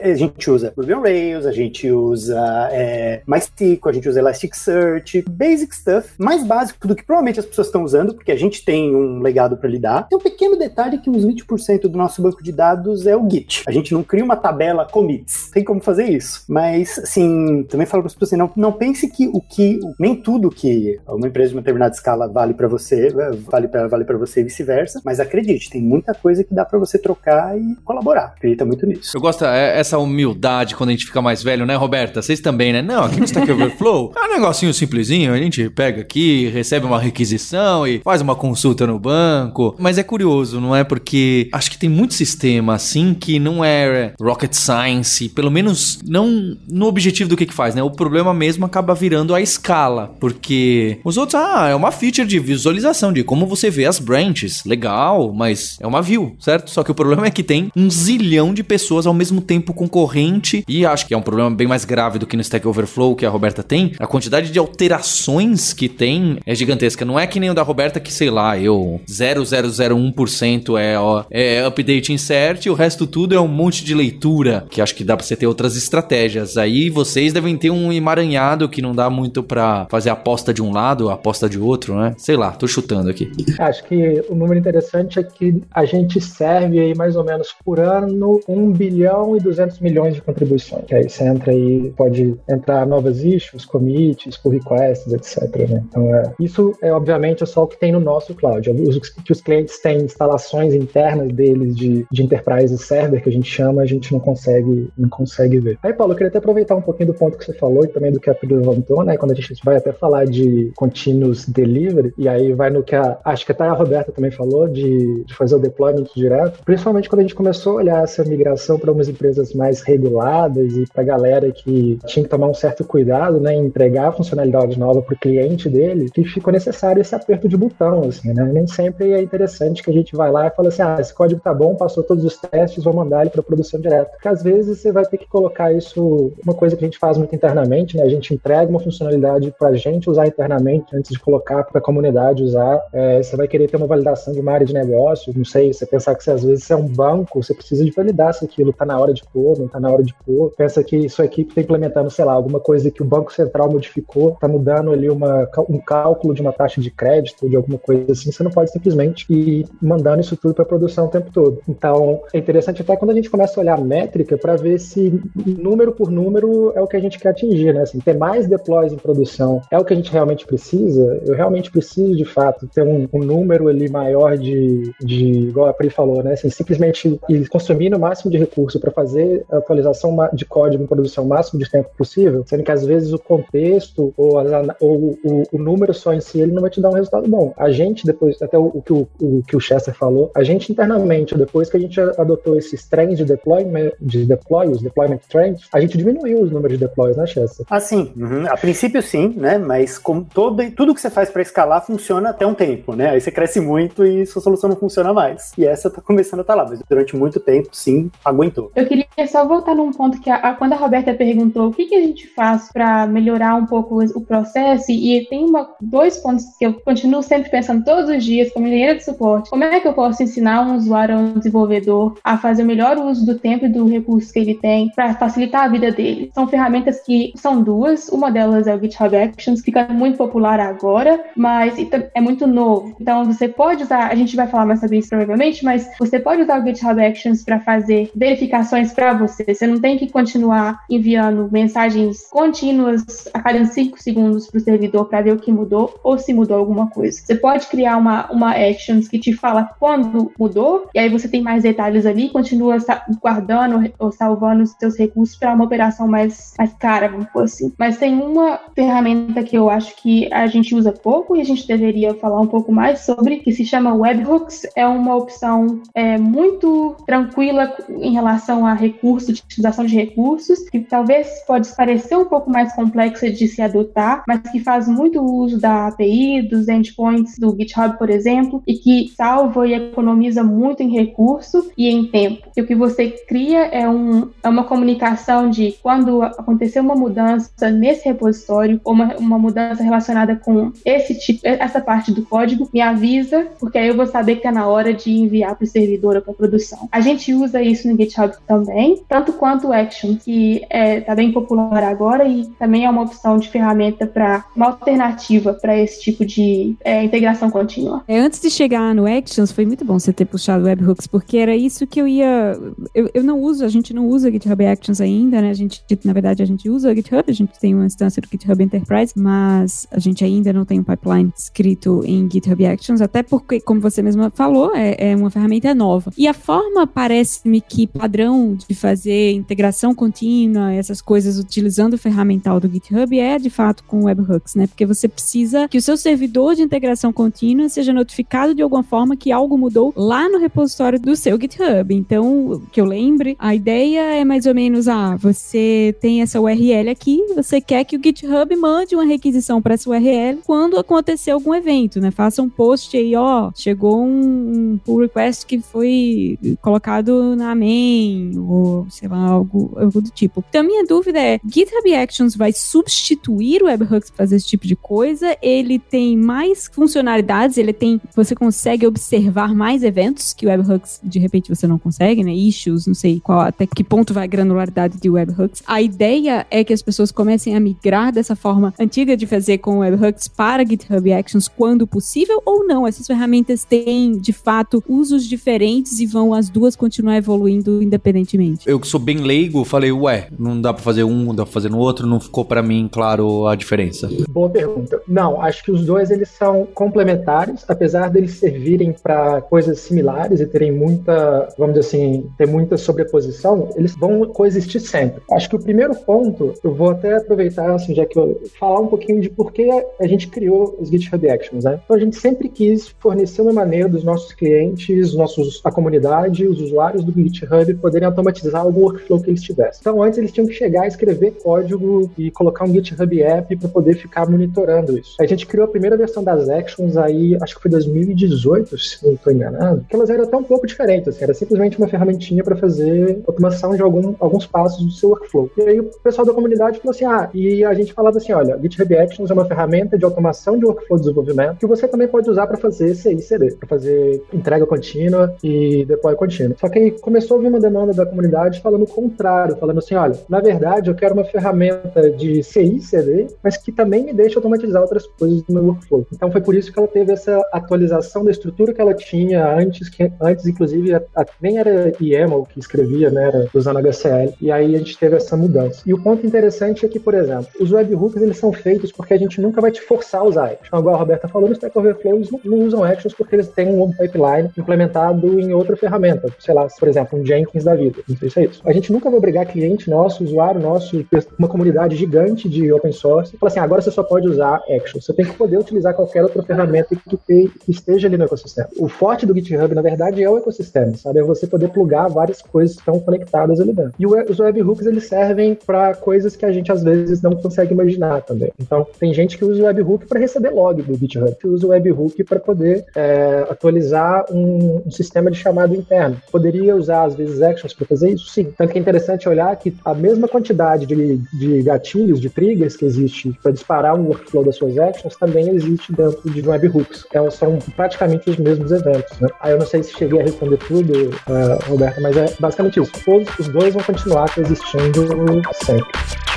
a 0.02 0.14
gente 0.14 0.50
usa 0.50 0.72
Ruby 0.76 0.94
on 0.94 1.00
Rails, 1.00 1.46
a 1.46 1.52
gente 1.52 1.90
usa 1.90 2.68
é, 2.70 3.22
MySQL, 3.26 3.88
a 3.88 3.92
gente 3.92 4.08
usa 4.08 4.20
Elasticsearch, 4.20 5.24
basic 5.28 5.74
stuff, 5.74 6.10
mais 6.18 6.44
básico 6.44 6.86
do 6.86 6.94
que 6.94 7.02
provavelmente 7.04 7.40
as 7.40 7.46
pessoas 7.46 7.68
estão 7.68 7.84
usando, 7.84 8.14
porque 8.14 8.32
a 8.32 8.36
gente 8.36 8.64
tem 8.64 8.94
um 8.94 9.20
legado 9.20 9.56
para 9.56 9.68
lidar. 9.68 10.08
Tem 10.08 10.18
um 10.18 10.22
pequeno 10.22 10.56
detalhe 10.56 10.98
que 10.98 11.10
uns 11.10 11.24
20% 11.24 11.82
do 11.82 11.96
nosso 11.96 12.22
banco 12.22 12.42
de 12.42 12.52
dados 12.52 13.06
é 13.06 13.16
o 13.16 13.28
Git. 13.28 13.62
A 13.66 13.72
gente 13.72 13.92
não 13.92 14.02
cria 14.02 14.24
uma 14.24 14.36
tabela 14.36 14.86
commits. 14.86 15.50
Tem 15.50 15.64
como 15.64 15.80
fazer 15.80 16.08
isso. 16.08 16.44
Mas, 16.48 16.98
assim, 16.98 17.64
também 17.64 17.86
falo 17.86 18.02
para 18.02 18.08
as 18.08 18.14
pessoas 18.14 18.32
assim, 18.32 18.38
não, 18.38 18.50
não 18.56 18.72
pense 18.72 19.08
que 19.08 19.28
o 19.28 19.40
que 19.54 19.78
nem 19.98 20.16
tudo 20.16 20.50
que 20.50 20.98
uma 21.06 21.28
empresa 21.28 21.50
de 21.50 21.54
uma 21.54 21.62
determinada 21.62 21.94
escala 21.94 22.28
vale 22.28 22.54
para 22.54 22.66
você, 22.66 23.08
vale 23.46 23.68
para 23.68 23.86
vale 23.86 24.04
você 24.18 24.40
e 24.40 24.44
vice-versa, 24.44 25.00
mas 25.04 25.20
acredite, 25.20 25.70
tem 25.70 25.80
muita 25.80 26.14
coisa 26.14 26.42
que 26.42 26.54
dá 26.54 26.64
para 26.64 26.78
você 26.78 26.98
trocar 26.98 27.56
e 27.58 27.76
colaborar. 27.84 28.34
Acredita 28.36 28.64
muito 28.64 28.86
nisso. 28.86 29.12
Eu 29.14 29.20
gosto 29.20 29.44
é, 29.44 29.78
essa 29.78 29.98
humildade 29.98 30.74
quando 30.74 30.90
a 30.90 30.92
gente 30.92 31.06
fica 31.06 31.22
mais 31.22 31.42
velho, 31.42 31.66
né, 31.66 31.74
Roberta? 31.76 32.20
Vocês 32.20 32.40
também, 32.40 32.72
né? 32.72 32.82
Não, 32.82 33.04
aqui 33.04 33.18
no 33.18 33.24
Stack 33.24 33.50
Overflow 33.50 34.12
é 34.16 34.24
um 34.24 34.34
negocinho 34.34 34.74
simplesinho, 34.74 35.32
a 35.32 35.36
gente 35.36 35.70
pega 35.70 36.00
aqui, 36.00 36.48
recebe 36.48 36.86
uma 36.86 36.98
requisição 36.98 37.86
e 37.86 38.00
faz 38.00 38.20
uma 38.20 38.34
consulta 38.34 38.86
no 38.86 38.98
banco. 38.98 39.74
Mas 39.78 39.98
é 39.98 40.02
curioso, 40.02 40.60
não 40.60 40.74
é? 40.74 40.82
Porque 40.82 41.48
acho 41.52 41.70
que 41.70 41.78
tem 41.78 41.88
muito 41.88 42.14
sistema 42.14 42.74
assim 42.74 43.14
que 43.14 43.38
não 43.38 43.64
é 43.64 44.12
rocket 44.20 44.52
science, 44.52 45.28
pelo 45.28 45.50
menos 45.50 46.00
não 46.04 46.56
no 46.68 46.86
objetivo 46.86 47.30
do 47.30 47.36
que 47.36 47.46
que 47.46 47.54
faz, 47.54 47.74
né? 47.74 47.82
O 47.82 47.90
problema 47.90 48.34
mesmo 48.34 48.64
acaba 48.64 48.94
virando 48.94 49.34
a 49.34 49.40
escala, 49.44 50.14
porque 50.18 50.98
os 51.04 51.16
outros, 51.16 51.36
ah, 51.36 51.68
é 51.68 51.74
uma 51.74 51.92
feature 51.92 52.26
de 52.26 52.38
visualização 52.38 53.12
de 53.12 53.22
como 53.22 53.46
você 53.46 53.70
vê 53.70 53.84
as 53.86 53.98
branches, 53.98 54.62
legal, 54.64 55.32
mas 55.32 55.78
é 55.80 55.86
uma 55.86 56.02
view, 56.02 56.36
certo? 56.40 56.70
Só 56.70 56.82
que 56.82 56.90
o 56.90 56.94
problema 56.94 57.26
é 57.26 57.30
que 57.30 57.42
tem 57.42 57.70
um 57.76 57.88
zilhão 57.88 58.52
de 58.52 58.62
pessoas 58.62 59.06
ao 59.06 59.14
mesmo 59.14 59.40
tempo 59.40 59.72
concorrente 59.72 60.64
e 60.66 60.84
acho 60.84 61.06
que 61.06 61.14
é 61.14 61.16
um 61.16 61.22
problema 61.22 61.50
bem 61.50 61.66
mais 61.66 61.84
grave 61.84 62.18
do 62.18 62.26
que 62.26 62.36
no 62.36 62.42
Stack 62.42 62.66
Overflow 62.66 63.14
que 63.14 63.26
a 63.26 63.30
Roberta 63.30 63.62
tem. 63.62 63.92
A 63.98 64.06
quantidade 64.06 64.50
de 64.50 64.58
alterações 64.58 65.72
que 65.72 65.88
tem 65.88 66.38
é 66.46 66.54
gigantesca. 66.54 67.04
Não 67.04 67.18
é 67.18 67.26
que 67.26 67.38
nem 67.38 67.50
o 67.50 67.54
da 67.54 67.62
Roberta 67.62 68.00
que, 68.00 68.12
sei 68.12 68.30
lá, 68.30 68.58
eu 68.58 69.00
0001% 69.08 70.78
é, 70.78 70.98
ó, 70.98 71.24
é 71.30 71.64
update 71.64 72.12
insert 72.12 72.66
e 72.66 72.70
o 72.70 72.74
resto 72.74 73.06
tudo 73.06 73.34
é 73.34 73.40
um 73.40 73.48
monte 73.48 73.84
de 73.84 73.94
leitura, 73.94 74.66
que 74.70 74.80
acho 74.80 74.94
que 74.94 75.04
dá 75.04 75.16
pra 75.16 75.24
você 75.24 75.36
ter 75.36 75.46
outras 75.46 75.76
estratégias. 75.76 76.56
Aí 76.56 76.90
vocês 76.90 77.32
devem 77.32 77.56
ter 77.56 77.70
um 77.70 77.92
emaranhado 77.92 78.68
que 78.68 78.82
não 78.82 78.94
dá 78.94 79.10
muito 79.10 79.33
para 79.42 79.86
fazer 79.90 80.10
aposta 80.10 80.52
de 80.52 80.62
um 80.62 80.72
lado, 80.72 81.10
aposta 81.10 81.48
de 81.48 81.58
outro, 81.58 81.94
né? 81.94 82.14
Sei 82.18 82.36
lá, 82.36 82.52
tô 82.52 82.66
chutando 82.66 83.10
aqui. 83.10 83.30
Acho 83.58 83.84
que 83.84 84.24
o 84.28 84.34
número 84.34 84.58
interessante 84.58 85.18
é 85.18 85.22
que 85.22 85.62
a 85.72 85.84
gente 85.84 86.20
serve 86.20 86.78
aí 86.78 86.94
mais 86.94 87.16
ou 87.16 87.24
menos 87.24 87.54
por 87.64 87.80
ano 87.80 88.40
1 88.48 88.72
bilhão 88.72 89.36
e 89.36 89.40
200 89.40 89.80
milhões 89.80 90.14
de 90.14 90.22
contribuições. 90.22 90.84
Que 90.86 90.94
aí 90.94 91.08
você 91.08 91.24
entra 91.24 91.52
aí, 91.52 91.92
pode 91.96 92.36
entrar 92.48 92.86
novas 92.86 93.22
issues, 93.22 93.64
commits, 93.64 94.36
pull 94.36 94.52
requests, 94.52 95.12
etc. 95.12 95.68
Né? 95.68 95.82
Então, 95.88 96.14
é, 96.14 96.34
isso 96.40 96.76
é 96.82 96.92
obviamente 96.92 97.44
só 97.46 97.64
o 97.64 97.66
que 97.66 97.78
tem 97.78 97.92
no 97.92 98.00
nosso 98.00 98.34
cloud. 98.34 98.70
Os 98.70 98.98
que 98.98 99.32
os 99.32 99.40
clientes 99.40 99.80
têm 99.80 100.02
instalações 100.02 100.74
internas 100.74 101.32
deles 101.32 101.76
de, 101.76 102.06
de 102.10 102.22
enterprise 102.22 102.76
server, 102.78 103.22
que 103.22 103.28
a 103.28 103.32
gente 103.32 103.50
chama, 103.50 103.82
a 103.82 103.86
gente 103.86 104.12
não 104.12 104.20
consegue, 104.20 104.88
não 104.96 105.08
consegue 105.08 105.58
ver. 105.58 105.78
Aí, 105.82 105.92
Paulo, 105.92 106.12
eu 106.12 106.16
queria 106.16 106.28
até 106.28 106.38
aproveitar 106.38 106.74
um 106.74 106.82
pouquinho 106.82 107.08
do 107.08 107.14
ponto 107.14 107.36
que 107.36 107.44
você 107.44 107.52
falou 107.54 107.84
e 107.84 107.88
também 107.88 108.12
do 108.12 108.20
que 108.20 108.30
a 108.30 108.34
Pedro 108.34 108.58
levantou, 108.58 109.04
né? 109.04 109.16
Quando 109.24 109.32
a 109.32 109.34
gente 109.36 109.54
vai 109.64 109.76
até 109.76 109.90
falar 109.90 110.26
de 110.26 110.70
continuous 110.76 111.48
delivery, 111.48 112.12
e 112.18 112.28
aí 112.28 112.52
vai 112.52 112.68
no 112.68 112.82
que 112.82 112.94
a, 112.94 113.16
acho 113.24 113.46
que 113.46 113.52
até 113.52 113.64
a 113.64 113.72
Roberta 113.72 114.12
também 114.12 114.30
falou, 114.30 114.68
de, 114.68 115.24
de 115.24 115.34
fazer 115.34 115.54
o 115.54 115.58
deployment 115.58 116.04
direto, 116.14 116.60
principalmente 116.62 117.08
quando 117.08 117.20
a 117.20 117.22
gente 117.22 117.34
começou 117.34 117.72
a 117.72 117.76
olhar 117.76 118.04
essa 118.04 118.22
migração 118.22 118.78
para 118.78 118.92
umas 118.92 119.08
empresas 119.08 119.54
mais 119.54 119.80
reguladas 119.80 120.76
e 120.76 120.84
para 120.92 121.02
galera 121.02 121.50
que 121.50 121.98
tinha 122.04 122.22
que 122.22 122.28
tomar 122.28 122.48
um 122.48 122.54
certo 122.54 122.84
cuidado, 122.84 123.40
né, 123.40 123.54
em 123.54 123.64
entregar 123.64 124.08
a 124.08 124.12
funcionalidade 124.12 124.78
nova 124.78 125.00
para 125.00 125.14
o 125.14 125.18
cliente 125.18 125.70
dele, 125.70 126.10
que 126.10 126.22
ficou 126.24 126.52
necessário 126.52 127.00
esse 127.00 127.14
aperto 127.14 127.48
de 127.48 127.56
botão, 127.56 128.02
assim, 128.06 128.34
né? 128.34 128.44
Nem 128.52 128.66
sempre 128.66 129.12
é 129.12 129.22
interessante 129.22 129.82
que 129.82 129.88
a 129.88 129.94
gente 129.94 130.14
vai 130.14 130.30
lá 130.30 130.48
e 130.48 130.50
fala 130.50 130.68
assim, 130.68 130.82
ah, 130.82 130.98
esse 131.00 131.14
código 131.14 131.40
tá 131.40 131.54
bom, 131.54 131.74
passou 131.76 132.04
todos 132.04 132.26
os 132.26 132.36
testes, 132.36 132.84
vou 132.84 132.92
mandar 132.92 133.22
ele 133.22 133.30
para 133.30 133.42
produção 133.42 133.80
direta. 133.80 134.10
Porque 134.12 134.28
às 134.28 134.42
vezes 134.42 134.80
você 134.80 134.92
vai 134.92 135.06
ter 135.06 135.16
que 135.16 135.26
colocar 135.26 135.72
isso, 135.72 136.30
uma 136.44 136.54
coisa 136.54 136.76
que 136.76 136.84
a 136.84 136.88
gente 136.88 136.98
faz 136.98 137.16
muito 137.16 137.34
internamente, 137.34 137.96
né? 137.96 138.02
A 138.02 138.08
gente 138.08 138.34
entrega 138.34 138.68
uma 138.68 138.80
funcionalidade 138.80 139.13
para 139.58 139.68
a 139.68 139.76
gente 139.76 140.08
usar 140.08 140.26
internamente 140.26 140.94
antes 140.94 141.10
de 141.10 141.18
colocar 141.18 141.64
para 141.64 141.78
a 141.78 141.82
comunidade 141.82 142.42
usar. 142.42 142.80
É, 142.92 143.22
você 143.22 143.36
vai 143.36 143.48
querer 143.48 143.68
ter 143.68 143.76
uma 143.76 143.86
validação 143.86 144.32
de 144.32 144.40
uma 144.40 144.52
área 144.52 144.66
de 144.66 144.74
negócio, 144.74 145.32
não 145.36 145.44
sei, 145.44 145.72
você 145.72 145.86
pensar 145.86 146.14
que 146.14 146.24
você, 146.24 146.30
às 146.30 146.44
vezes 146.44 146.64
você 146.64 146.72
é 146.72 146.76
um 146.76 146.86
banco, 146.86 147.42
você 147.42 147.54
precisa 147.54 147.84
de 147.84 147.90
validar 147.90 148.34
se 148.34 148.44
aquilo 148.44 148.70
está 148.70 148.84
na 148.84 148.98
hora 148.98 149.12
de 149.12 149.22
pôr, 149.32 149.58
não 149.58 149.66
está 149.66 149.80
na 149.80 149.90
hora 149.90 150.02
de 150.02 150.14
pôr. 150.24 150.52
Pensa 150.56 150.82
que 150.82 151.08
sua 151.08 151.24
equipe 151.24 151.50
está 151.50 151.60
implementando, 151.60 152.10
sei 152.10 152.24
lá, 152.24 152.32
alguma 152.32 152.60
coisa 152.60 152.90
que 152.90 153.02
o 153.02 153.06
Banco 153.06 153.32
Central 153.32 153.70
modificou, 153.70 154.30
está 154.32 154.48
mudando 154.48 154.92
ali 154.92 155.08
uma, 155.10 155.48
um 155.68 155.78
cálculo 155.78 156.34
de 156.34 156.40
uma 156.40 156.52
taxa 156.52 156.80
de 156.80 156.90
crédito, 156.90 157.48
de 157.48 157.56
alguma 157.56 157.78
coisa 157.78 158.12
assim, 158.12 158.30
você 158.30 158.42
não 158.42 158.50
pode 158.50 158.70
simplesmente 158.70 159.26
ir 159.32 159.66
mandando 159.80 160.20
isso 160.20 160.36
tudo 160.36 160.54
para 160.54 160.64
produção 160.64 161.06
o 161.06 161.10
tempo 161.10 161.30
todo. 161.32 161.60
Então, 161.68 162.22
é 162.32 162.38
interessante 162.38 162.82
até 162.82 162.96
quando 162.96 163.10
a 163.10 163.14
gente 163.14 163.30
começa 163.30 163.58
a 163.58 163.62
olhar 163.62 163.78
a 163.78 163.82
métrica 163.82 164.36
para 164.36 164.56
ver 164.56 164.78
se 164.78 165.20
número 165.34 165.92
por 165.92 166.10
número 166.10 166.72
é 166.74 166.80
o 166.80 166.86
que 166.86 166.96
a 166.96 167.00
gente 167.00 167.18
quer 167.18 167.30
atingir, 167.30 167.72
né? 167.72 167.82
Assim, 167.82 167.98
ter 167.98 168.16
mais 168.16 168.46
deploys 168.46 168.92
em 168.92 168.98
produção 169.04 169.60
é 169.70 169.78
o 169.78 169.84
que 169.84 169.92
a 169.92 169.96
gente 169.96 170.10
realmente 170.10 170.46
precisa. 170.46 171.20
Eu 171.26 171.34
realmente 171.34 171.70
preciso, 171.70 172.16
de 172.16 172.24
fato, 172.24 172.66
ter 172.66 172.82
um, 172.82 173.06
um 173.12 173.18
número 173.18 173.68
ali 173.68 173.88
maior 173.90 174.38
de, 174.38 174.90
de, 175.00 175.24
igual 175.48 175.68
a 175.68 175.74
Pri 175.74 175.90
falou, 175.90 176.22
né? 176.22 176.32
Assim, 176.32 176.48
simplesmente 176.48 177.20
ir 177.28 177.48
consumindo 177.48 177.98
o 177.98 178.00
máximo 178.00 178.30
de 178.30 178.38
recurso 178.38 178.80
para 178.80 178.90
fazer 178.90 179.44
a 179.52 179.58
atualização 179.58 180.16
de 180.32 180.46
código 180.46 180.82
em 180.82 180.86
produção 180.86 181.24
o 181.24 181.28
máximo 181.28 181.60
de 181.60 181.70
tempo 181.70 181.90
possível, 181.96 182.44
sendo 182.46 182.62
que 182.62 182.72
às 182.72 182.84
vezes 182.84 183.12
o 183.12 183.18
contexto 183.18 184.14
ou, 184.16 184.38
as, 184.38 184.50
ou 184.80 185.18
o, 185.22 185.42
o, 185.52 185.58
número 185.58 185.92
só 185.92 186.12
em 186.12 186.20
si 186.20 186.40
ele 186.40 186.52
não 186.52 186.62
vai 186.62 186.70
te 186.70 186.80
dar 186.80 186.90
um 186.90 186.94
resultado 186.94 187.28
bom. 187.28 187.52
A 187.56 187.70
gente, 187.70 188.06
depois, 188.06 188.40
até 188.40 188.56
o, 188.56 188.66
o 188.66 188.82
que 188.82 188.92
o, 188.92 189.06
o, 189.20 189.42
que 189.46 189.56
o 189.56 189.60
Chester 189.60 189.94
falou, 189.94 190.30
a 190.34 190.42
gente 190.42 190.72
internamente, 190.72 191.36
depois 191.36 191.68
que 191.68 191.76
a 191.76 191.80
gente 191.80 192.00
adotou 192.00 192.56
esses 192.56 192.86
trends 192.88 193.18
de 193.18 193.24
deployment, 193.24 193.92
de 194.00 194.24
deploy, 194.24 194.68
os 194.68 194.80
deployment 194.80 195.20
trends, 195.28 195.68
a 195.72 195.80
gente 195.80 195.98
diminuiu 195.98 196.42
os 196.42 196.50
números 196.50 196.78
de 196.78 196.86
deploys, 196.86 197.16
né, 197.16 197.26
Chester? 197.26 197.66
Ah, 197.68 197.80
sim. 197.80 198.12
Uhum. 198.16 198.46
A 198.46 198.56
princípio, 198.56 198.93
sim, 199.02 199.34
né? 199.36 199.58
Mas 199.58 199.98
como 199.98 200.24
todo, 200.24 200.62
tudo 200.72 200.94
que 200.94 201.00
você 201.00 201.10
faz 201.10 201.30
para 201.30 201.42
escalar 201.42 201.84
funciona 201.84 202.30
até 202.30 202.46
um 202.46 202.54
tempo, 202.54 202.94
né? 202.94 203.10
Aí 203.10 203.20
você 203.20 203.30
cresce 203.30 203.60
muito 203.60 204.04
e 204.04 204.26
sua 204.26 204.42
solução 204.42 204.70
não 204.70 204.76
funciona 204.76 205.12
mais. 205.12 205.52
E 205.56 205.66
essa 205.66 205.90
tá 205.90 206.00
começando 206.00 206.40
a 206.40 206.42
estar 206.42 206.54
tá 206.54 206.62
lá, 206.62 206.68
mas 206.68 206.80
durante 206.88 207.16
muito 207.16 207.40
tempo, 207.40 207.68
sim, 207.72 208.10
aguentou. 208.24 208.70
Eu 208.74 208.86
queria 208.86 209.06
só 209.26 209.46
voltar 209.46 209.74
num 209.74 209.92
ponto 209.92 210.20
que 210.20 210.30
a, 210.30 210.36
a, 210.36 210.54
quando 210.54 210.72
a 210.72 210.76
Roberta 210.76 211.14
perguntou 211.14 211.68
o 211.68 211.72
que, 211.72 211.86
que 211.86 211.94
a 211.94 212.00
gente 212.00 212.26
faz 212.28 212.70
para 212.72 213.06
melhorar 213.06 213.54
um 213.54 213.66
pouco 213.66 214.02
o, 214.02 214.04
o 214.18 214.20
processo, 214.20 214.90
e 214.90 215.26
tem 215.28 215.44
uma, 215.44 215.68
dois 215.80 216.18
pontos 216.18 216.44
que 216.58 216.66
eu 216.66 216.74
continuo 216.74 217.22
sempre 217.22 217.50
pensando 217.50 217.84
todos 217.84 218.08
os 218.10 218.24
dias 218.24 218.52
como 218.52 218.66
engenheira 218.66 218.96
de 218.96 219.04
suporte. 219.04 219.50
Como 219.50 219.64
é 219.64 219.80
que 219.80 219.88
eu 219.88 219.92
posso 219.92 220.22
ensinar 220.22 220.62
um 220.62 220.76
usuário, 220.76 221.16
um 221.16 221.34
desenvolvedor, 221.34 222.18
a 222.22 222.38
fazer 222.38 222.62
o 222.62 222.66
melhor 222.66 222.98
uso 222.98 223.24
do 223.24 223.38
tempo 223.38 223.66
e 223.66 223.68
do 223.68 223.86
recurso 223.86 224.32
que 224.32 224.38
ele 224.38 224.54
tem 224.54 224.90
para 224.90 225.14
facilitar 225.14 225.64
a 225.64 225.68
vida 225.68 225.90
dele? 225.90 226.30
São 226.34 226.46
ferramentas 226.46 227.00
que 227.00 227.32
são 227.36 227.62
duas. 227.62 228.08
Uma 228.08 228.30
delas 228.30 228.66
é 228.66 228.73
o 228.74 228.80
GitHub 228.80 229.16
Actions, 229.16 229.60
fica 229.60 229.86
muito 229.88 230.16
popular 230.16 230.60
agora, 230.60 231.22
mas 231.36 231.74
é 232.14 232.20
muito 232.20 232.46
novo. 232.46 232.96
Então 233.00 233.24
você 233.24 233.48
pode 233.48 233.82
usar, 233.82 234.08
a 234.10 234.14
gente 234.14 234.36
vai 234.36 234.46
falar 234.46 234.66
mais 234.66 234.80
sobre 234.80 234.98
isso 234.98 235.08
provavelmente, 235.08 235.64
mas 235.64 235.90
você 235.98 236.18
pode 236.18 236.42
usar 236.42 236.60
o 236.60 236.66
GitHub 236.66 237.00
Actions 237.00 237.42
para 237.42 237.60
fazer 237.60 238.10
verificações 238.14 238.92
para 238.92 239.14
você. 239.14 239.44
Você 239.54 239.66
não 239.66 239.80
tem 239.80 239.98
que 239.98 240.10
continuar 240.10 240.80
enviando 240.88 241.48
mensagens 241.50 242.28
contínuas 242.30 243.28
a 243.32 243.40
cada 243.40 243.64
5 243.64 244.00
segundos 244.00 244.46
para 244.46 244.58
o 244.58 244.60
servidor 244.60 245.06
para 245.06 245.22
ver 245.22 245.32
o 245.32 245.38
que 245.38 245.52
mudou 245.52 245.98
ou 246.02 246.18
se 246.18 246.32
mudou 246.32 246.56
alguma 246.56 246.88
coisa. 246.88 247.20
Você 247.20 247.34
pode 247.34 247.66
criar 247.66 247.96
uma, 247.96 248.30
uma 248.30 248.52
actions 248.52 249.08
que 249.08 249.18
te 249.18 249.32
fala 249.32 249.70
quando 249.78 250.32
mudou, 250.38 250.88
e 250.94 250.98
aí 250.98 251.08
você 251.08 251.28
tem 251.28 251.42
mais 251.42 251.62
detalhes 251.62 252.06
ali, 252.06 252.30
continua 252.30 252.78
guardando 253.20 253.92
ou 253.98 254.10
salvando 254.12 254.62
os 254.62 254.70
seus 254.72 254.96
recursos 254.96 255.36
para 255.36 255.52
uma 255.52 255.64
operação 255.64 256.06
mais, 256.06 256.54
mais 256.58 256.72
cara, 256.74 257.08
vamos 257.08 257.26
por 257.28 257.44
assim. 257.44 257.72
Mas 257.78 257.98
tem 257.98 258.14
uma 258.14 258.58
ferramenta 258.74 259.42
que 259.42 259.56
eu 259.56 259.68
acho 259.70 259.96
que 259.96 260.32
a 260.32 260.46
gente 260.46 260.74
usa 260.74 260.92
pouco 260.92 261.36
e 261.36 261.40
a 261.40 261.44
gente 261.44 261.66
deveria 261.66 262.14
falar 262.14 262.40
um 262.40 262.46
pouco 262.46 262.72
mais 262.72 263.00
sobre, 263.00 263.38
que 263.38 263.52
se 263.52 263.64
chama 263.64 263.94
Webhooks. 263.94 264.66
É 264.76 264.86
uma 264.86 265.16
opção 265.16 265.82
é, 265.94 266.18
muito 266.18 266.96
tranquila 267.06 267.74
em 267.88 268.12
relação 268.12 268.66
a 268.66 268.74
recursos, 268.74 269.40
utilização 269.40 269.84
de 269.84 269.94
recursos, 269.94 270.68
que 270.68 270.80
talvez 270.80 271.28
pode 271.46 271.74
parecer 271.74 272.16
um 272.16 272.24
pouco 272.24 272.50
mais 272.50 272.72
complexa 272.74 273.30
de 273.30 273.48
se 273.48 273.62
adotar, 273.62 274.24
mas 274.26 274.40
que 274.50 274.60
faz 274.60 274.88
muito 274.88 275.22
uso 275.22 275.60
da 275.60 275.88
API, 275.88 276.42
dos 276.42 276.68
endpoints 276.68 277.38
do 277.38 277.54
GitHub, 277.56 277.98
por 277.98 278.10
exemplo, 278.10 278.62
e 278.66 278.74
que 278.74 279.12
salva 279.16 279.66
e 279.66 279.74
economiza 279.74 280.42
muito 280.42 280.82
em 280.82 280.90
recurso 280.90 281.70
e 281.76 281.88
em 281.88 282.06
tempo. 282.06 282.48
E 282.56 282.60
o 282.60 282.66
que 282.66 282.74
você 282.74 283.08
cria 283.28 283.66
é, 283.66 283.88
um, 283.88 284.30
é 284.42 284.48
uma 284.48 284.64
comunicação 284.64 285.48
de 285.48 285.72
quando 285.82 286.22
acontecer 286.22 286.80
uma 286.80 286.94
mudança 286.94 287.70
nesse 287.70 288.04
repositório, 288.06 288.53
ou 288.54 288.92
uma, 288.92 289.16
uma 289.16 289.38
mudança 289.38 289.82
relacionada 289.82 290.36
com 290.36 290.72
esse 290.84 291.18
tipo, 291.18 291.40
essa 291.44 291.80
parte 291.80 292.12
do 292.12 292.22
código, 292.22 292.68
me 292.72 292.80
avisa, 292.80 293.46
porque 293.58 293.78
aí 293.78 293.88
eu 293.88 293.96
vou 293.96 294.06
saber 294.06 294.34
que 294.34 294.38
está 294.40 294.52
na 294.52 294.66
hora 294.66 294.92
de 294.92 295.10
enviar 295.10 295.54
para 295.54 295.64
o 295.64 295.68
servidor 295.68 296.16
ou 296.16 296.22
para 296.22 296.34
produção. 296.34 296.88
A 296.90 297.00
gente 297.00 297.32
usa 297.32 297.62
isso 297.62 297.88
no 297.88 297.96
GitHub 297.96 298.34
também, 298.46 299.02
tanto 299.08 299.32
quanto 299.32 299.68
o 299.68 299.72
Action, 299.72 300.16
que 300.16 300.62
é, 300.70 301.00
tá 301.00 301.14
bem 301.14 301.32
popular 301.32 301.82
agora 301.82 302.26
e 302.26 302.46
também 302.58 302.84
é 302.84 302.90
uma 302.90 303.02
opção 303.02 303.38
de 303.38 303.48
ferramenta 303.48 304.06
para 304.06 304.44
uma 304.54 304.66
alternativa 304.66 305.54
para 305.54 305.76
esse 305.76 306.00
tipo 306.00 306.24
de 306.24 306.76
é, 306.84 307.04
integração 307.04 307.50
contínua. 307.50 308.02
É, 308.06 308.18
antes 308.18 308.40
de 308.40 308.50
chegar 308.50 308.94
no 308.94 309.06
Actions, 309.06 309.52
foi 309.52 309.66
muito 309.66 309.84
bom 309.84 309.98
você 309.98 310.12
ter 310.12 310.24
puxado 310.24 310.64
webhooks, 310.64 311.06
porque 311.06 311.36
era 311.36 311.54
isso 311.54 311.86
que 311.86 312.00
eu 312.00 312.06
ia. 312.06 312.58
Eu, 312.94 313.10
eu 313.14 313.22
não 313.22 313.40
uso, 313.40 313.64
a 313.64 313.68
gente 313.68 313.92
não 313.92 314.08
usa 314.08 314.30
GitHub 314.30 314.64
Actions 314.66 315.00
ainda, 315.00 315.40
né? 315.40 315.50
A 315.50 315.54
gente, 315.54 315.82
na 316.04 316.12
verdade, 316.12 316.42
a 316.42 316.46
gente 316.46 316.68
usa 316.68 316.94
GitHub, 316.94 317.24
a 317.26 317.32
gente 317.32 317.58
tem 317.58 317.74
uma 317.74 317.86
instância 317.86 318.20
do 318.20 318.28
GitHub 318.28 318.43
Enterprise, 318.52 319.12
mas 319.16 319.86
a 319.90 319.98
gente 319.98 320.24
ainda 320.24 320.52
não 320.52 320.64
tem 320.64 320.80
um 320.80 320.84
pipeline 320.84 321.32
escrito 321.36 322.02
em 322.04 322.28
GitHub 322.30 322.66
Actions, 322.66 323.00
até 323.00 323.22
porque, 323.22 323.60
como 323.60 323.80
você 323.80 324.02
mesma 324.02 324.30
falou, 324.30 324.74
é, 324.74 325.10
é 325.12 325.16
uma 325.16 325.30
ferramenta 325.30 325.74
nova. 325.74 326.12
E 326.16 326.28
a 326.28 326.34
forma, 326.34 326.86
parece-me 326.86 327.60
que 327.60 327.86
padrão 327.86 328.54
de 328.54 328.74
fazer 328.74 329.32
integração 329.32 329.94
contínua, 329.94 330.72
essas 330.72 331.00
coisas 331.00 331.38
utilizando 331.38 331.94
o 331.94 331.98
ferramental 331.98 332.60
do 332.60 332.68
GitHub 332.68 333.18
é 333.18 333.38
de 333.38 333.50
fato 333.50 333.84
com 333.84 334.04
webhooks, 334.04 334.54
né? 334.54 334.66
Porque 334.66 334.84
você 334.84 335.08
precisa 335.08 335.68
que 335.68 335.78
o 335.78 335.82
seu 335.82 335.96
servidor 335.96 336.54
de 336.54 336.62
integração 336.62 337.12
contínua 337.12 337.68
seja 337.68 337.92
notificado 337.92 338.54
de 338.54 338.62
alguma 338.62 338.82
forma 338.82 339.16
que 339.16 339.32
algo 339.32 339.56
mudou 339.56 339.92
lá 339.96 340.28
no 340.28 340.38
repositório 340.38 341.00
do 341.00 341.16
seu 341.16 341.40
GitHub. 341.40 341.94
Então, 341.94 342.62
que 342.72 342.80
eu 342.80 342.84
lembre, 342.84 343.36
a 343.38 343.54
ideia 343.54 344.00
é 344.16 344.24
mais 344.24 344.46
ou 344.46 344.54
menos, 344.54 344.88
ah, 344.88 345.16
você 345.16 345.94
tem 346.00 346.22
essa 346.22 346.40
URL 346.40 346.90
aqui, 346.90 347.24
você 347.34 347.60
quer 347.60 347.84
que 347.84 347.96
o 347.96 348.00
GitHub 348.02 348.33
mande 348.56 348.94
uma 348.94 349.04
requisição 349.04 349.62
para 349.62 349.74
essa 349.74 349.88
URL 349.88 350.40
quando 350.44 350.78
acontecer 350.78 351.30
algum 351.30 351.54
evento, 351.54 352.00
né? 352.00 352.10
Faça 352.10 352.42
um 352.42 352.48
post 352.48 352.96
aí, 352.96 353.14
ó, 353.14 353.50
chegou 353.54 354.04
um, 354.04 354.78
pull 354.84 355.00
request 355.00 355.46
que 355.46 355.60
foi 355.60 356.38
colocado 356.60 357.36
na 357.36 357.54
main, 357.54 358.36
ou 358.38 358.86
sei 358.90 359.08
lá, 359.08 359.18
algo, 359.18 359.72
algo 359.76 360.00
do 360.00 360.10
tipo. 360.10 360.44
Então, 360.48 360.62
a 360.62 360.64
minha 360.64 360.84
dúvida 360.84 361.18
é, 361.18 361.40
GitHub 361.46 361.94
Actions 361.94 362.34
vai 362.34 362.52
substituir 362.52 363.62
o 363.62 363.66
webhooks 363.66 364.10
para 364.10 364.24
fazer 364.24 364.36
esse 364.36 364.46
tipo 364.46 364.66
de 364.66 364.74
coisa? 364.74 365.36
Ele 365.40 365.78
tem 365.78 366.16
mais 366.16 366.68
funcionalidades, 366.72 367.56
ele 367.56 367.72
tem, 367.72 368.00
você 368.14 368.34
consegue 368.34 368.86
observar 368.86 369.54
mais 369.54 369.82
eventos 369.82 370.32
que 370.32 370.46
o 370.46 370.48
webhooks 370.48 371.00
de 371.02 371.18
repente 371.18 371.48
você 371.48 371.66
não 371.66 371.78
consegue, 371.78 372.24
né? 372.24 372.32
Issues, 372.32 372.86
não 372.86 372.94
sei 372.94 373.20
qual, 373.20 373.40
até 373.40 373.66
que 373.66 373.84
ponto 373.84 374.12
vai 374.12 374.24
a 374.24 374.26
granularidade 374.26 374.98
de 374.98 375.08
webhooks. 375.08 375.62
A 375.66 375.80
ideia 375.80 376.46
é 376.50 376.64
que 376.64 376.72
as 376.72 376.82
pessoas 376.82 377.12
comecem 377.12 377.54
a 377.54 377.60
migrar 377.60 378.12
dessa 378.24 378.34
forma 378.34 378.72
antiga 378.80 379.14
de 379.16 379.26
fazer 379.26 379.58
com 379.58 379.80
webhooks 379.80 380.28
para 380.28 380.64
GitHub 380.64 381.12
Actions 381.12 381.46
quando 381.46 381.86
possível 381.86 382.40
ou 382.46 382.66
não. 382.66 382.86
Essas 382.86 383.06
ferramentas 383.06 383.64
têm, 383.64 384.12
de 384.18 384.32
fato, 384.32 384.82
usos 384.88 385.26
diferentes 385.26 386.00
e 386.00 386.06
vão 386.06 386.32
as 386.32 386.48
duas 386.48 386.74
continuar 386.74 387.18
evoluindo 387.18 387.82
independentemente. 387.82 388.66
Eu 388.66 388.80
que 388.80 388.86
sou 388.86 388.98
bem 388.98 389.18
leigo, 389.18 389.62
falei, 389.64 389.92
ué, 389.92 390.28
não 390.38 390.58
dá 390.58 390.72
para 390.72 390.82
fazer 390.82 391.04
um, 391.04 391.24
não 391.24 391.34
dá 391.34 391.44
pra 391.44 391.52
fazer 391.52 391.70
no 391.70 391.78
outro, 391.78 392.06
não 392.06 392.18
ficou 392.18 392.44
para 392.44 392.62
mim 392.62 392.88
claro 392.90 393.46
a 393.46 393.54
diferença. 393.54 394.08
Boa 394.30 394.48
pergunta. 394.48 395.02
Não, 395.06 395.40
acho 395.42 395.62
que 395.62 395.70
os 395.70 395.84
dois 395.84 396.10
eles 396.10 396.30
são 396.30 396.66
complementares, 396.72 397.64
apesar 397.68 398.08
deles 398.08 398.32
servirem 398.32 398.92
para 398.92 399.42
coisas 399.42 399.80
similares 399.80 400.40
e 400.40 400.46
terem 400.46 400.72
muita, 400.72 401.48
vamos 401.58 401.74
dizer 401.74 401.88
assim, 401.88 402.26
ter 402.38 402.46
muita 402.46 402.78
sobreposição, 402.78 403.68
eles 403.76 403.94
vão 403.94 404.26
coexistir 404.28 404.80
sempre. 404.80 405.22
Acho 405.30 405.50
que 405.50 405.56
o 405.56 405.62
primeiro 405.62 405.94
ponto, 405.94 406.54
eu 406.64 406.74
vou 406.74 406.90
até 406.90 407.16
aproveitar, 407.16 407.74
assim, 407.74 407.94
já 407.94 408.06
que 408.06 408.13
falar 408.58 408.80
um 408.80 408.86
pouquinho 408.86 409.20
de 409.20 409.28
por 409.28 409.52
que 409.52 409.68
a 410.00 410.06
gente 410.06 410.28
criou 410.28 410.76
os 410.80 410.88
GitHub 410.88 411.28
Actions, 411.28 411.64
né? 411.64 411.80
Então 411.84 411.96
a 411.96 412.00
gente 412.00 412.16
sempre 412.16 412.48
quis 412.48 412.88
fornecer 412.98 413.42
uma 413.42 413.52
maneira 413.52 413.88
dos 413.88 414.04
nossos 414.04 414.32
clientes, 414.32 415.14
nossos, 415.14 415.60
a 415.64 415.70
comunidade, 415.70 416.46
os 416.46 416.60
usuários 416.60 417.04
do 417.04 417.12
GitHub 417.12 417.74
poderem 417.74 418.06
automatizar 418.06 418.62
algum 418.62 418.82
workflow 418.82 419.20
que 419.20 419.30
eles 419.30 419.42
tivessem. 419.42 419.80
Então 419.80 420.02
antes 420.02 420.18
eles 420.18 420.32
tinham 420.32 420.46
que 420.46 420.54
chegar, 420.54 420.86
escrever 420.86 421.32
código 421.42 422.10
e 422.16 422.30
colocar 422.30 422.64
um 422.64 422.72
GitHub 422.72 423.22
App 423.22 423.56
para 423.56 423.68
poder 423.68 423.94
ficar 423.94 424.28
monitorando 424.28 424.98
isso. 424.98 425.16
A 425.20 425.26
gente 425.26 425.46
criou 425.46 425.64
a 425.66 425.68
primeira 425.68 425.96
versão 425.96 426.22
das 426.22 426.48
Actions 426.48 426.96
aí, 426.96 427.36
acho 427.40 427.56
que 427.56 427.62
foi 427.62 427.70
2018, 427.70 428.78
se 428.78 429.04
não 429.04 429.14
estou 429.14 429.32
enganado, 429.32 429.84
que 429.88 429.94
elas 429.94 430.10
eram 430.10 430.24
até 430.24 430.36
um 430.36 430.42
pouco 430.42 430.66
diferentes, 430.66 431.08
assim, 431.08 431.24
era 431.24 431.34
simplesmente 431.34 431.78
uma 431.78 431.88
ferramentinha 431.88 432.42
para 432.42 432.56
fazer 432.56 433.22
automação 433.26 433.74
de 433.74 433.82
algum, 433.82 434.14
alguns 434.18 434.46
passos 434.46 434.84
do 434.84 434.92
seu 434.92 435.10
workflow. 435.10 435.50
E 435.56 435.62
aí 435.62 435.80
o 435.80 435.84
pessoal 436.02 436.26
da 436.26 436.32
comunidade 436.32 436.78
falou 436.78 436.90
assim, 436.90 437.04
ah, 437.04 437.28
e 437.34 437.64
a 437.64 437.74
gente 437.74 437.92
falava 438.04 438.18
assim, 438.18 438.32
olha, 438.32 438.58
GitHub 438.60 438.96
Actions 438.96 439.30
é 439.30 439.34
uma 439.34 439.46
ferramenta 439.46 439.96
de 439.96 440.04
automação 440.04 440.58
de 440.58 440.66
workflow 440.66 440.98
de 440.98 441.04
desenvolvimento 441.04 441.58
que 441.58 441.66
você 441.66 441.88
também 441.88 442.06
pode 442.06 442.28
usar 442.28 442.46
para 442.46 442.58
fazer 442.58 442.94
CI 442.94 443.20
CD, 443.20 443.52
para 443.52 443.68
fazer 443.68 444.22
entrega 444.32 444.66
contínua 444.66 445.34
e 445.42 445.84
deploy 445.86 446.14
contínuo. 446.14 446.56
Só 446.58 446.68
que 446.68 446.78
aí 446.78 446.90
começou 446.90 447.38
a 447.38 447.40
vir 447.40 447.48
uma 447.48 447.60
demanda 447.60 447.92
da 447.94 448.04
comunidade 448.04 448.60
falando 448.60 448.82
o 448.82 448.86
contrário, 448.86 449.56
falando 449.56 449.78
assim, 449.78 449.94
olha, 449.94 450.18
na 450.28 450.40
verdade 450.40 450.90
eu 450.90 450.94
quero 450.94 451.14
uma 451.14 451.24
ferramenta 451.24 452.10
de 452.10 452.42
CI 452.42 452.80
CD, 452.80 453.26
mas 453.42 453.56
que 453.56 453.72
também 453.72 454.04
me 454.04 454.12
deixe 454.12 454.36
automatizar 454.36 454.82
outras 454.82 455.06
coisas 455.06 455.42
do 455.42 455.52
meu 455.52 455.64
workflow. 455.64 456.06
Então 456.12 456.30
foi 456.30 456.40
por 456.40 456.54
isso 456.54 456.72
que 456.72 456.78
ela 456.78 456.88
teve 456.88 457.12
essa 457.12 457.40
atualização 457.52 458.24
da 458.24 458.30
estrutura 458.30 458.74
que 458.74 458.80
ela 458.80 458.94
tinha 458.94 459.56
antes, 459.56 459.88
que 459.88 460.10
antes 460.20 460.46
inclusive 460.46 460.94
a, 460.94 461.02
a, 461.16 461.24
nem 461.40 461.58
era 461.58 461.92
YAML 462.00 462.46
que 462.52 462.58
escrevia, 462.58 463.10
né, 463.10 463.28
era 463.28 463.48
usando 463.54 463.78
HCL. 463.78 464.34
E 464.40 464.50
aí 464.50 464.74
a 464.74 464.78
gente 464.78 464.98
teve 464.98 465.16
essa 465.16 465.36
mudança. 465.36 465.82
E 465.86 465.94
o 465.94 466.02
ponto 466.02 466.26
interessante 466.26 466.84
é 466.84 466.88
que, 466.88 466.98
por 466.98 467.14
exemplo, 467.14 467.46
os 467.60 467.70
webhooks 467.94 468.22
eles 468.22 468.38
são 468.38 468.52
feitos 468.52 468.92
porque 468.92 469.14
a 469.14 469.18
gente 469.18 469.40
nunca 469.40 469.60
vai 469.60 469.70
te 469.70 469.80
forçar 469.80 470.20
a 470.20 470.24
usar 470.24 470.56
Então, 470.66 470.80
igual 470.80 470.94
a 470.94 470.98
Roberta 470.98 471.28
falou, 471.28 471.48
no 471.48 471.54
Stack 471.54 471.76
Overflow 471.76 472.16
eles 472.16 472.30
não, 472.30 472.40
não 472.44 472.58
usam 472.58 472.84
actions 472.84 473.14
porque 473.14 473.36
eles 473.36 473.48
têm 473.48 473.68
um 473.68 473.90
pipeline 473.90 474.50
implementado 474.56 475.40
em 475.40 475.52
outra 475.52 475.76
ferramenta, 475.76 476.28
sei 476.38 476.54
lá, 476.54 476.66
por 476.78 476.88
exemplo, 476.88 477.18
um 477.18 477.24
Jenkins 477.24 477.64
da 477.64 477.74
vida. 477.74 478.02
Não 478.08 478.16
sei 478.16 478.30
se 478.30 478.40
é 478.40 478.44
isso. 478.44 478.62
A 478.64 478.72
gente 478.72 478.92
nunca 478.92 479.08
vai 479.08 479.18
obrigar 479.18 479.46
cliente 479.46 479.88
nosso, 479.88 480.24
usuário 480.24 480.60
nosso, 480.60 481.04
uma 481.38 481.48
comunidade 481.48 481.96
gigante 481.96 482.48
de 482.48 482.72
open 482.72 482.92
source, 482.92 483.36
falar 483.36 483.50
assim, 483.50 483.60
agora 483.60 483.82
você 483.82 483.90
só 483.90 484.02
pode 484.02 484.28
usar 484.28 484.60
actions. 484.70 485.04
Você 485.04 485.12
tem 485.12 485.24
que 485.24 485.34
poder 485.34 485.58
utilizar 485.58 485.94
qualquer 485.94 486.22
outra 486.22 486.42
ferramenta 486.42 486.94
que, 486.96 487.16
que 487.16 487.50
esteja 487.68 488.08
ali 488.08 488.16
no 488.16 488.24
ecossistema. 488.24 488.68
O 488.78 488.88
forte 488.88 489.26
do 489.26 489.34
GitHub, 489.34 489.74
na 489.74 489.82
verdade, 489.82 490.22
é 490.22 490.28
o 490.28 490.38
ecossistema, 490.38 490.96
sabe? 490.96 491.20
É 491.20 491.22
você 491.22 491.46
poder 491.46 491.68
plugar 491.68 492.08
várias 492.08 492.42
coisas 492.42 492.76
que 492.76 492.82
estão 492.82 492.98
conectadas 492.98 493.60
ali 493.60 493.72
dentro. 493.72 493.94
E 493.98 494.06
os 494.06 494.38
webhooks, 494.38 494.86
eles 494.86 495.06
servem 495.06 495.54
para 495.54 495.94
coisas 495.94 496.36
que 496.36 496.44
a 496.44 496.52
gente 496.52 496.70
às 496.72 496.82
vezes 496.82 497.22
não 497.22 497.32
consegue 497.32 497.73
imaginar 497.74 498.22
também. 498.22 498.52
Então, 498.60 498.86
tem 498.98 499.12
gente 499.12 499.36
que 499.36 499.44
usa 499.44 499.62
o 499.62 499.66
webhook 499.66 500.06
para 500.06 500.20
receber 500.20 500.50
log 500.50 500.82
do 500.82 500.94
GitHub, 500.94 501.34
que 501.38 501.46
usa 501.46 501.66
o 501.66 501.70
webhook 501.70 502.22
para 502.24 502.40
poder 502.40 502.84
é, 502.94 503.46
atualizar 503.50 504.24
um, 504.30 504.82
um, 504.86 504.90
sistema 504.90 505.30
de 505.30 505.36
chamado 505.36 505.74
interno. 505.74 506.16
Poderia 506.30 506.76
usar, 506.76 507.04
às 507.04 507.14
vezes, 507.14 507.42
actions 507.42 507.74
para 507.74 507.86
fazer 507.86 508.10
isso? 508.10 508.26
Sim. 508.26 508.48
Então, 508.52 508.66
que 508.66 508.78
é 508.78 508.80
interessante 508.80 509.28
olhar 509.28 509.54
que 509.56 509.74
a 509.84 509.94
mesma 509.94 510.28
quantidade 510.28 510.86
de, 510.86 511.16
de 511.32 511.62
gatilhos, 511.62 512.20
de 512.20 512.30
triggers 512.30 512.76
que 512.76 512.84
existe 512.84 513.36
para 513.42 513.52
disparar 513.52 513.94
um 513.98 514.06
workflow 514.06 514.44
das 514.44 514.56
suas 514.56 514.78
actions 514.78 515.16
também 515.16 515.50
existe 515.50 515.92
dentro 515.92 516.30
de 516.30 516.48
webhooks. 516.48 517.04
Então, 517.08 517.30
são 517.30 517.58
praticamente 517.76 518.30
os 518.30 518.36
mesmos 518.36 518.72
eventos. 518.72 519.18
Né? 519.20 519.28
Aí 519.40 519.52
eu 519.52 519.58
não 519.58 519.66
sei 519.66 519.82
se 519.82 519.92
cheguei 519.92 520.20
a 520.20 520.24
responder 520.24 520.58
tudo, 520.58 521.10
uh, 521.10 521.70
Roberto, 521.70 522.00
mas 522.00 522.16
é 522.16 522.26
basicamente 522.38 522.80
isso. 522.80 522.92
Os 523.38 523.48
dois 523.48 523.74
vão 523.74 523.82
continuar 523.82 524.32
coexistindo 524.34 525.42
sempre. 525.64 526.33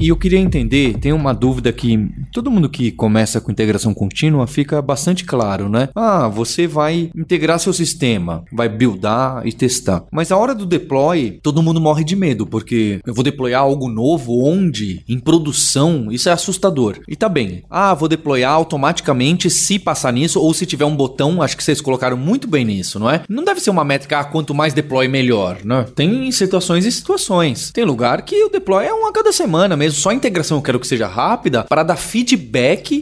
E 0.00 0.08
eu 0.08 0.16
queria 0.16 0.38
entender, 0.38 0.96
tem 0.98 1.12
uma 1.12 1.34
dúvida 1.34 1.72
que, 1.72 2.08
todo 2.32 2.50
mundo 2.50 2.68
que 2.68 2.90
começa 2.90 3.40
com 3.40 3.50
integração 3.50 3.94
contínua 3.94 4.46
fica 4.46 4.80
bastante 4.80 5.24
claro, 5.24 5.68
né? 5.68 5.88
Ah, 5.94 6.28
você 6.28 6.66
vai 6.66 7.10
integrar 7.14 7.58
seu 7.58 7.72
sistema, 7.72 8.44
vai 8.52 8.68
buildar 8.68 9.46
e 9.46 9.52
testar. 9.52 10.04
Mas 10.10 10.30
a 10.30 10.36
hora 10.36 10.54
do 10.54 10.66
deploy, 10.66 11.38
todo 11.42 11.62
mundo 11.62 11.80
morre 11.80 12.04
de 12.04 12.16
medo, 12.16 12.46
porque 12.46 13.00
eu 13.06 13.14
vou 13.14 13.24
deployar 13.24 13.62
algo 13.62 13.88
novo 13.88 14.44
onde? 14.44 15.02
Em 15.08 15.18
produção, 15.18 16.08
isso 16.10 16.28
é 16.28 16.32
assustador. 16.32 17.00
E 17.08 17.16
tá 17.16 17.28
bem. 17.28 17.62
Ah, 17.70 17.94
vou 17.94 18.08
deployar 18.08 18.52
automaticamente 18.52 19.50
se 19.50 19.78
passar 19.78 20.12
nisso 20.12 20.40
ou 20.40 20.52
se 20.54 20.66
tiver 20.66 20.84
um 20.84 20.96
botão, 20.96 21.42
acho 21.42 21.56
que 21.56 21.64
vocês 21.64 21.80
colocaram 21.80 22.16
muito 22.16 22.48
bem 22.48 22.64
nisso, 22.64 22.98
não 22.98 23.10
é? 23.10 23.22
Não 23.28 23.44
deve 23.44 23.60
ser 23.60 23.70
uma 23.70 23.84
métrica, 23.84 24.20
ah, 24.20 24.24
quanto 24.24 24.54
mais 24.54 24.74
deploy 24.74 25.08
melhor, 25.08 25.58
né? 25.64 25.86
Tem 25.94 26.30
situações 26.32 26.84
e 26.84 26.92
situações. 26.92 27.70
Tem 27.72 27.84
lugar 27.84 28.22
que 28.22 28.44
o 28.44 28.48
deploy 28.48 28.84
é 28.84 28.94
um 28.94 29.06
a 29.06 29.12
cada 29.12 29.32
semana 29.32 29.76
mesmo, 29.76 29.98
só 29.98 30.10
a 30.10 30.14
integração 30.14 30.58
eu 30.58 30.62
quero 30.62 30.80
que 30.80 30.86
seja 30.86 31.06
rápida 31.06 31.64
para 31.64 31.82
dar 31.82 31.96
feedback 31.96 32.17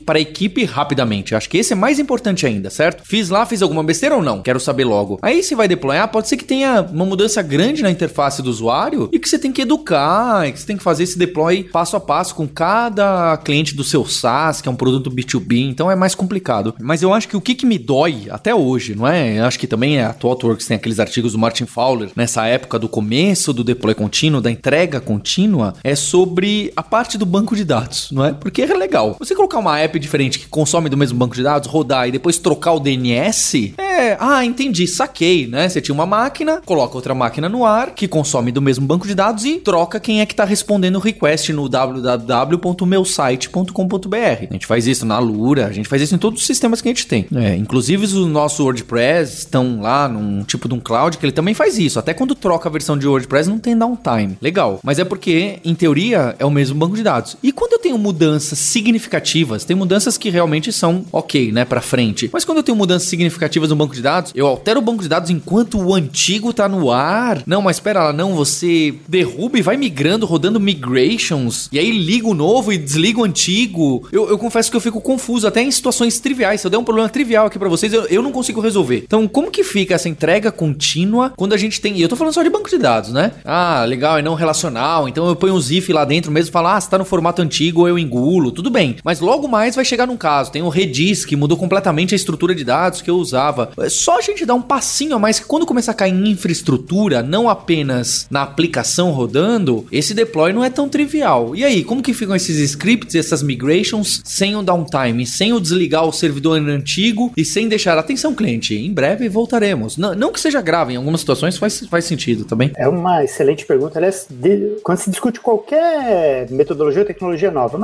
para 0.04 0.18
a 0.18 0.20
equipe 0.20 0.64
rapidamente. 0.64 1.34
Acho 1.34 1.48
que 1.48 1.58
esse 1.58 1.72
é 1.72 1.76
mais 1.76 1.98
importante 1.98 2.46
ainda, 2.46 2.70
certo? 2.70 3.02
Fiz 3.04 3.28
lá, 3.28 3.44
fiz 3.46 3.62
alguma 3.62 3.82
besteira 3.82 4.16
ou 4.16 4.22
não? 4.22 4.42
Quero 4.42 4.60
saber 4.60 4.84
logo. 4.84 5.18
Aí 5.22 5.42
se 5.42 5.54
vai 5.54 5.68
deployar, 5.68 6.08
pode 6.08 6.28
ser 6.28 6.36
que 6.36 6.44
tenha 6.44 6.82
uma 6.82 7.04
mudança 7.04 7.42
grande 7.42 7.82
na 7.82 7.90
interface 7.90 8.42
do 8.42 8.50
usuário 8.50 9.08
e 9.12 9.18
que 9.18 9.28
você 9.28 9.38
tem 9.38 9.52
que 9.52 9.62
educar, 9.62 10.50
que 10.52 10.60
você 10.60 10.66
tem 10.66 10.76
que 10.76 10.82
fazer 10.82 11.04
esse 11.04 11.18
deploy 11.18 11.64
passo 11.64 11.96
a 11.96 12.00
passo 12.00 12.34
com 12.34 12.46
cada 12.46 13.36
cliente 13.38 13.74
do 13.74 13.84
seu 13.84 14.04
SaaS, 14.04 14.60
que 14.60 14.68
é 14.68 14.72
um 14.72 14.76
produto 14.76 15.10
B2B, 15.10 15.68
então 15.68 15.90
é 15.90 15.96
mais 15.96 16.14
complicado. 16.14 16.74
Mas 16.80 17.02
eu 17.02 17.12
acho 17.12 17.28
que 17.28 17.36
o 17.36 17.40
que, 17.40 17.54
que 17.54 17.66
me 17.66 17.78
dói 17.78 18.26
até 18.30 18.54
hoje, 18.54 18.94
não 18.94 19.06
é? 19.06 19.38
Eu 19.38 19.44
acho 19.44 19.58
que 19.58 19.66
também 19.66 19.98
é 19.98 20.04
a 20.04 20.12
ThoughtWorks 20.12 20.66
tem 20.66 20.76
aqueles 20.76 20.98
artigos 21.00 21.32
do 21.32 21.38
Martin 21.38 21.66
Fowler 21.66 22.10
nessa 22.16 22.46
época 22.46 22.78
do 22.78 22.88
começo 22.88 23.52
do 23.52 23.64
deploy 23.64 23.94
contínuo, 23.94 24.40
da 24.40 24.50
entrega 24.50 25.00
contínua, 25.00 25.74
é 25.82 25.94
sobre 25.94 26.72
a 26.76 26.82
parte 26.82 27.18
do 27.18 27.26
banco 27.26 27.54
de 27.54 27.64
dados, 27.64 28.10
não 28.10 28.24
é? 28.24 28.32
Porque 28.32 28.62
é 28.62 28.74
legal. 28.74 29.05
Você 29.18 29.34
colocar 29.34 29.58
uma 29.58 29.78
app 29.78 29.98
diferente 29.98 30.38
que 30.38 30.46
consome 30.46 30.88
do 30.88 30.96
mesmo 30.96 31.18
banco 31.18 31.34
de 31.34 31.42
dados, 31.42 31.68
rodar 31.68 32.08
e 32.08 32.12
depois 32.12 32.38
trocar 32.38 32.72
o 32.72 32.80
DNS, 32.80 33.74
é, 33.78 34.16
ah, 34.20 34.44
entendi, 34.44 34.86
saquei, 34.86 35.46
né? 35.46 35.68
Você 35.68 35.80
tinha 35.80 35.94
uma 35.94 36.06
máquina, 36.06 36.60
coloca 36.64 36.96
outra 36.96 37.14
máquina 37.14 37.48
no 37.48 37.64
ar, 37.64 37.94
que 37.94 38.06
consome 38.06 38.52
do 38.52 38.60
mesmo 38.60 38.86
banco 38.86 39.06
de 39.06 39.14
dados 39.14 39.44
e 39.44 39.58
troca 39.58 39.98
quem 39.98 40.20
é 40.20 40.26
que 40.26 40.32
está 40.32 40.44
respondendo 40.44 40.96
o 40.96 41.00
request 41.00 41.52
no 41.52 41.68
www.meusite.com.br. 41.68 44.16
A 44.16 44.52
gente 44.52 44.66
faz 44.66 44.86
isso 44.86 45.06
na 45.06 45.18
Lura, 45.18 45.66
a 45.66 45.72
gente 45.72 45.88
faz 45.88 46.02
isso 46.02 46.14
em 46.14 46.18
todos 46.18 46.40
os 46.40 46.46
sistemas 46.46 46.80
que 46.80 46.88
a 46.88 46.92
gente 46.92 47.06
tem. 47.06 47.26
É, 47.34 47.56
inclusive 47.56 48.04
os 48.04 48.14
nossos 48.26 48.60
WordPress 48.60 49.38
estão 49.38 49.80
lá 49.80 50.08
num 50.08 50.44
tipo 50.44 50.68
de 50.68 50.74
um 50.74 50.80
cloud 50.80 51.16
que 51.16 51.24
ele 51.24 51.32
também 51.32 51.54
faz 51.54 51.78
isso. 51.78 51.98
Até 51.98 52.12
quando 52.12 52.34
troca 52.34 52.68
a 52.68 52.72
versão 52.72 52.98
de 52.98 53.06
WordPress 53.06 53.48
não 53.48 53.58
tem 53.58 53.76
downtime. 53.76 54.36
Legal. 54.40 54.80
Mas 54.82 54.98
é 54.98 55.04
porque, 55.04 55.58
em 55.64 55.74
teoria, 55.74 56.34
é 56.38 56.44
o 56.44 56.50
mesmo 56.50 56.78
banco 56.78 56.96
de 56.96 57.02
dados. 57.02 57.36
E 57.42 57.52
quando 57.52 57.72
eu 57.72 57.78
tenho 57.78 57.98
mudanças 57.98 58.58
significativas, 58.96 59.64
tem 59.64 59.76
mudanças 59.76 60.16
que 60.16 60.30
realmente 60.30 60.72
são 60.72 61.04
ok, 61.12 61.52
né, 61.52 61.64
para 61.64 61.80
frente. 61.80 62.28
Mas 62.32 62.44
quando 62.44 62.58
eu 62.58 62.62
tenho 62.62 62.76
mudanças 62.76 63.08
significativas 63.08 63.70
no 63.70 63.76
banco 63.76 63.94
de 63.94 64.02
dados, 64.02 64.32
eu 64.34 64.46
altero 64.46 64.80
o 64.80 64.82
banco 64.82 65.02
de 65.02 65.08
dados 65.08 65.30
enquanto 65.30 65.78
o 65.78 65.94
antigo 65.94 66.52
tá 66.52 66.68
no 66.68 66.90
ar. 66.90 67.42
Não, 67.46 67.62
mas 67.62 67.76
espera 67.76 68.04
lá, 68.04 68.12
não, 68.12 68.34
você 68.34 68.94
derruba 69.08 69.58
e 69.58 69.62
vai 69.62 69.76
migrando, 69.76 70.26
rodando 70.26 70.60
migrations, 70.60 71.68
e 71.70 71.78
aí 71.78 71.90
liga 71.90 72.26
o 72.26 72.34
novo 72.34 72.72
e 72.72 72.78
desliga 72.78 73.20
o 73.20 73.24
antigo. 73.24 74.06
Eu, 74.10 74.28
eu 74.28 74.38
confesso 74.38 74.70
que 74.70 74.76
eu 74.76 74.80
fico 74.80 75.00
confuso, 75.00 75.46
até 75.46 75.62
em 75.62 75.70
situações 75.70 76.18
triviais. 76.18 76.60
Se 76.60 76.66
eu 76.66 76.70
der 76.70 76.78
um 76.78 76.84
problema 76.84 77.08
trivial 77.08 77.46
aqui 77.46 77.58
para 77.58 77.68
vocês, 77.68 77.92
eu, 77.92 78.04
eu 78.06 78.22
não 78.22 78.32
consigo 78.32 78.60
resolver. 78.60 79.02
Então, 79.06 79.28
como 79.28 79.50
que 79.50 79.62
fica 79.62 79.94
essa 79.94 80.08
entrega 80.08 80.50
contínua 80.50 81.32
quando 81.36 81.52
a 81.52 81.56
gente 81.56 81.80
tem. 81.80 81.96
E 81.96 82.02
eu 82.02 82.08
tô 82.08 82.16
falando 82.16 82.34
só 82.34 82.42
de 82.42 82.50
banco 82.50 82.68
de 82.68 82.78
dados, 82.78 83.12
né? 83.12 83.32
Ah, 83.44 83.84
legal, 83.86 84.18
é 84.18 84.22
não 84.22 84.34
relacional. 84.34 85.08
Então 85.08 85.28
eu 85.28 85.36
ponho 85.36 85.54
um 85.54 85.60
ZIF 85.60 85.92
lá 85.92 86.04
dentro 86.04 86.32
mesmo 86.32 86.52
falo, 86.52 86.68
ah, 86.68 86.80
se 86.80 86.88
tá 86.88 86.98
no 86.98 87.04
formato 87.04 87.42
antigo, 87.42 87.86
eu 87.86 87.98
engulo. 87.98 88.50
Tudo 88.50 88.70
bem. 88.70 88.85
Mas 89.04 89.20
logo 89.20 89.48
mais 89.48 89.74
vai 89.74 89.84
chegar 89.84 90.06
num 90.06 90.16
caso. 90.16 90.52
Tem 90.52 90.62
o 90.62 90.68
Redis, 90.68 91.24
que 91.24 91.36
mudou 91.36 91.56
completamente 91.56 92.14
a 92.14 92.16
estrutura 92.16 92.54
de 92.54 92.64
dados 92.64 93.02
que 93.02 93.10
eu 93.10 93.16
usava. 93.16 93.70
É 93.78 93.88
só 93.88 94.18
a 94.18 94.20
gente 94.20 94.44
dar 94.44 94.54
um 94.54 94.62
passinho 94.62 95.16
a 95.16 95.18
mais 95.18 95.38
que 95.38 95.46
quando 95.46 95.66
começar 95.66 95.92
a 95.92 95.94
cair 95.94 96.12
em 96.12 96.30
infraestrutura, 96.30 97.22
não 97.22 97.48
apenas 97.48 98.26
na 98.30 98.42
aplicação 98.42 99.10
rodando, 99.10 99.86
esse 99.90 100.14
deploy 100.14 100.52
não 100.52 100.64
é 100.64 100.70
tão 100.70 100.88
trivial. 100.88 101.54
E 101.54 101.64
aí, 101.64 101.84
como 101.84 102.02
que 102.02 102.12
ficam 102.12 102.36
esses 102.36 102.58
scripts, 102.58 103.14
essas 103.14 103.42
migrations, 103.42 104.20
sem 104.24 104.56
o 104.56 104.62
downtime, 104.62 105.26
sem 105.26 105.52
o 105.52 105.60
desligar 105.60 106.04
o 106.04 106.12
servidor 106.12 106.58
antigo 106.58 107.32
e 107.36 107.44
sem 107.44 107.68
deixar 107.68 107.98
atenção 107.98 108.34
cliente? 108.34 108.74
Em 108.74 108.92
breve 108.92 109.28
voltaremos. 109.28 109.96
Não, 109.96 110.14
não 110.14 110.32
que 110.32 110.40
seja 110.40 110.60
grave, 110.60 110.94
em 110.94 110.96
algumas 110.96 111.20
situações 111.20 111.56
faz, 111.56 111.80
faz 111.86 112.04
sentido 112.04 112.44
também. 112.44 112.72
É 112.76 112.88
uma 112.88 113.24
excelente 113.24 113.64
pergunta. 113.64 113.98
Aliás, 113.98 114.26
de, 114.28 114.76
quando 114.82 114.98
se 114.98 115.10
discute 115.10 115.40
qualquer 115.40 116.50
metodologia 116.50 117.00
ou 117.00 117.06
tecnologia 117.06 117.50
nova, 117.50 117.78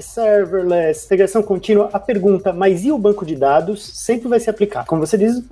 serverless, 0.00 1.06
integração 1.06 1.42
contínua, 1.42 1.90
a 1.92 1.98
pergunta, 1.98 2.52
mas 2.52 2.84
e 2.84 2.92
o 2.92 2.98
banco 2.98 3.24
de 3.24 3.36
dados, 3.36 3.84
sempre 3.84 4.28
vai 4.28 4.40
se 4.40 4.50
aplicar. 4.50 4.84
Como 4.86 5.04
você 5.04 5.16
diz, 5.16 5.42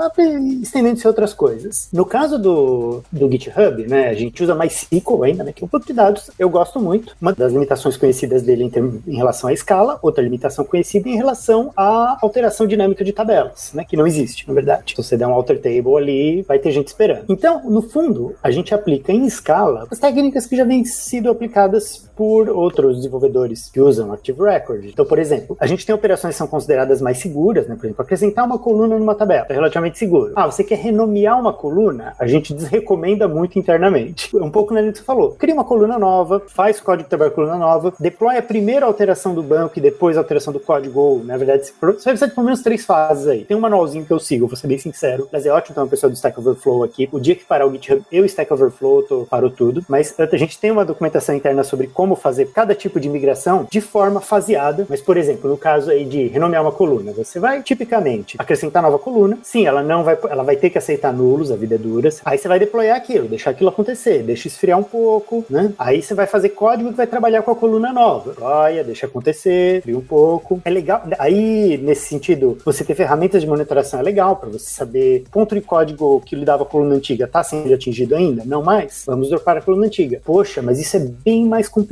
estendendo-se 0.63 1.07
a 1.07 1.11
outras 1.11 1.33
coisas. 1.33 1.89
No 1.93 2.05
caso 2.05 2.39
do, 2.39 3.03
do 3.11 3.31
GitHub, 3.31 3.87
né, 3.87 4.09
a 4.09 4.15
gente 4.15 4.43
usa 4.43 4.55
mais 4.55 4.73
SQL 4.73 5.25
ainda, 5.25 5.45
né, 5.45 5.53
que 5.53 5.65
é 5.65 5.69
banco 5.73 5.87
de 5.87 5.93
dados, 5.93 6.31
eu 6.39 6.49
gosto 6.51 6.79
muito. 6.79 7.17
Uma 7.21 7.33
das 7.33 7.53
limitações 7.53 7.97
conhecidas 7.97 8.43
dele 8.43 8.65
em, 8.65 9.03
em 9.13 9.17
relação 9.17 9.49
à 9.49 9.53
escala, 9.53 9.99
outra 10.03 10.23
limitação 10.23 10.65
conhecida 10.65 11.09
em 11.09 11.17
relação 11.17 11.73
à 11.77 12.19
alteração 12.21 12.67
dinâmica 12.67 13.05
de 13.05 13.13
tabelas, 13.13 13.73
né, 13.75 13.85
que 13.85 13.97
não 13.97 14.07
existe, 14.07 14.47
na 14.47 14.55
verdade. 14.55 14.93
Se 14.93 14.97
você 14.97 15.17
der 15.17 15.27
um 15.27 15.33
alter 15.33 15.61
table 15.61 15.97
ali, 15.97 16.43
vai 16.43 16.59
ter 16.59 16.71
gente 16.71 16.89
esperando. 16.89 17.25
Então, 17.29 17.63
no 17.65 17.83
fundo, 17.83 18.35
a 18.43 18.51
gente 18.51 18.75
aplica 18.75 19.13
em 19.13 19.27
escala 19.27 19.87
as 19.91 19.99
técnicas 19.99 20.47
que 20.47 20.57
já 20.57 20.65
vêm 20.65 20.85
sido 20.85 21.31
aplicadas 21.31 22.11
por 22.23 22.49
outros 22.49 22.99
desenvolvedores 22.99 23.69
que 23.69 23.81
usam 23.81 24.13
Active 24.13 24.41
Record. 24.41 24.85
Então, 24.85 25.05
por 25.05 25.19
exemplo, 25.19 25.57
a 25.59 25.67
gente 25.67 25.85
tem 25.85 25.93
operações 25.93 26.35
que 26.35 26.39
são 26.39 26.47
consideradas 26.47 27.03
mais 27.03 27.19
seguras, 27.19 27.67
né? 27.67 27.75
Por 27.75 27.85
exemplo, 27.85 28.01
acrescentar 28.01 28.47
uma 28.47 28.61
coluna 28.61 28.97
numa 28.97 29.17
tabela 29.17 29.45
é 29.49 29.53
relativamente 29.53 29.99
seguro. 29.99 30.33
Ah, 30.37 30.47
você 30.47 30.63
quer 30.63 30.79
renomear 30.79 31.37
uma 31.37 31.53
coluna? 31.53 32.15
A 32.21 32.29
gente 32.29 32.55
desrecomenda 32.55 33.27
muito 33.27 33.59
internamente. 33.59 34.31
É 34.37 34.41
um 34.41 34.53
pouco 34.53 34.73
na 34.73 34.85
que 34.85 34.99
você 34.99 35.03
falou. 35.03 35.33
Cria 35.33 35.53
uma 35.53 35.65
coluna 35.65 35.99
nova, 35.99 36.41
faz 36.47 36.81
código 36.81 37.09
para 37.09 37.29
coluna 37.29 37.57
nova, 37.57 37.93
deploy 37.99 38.37
a 38.37 38.43
primeira 38.43 38.87
alteração 38.87 39.35
do 39.35 39.43
banco 39.43 39.81
e 39.81 39.83
depois 39.83 40.17
a 40.17 40.21
alteração 40.21 40.53
do 40.53 40.61
código. 40.61 41.23
Na 41.25 41.37
verdade, 41.37 41.73
você 41.81 42.15
vai 42.15 42.29
de 42.29 42.35
pelo 42.37 42.45
menos 42.45 42.63
três 42.63 42.85
fases 42.85 43.27
aí. 43.27 43.45
Tem 43.45 43.57
um 43.57 43.61
manualzinho 43.61 44.05
que 44.05 44.13
eu 44.13 44.21
sigo, 44.21 44.47
vou 44.47 44.57
ser 44.57 44.69
bem 44.69 44.79
sincero. 44.79 45.27
Mas 45.33 45.45
é 45.45 45.51
ótimo 45.51 45.75
ter 45.75 45.81
uma 45.81 45.89
pessoa 45.89 46.09
do 46.09 46.15
Stack 46.15 46.39
Overflow 46.39 46.85
aqui. 46.85 47.09
O 47.11 47.19
dia 47.19 47.35
que 47.35 47.45
parar 47.45 47.67
o 47.67 47.73
GitHub, 47.73 48.01
eu 48.13 48.25
Stack 48.27 48.53
Overflow, 48.53 49.03
tô, 49.03 49.27
parou 49.29 49.51
tudo. 49.51 49.85
Mas 49.89 50.15
a 50.17 50.37
gente 50.37 50.57
tem 50.61 50.71
uma 50.71 50.85
documentação 50.85 51.35
interna 51.35 51.65
sobre 51.65 51.89
como 51.89 52.12
fazer 52.17 52.47
cada 52.47 52.75
tipo 52.75 53.01
de 53.01 53.09
migração 53.09 53.67
de 53.71 53.81
forma 53.81 54.21
faseada. 54.21 54.87
Mas, 54.89 55.01
por 55.01 55.17
exemplo, 55.17 55.51
no 55.51 55.57
caso 55.57 55.91
aí 55.91 56.05
de 56.05 56.27
renomear 56.29 56.63
uma 56.63 56.73
coluna, 56.73 57.13
você 57.13 57.39
vai 57.39 57.63
tipicamente 57.63 58.37
acrescentar 58.39 58.83
nova 58.83 58.99
coluna. 58.99 59.39
Sim, 59.43 59.67
ela 59.67 59.83
não 59.83 60.05
vai, 60.05 60.19
ela 60.29 60.43
vai 60.43 60.57
ter 60.57 60.71
que 60.71 60.79
aceitar 60.79 61.13
nulos, 61.13 61.51
a 61.51 61.57
vida 61.57 61.75
é 61.75 61.79
dura. 61.79 62.09
Aí 62.25 62.39
você 62.39 62.49
vai 62.49 62.59
deployar 62.59 62.97
aquilo, 62.97 63.29
deixar 63.29 63.51
aquilo 63.51 63.71
acontecer, 63.71 64.23
deixa 64.23 64.49
esfriar 64.49 64.79
um 64.79 64.83
pouco, 64.83 65.45
né? 65.49 65.73
Aí 65.79 66.03
você 66.03 66.15
vai 66.15 66.27
fazer 66.27 66.51
código 66.51 66.91
que 66.91 66.97
vai 66.97 67.07
trabalhar 67.07 67.43
com 67.43 67.51
a 67.51 67.57
coluna 67.57 67.93
nova. 67.93 68.31
Deploya, 68.31 68.85
deixa 68.85 69.07
acontecer, 69.07 69.83
fria 69.83 69.97
um 69.97 70.03
pouco. 70.03 70.61
É 70.65 70.71
legal. 70.71 71.03
Aí, 71.19 71.79
nesse 71.79 72.09
sentido, 72.09 72.59
você 72.65 72.85
ter 72.85 72.95
ferramentas 72.95 73.43
de 73.43 73.49
monitoração 73.49 74.01
é 74.01 74.03
legal 74.03 74.37
para 74.37 74.51
você 74.51 74.71
saber 74.71 75.25
ponto 75.31 75.55
de 75.55 75.61
código 75.61 76.21
que 76.25 76.35
lidava 76.35 76.63
a 76.63 76.67
coluna 76.67 76.95
antiga 76.95 77.27
tá 77.27 77.43
sendo 77.43 77.73
atingido 77.73 78.15
ainda? 78.15 78.43
Não 78.45 78.63
mais? 78.63 79.05
Vamos 79.07 79.29
dropar 79.29 79.57
a 79.57 79.63
coluna 79.63 79.87
antiga. 79.87 80.21
Poxa, 80.25 80.63
mas 80.63 80.81
isso 80.81 80.97
é 80.97 81.01
bem 81.01 81.47
mais 81.47 81.69
complicado 81.69 81.92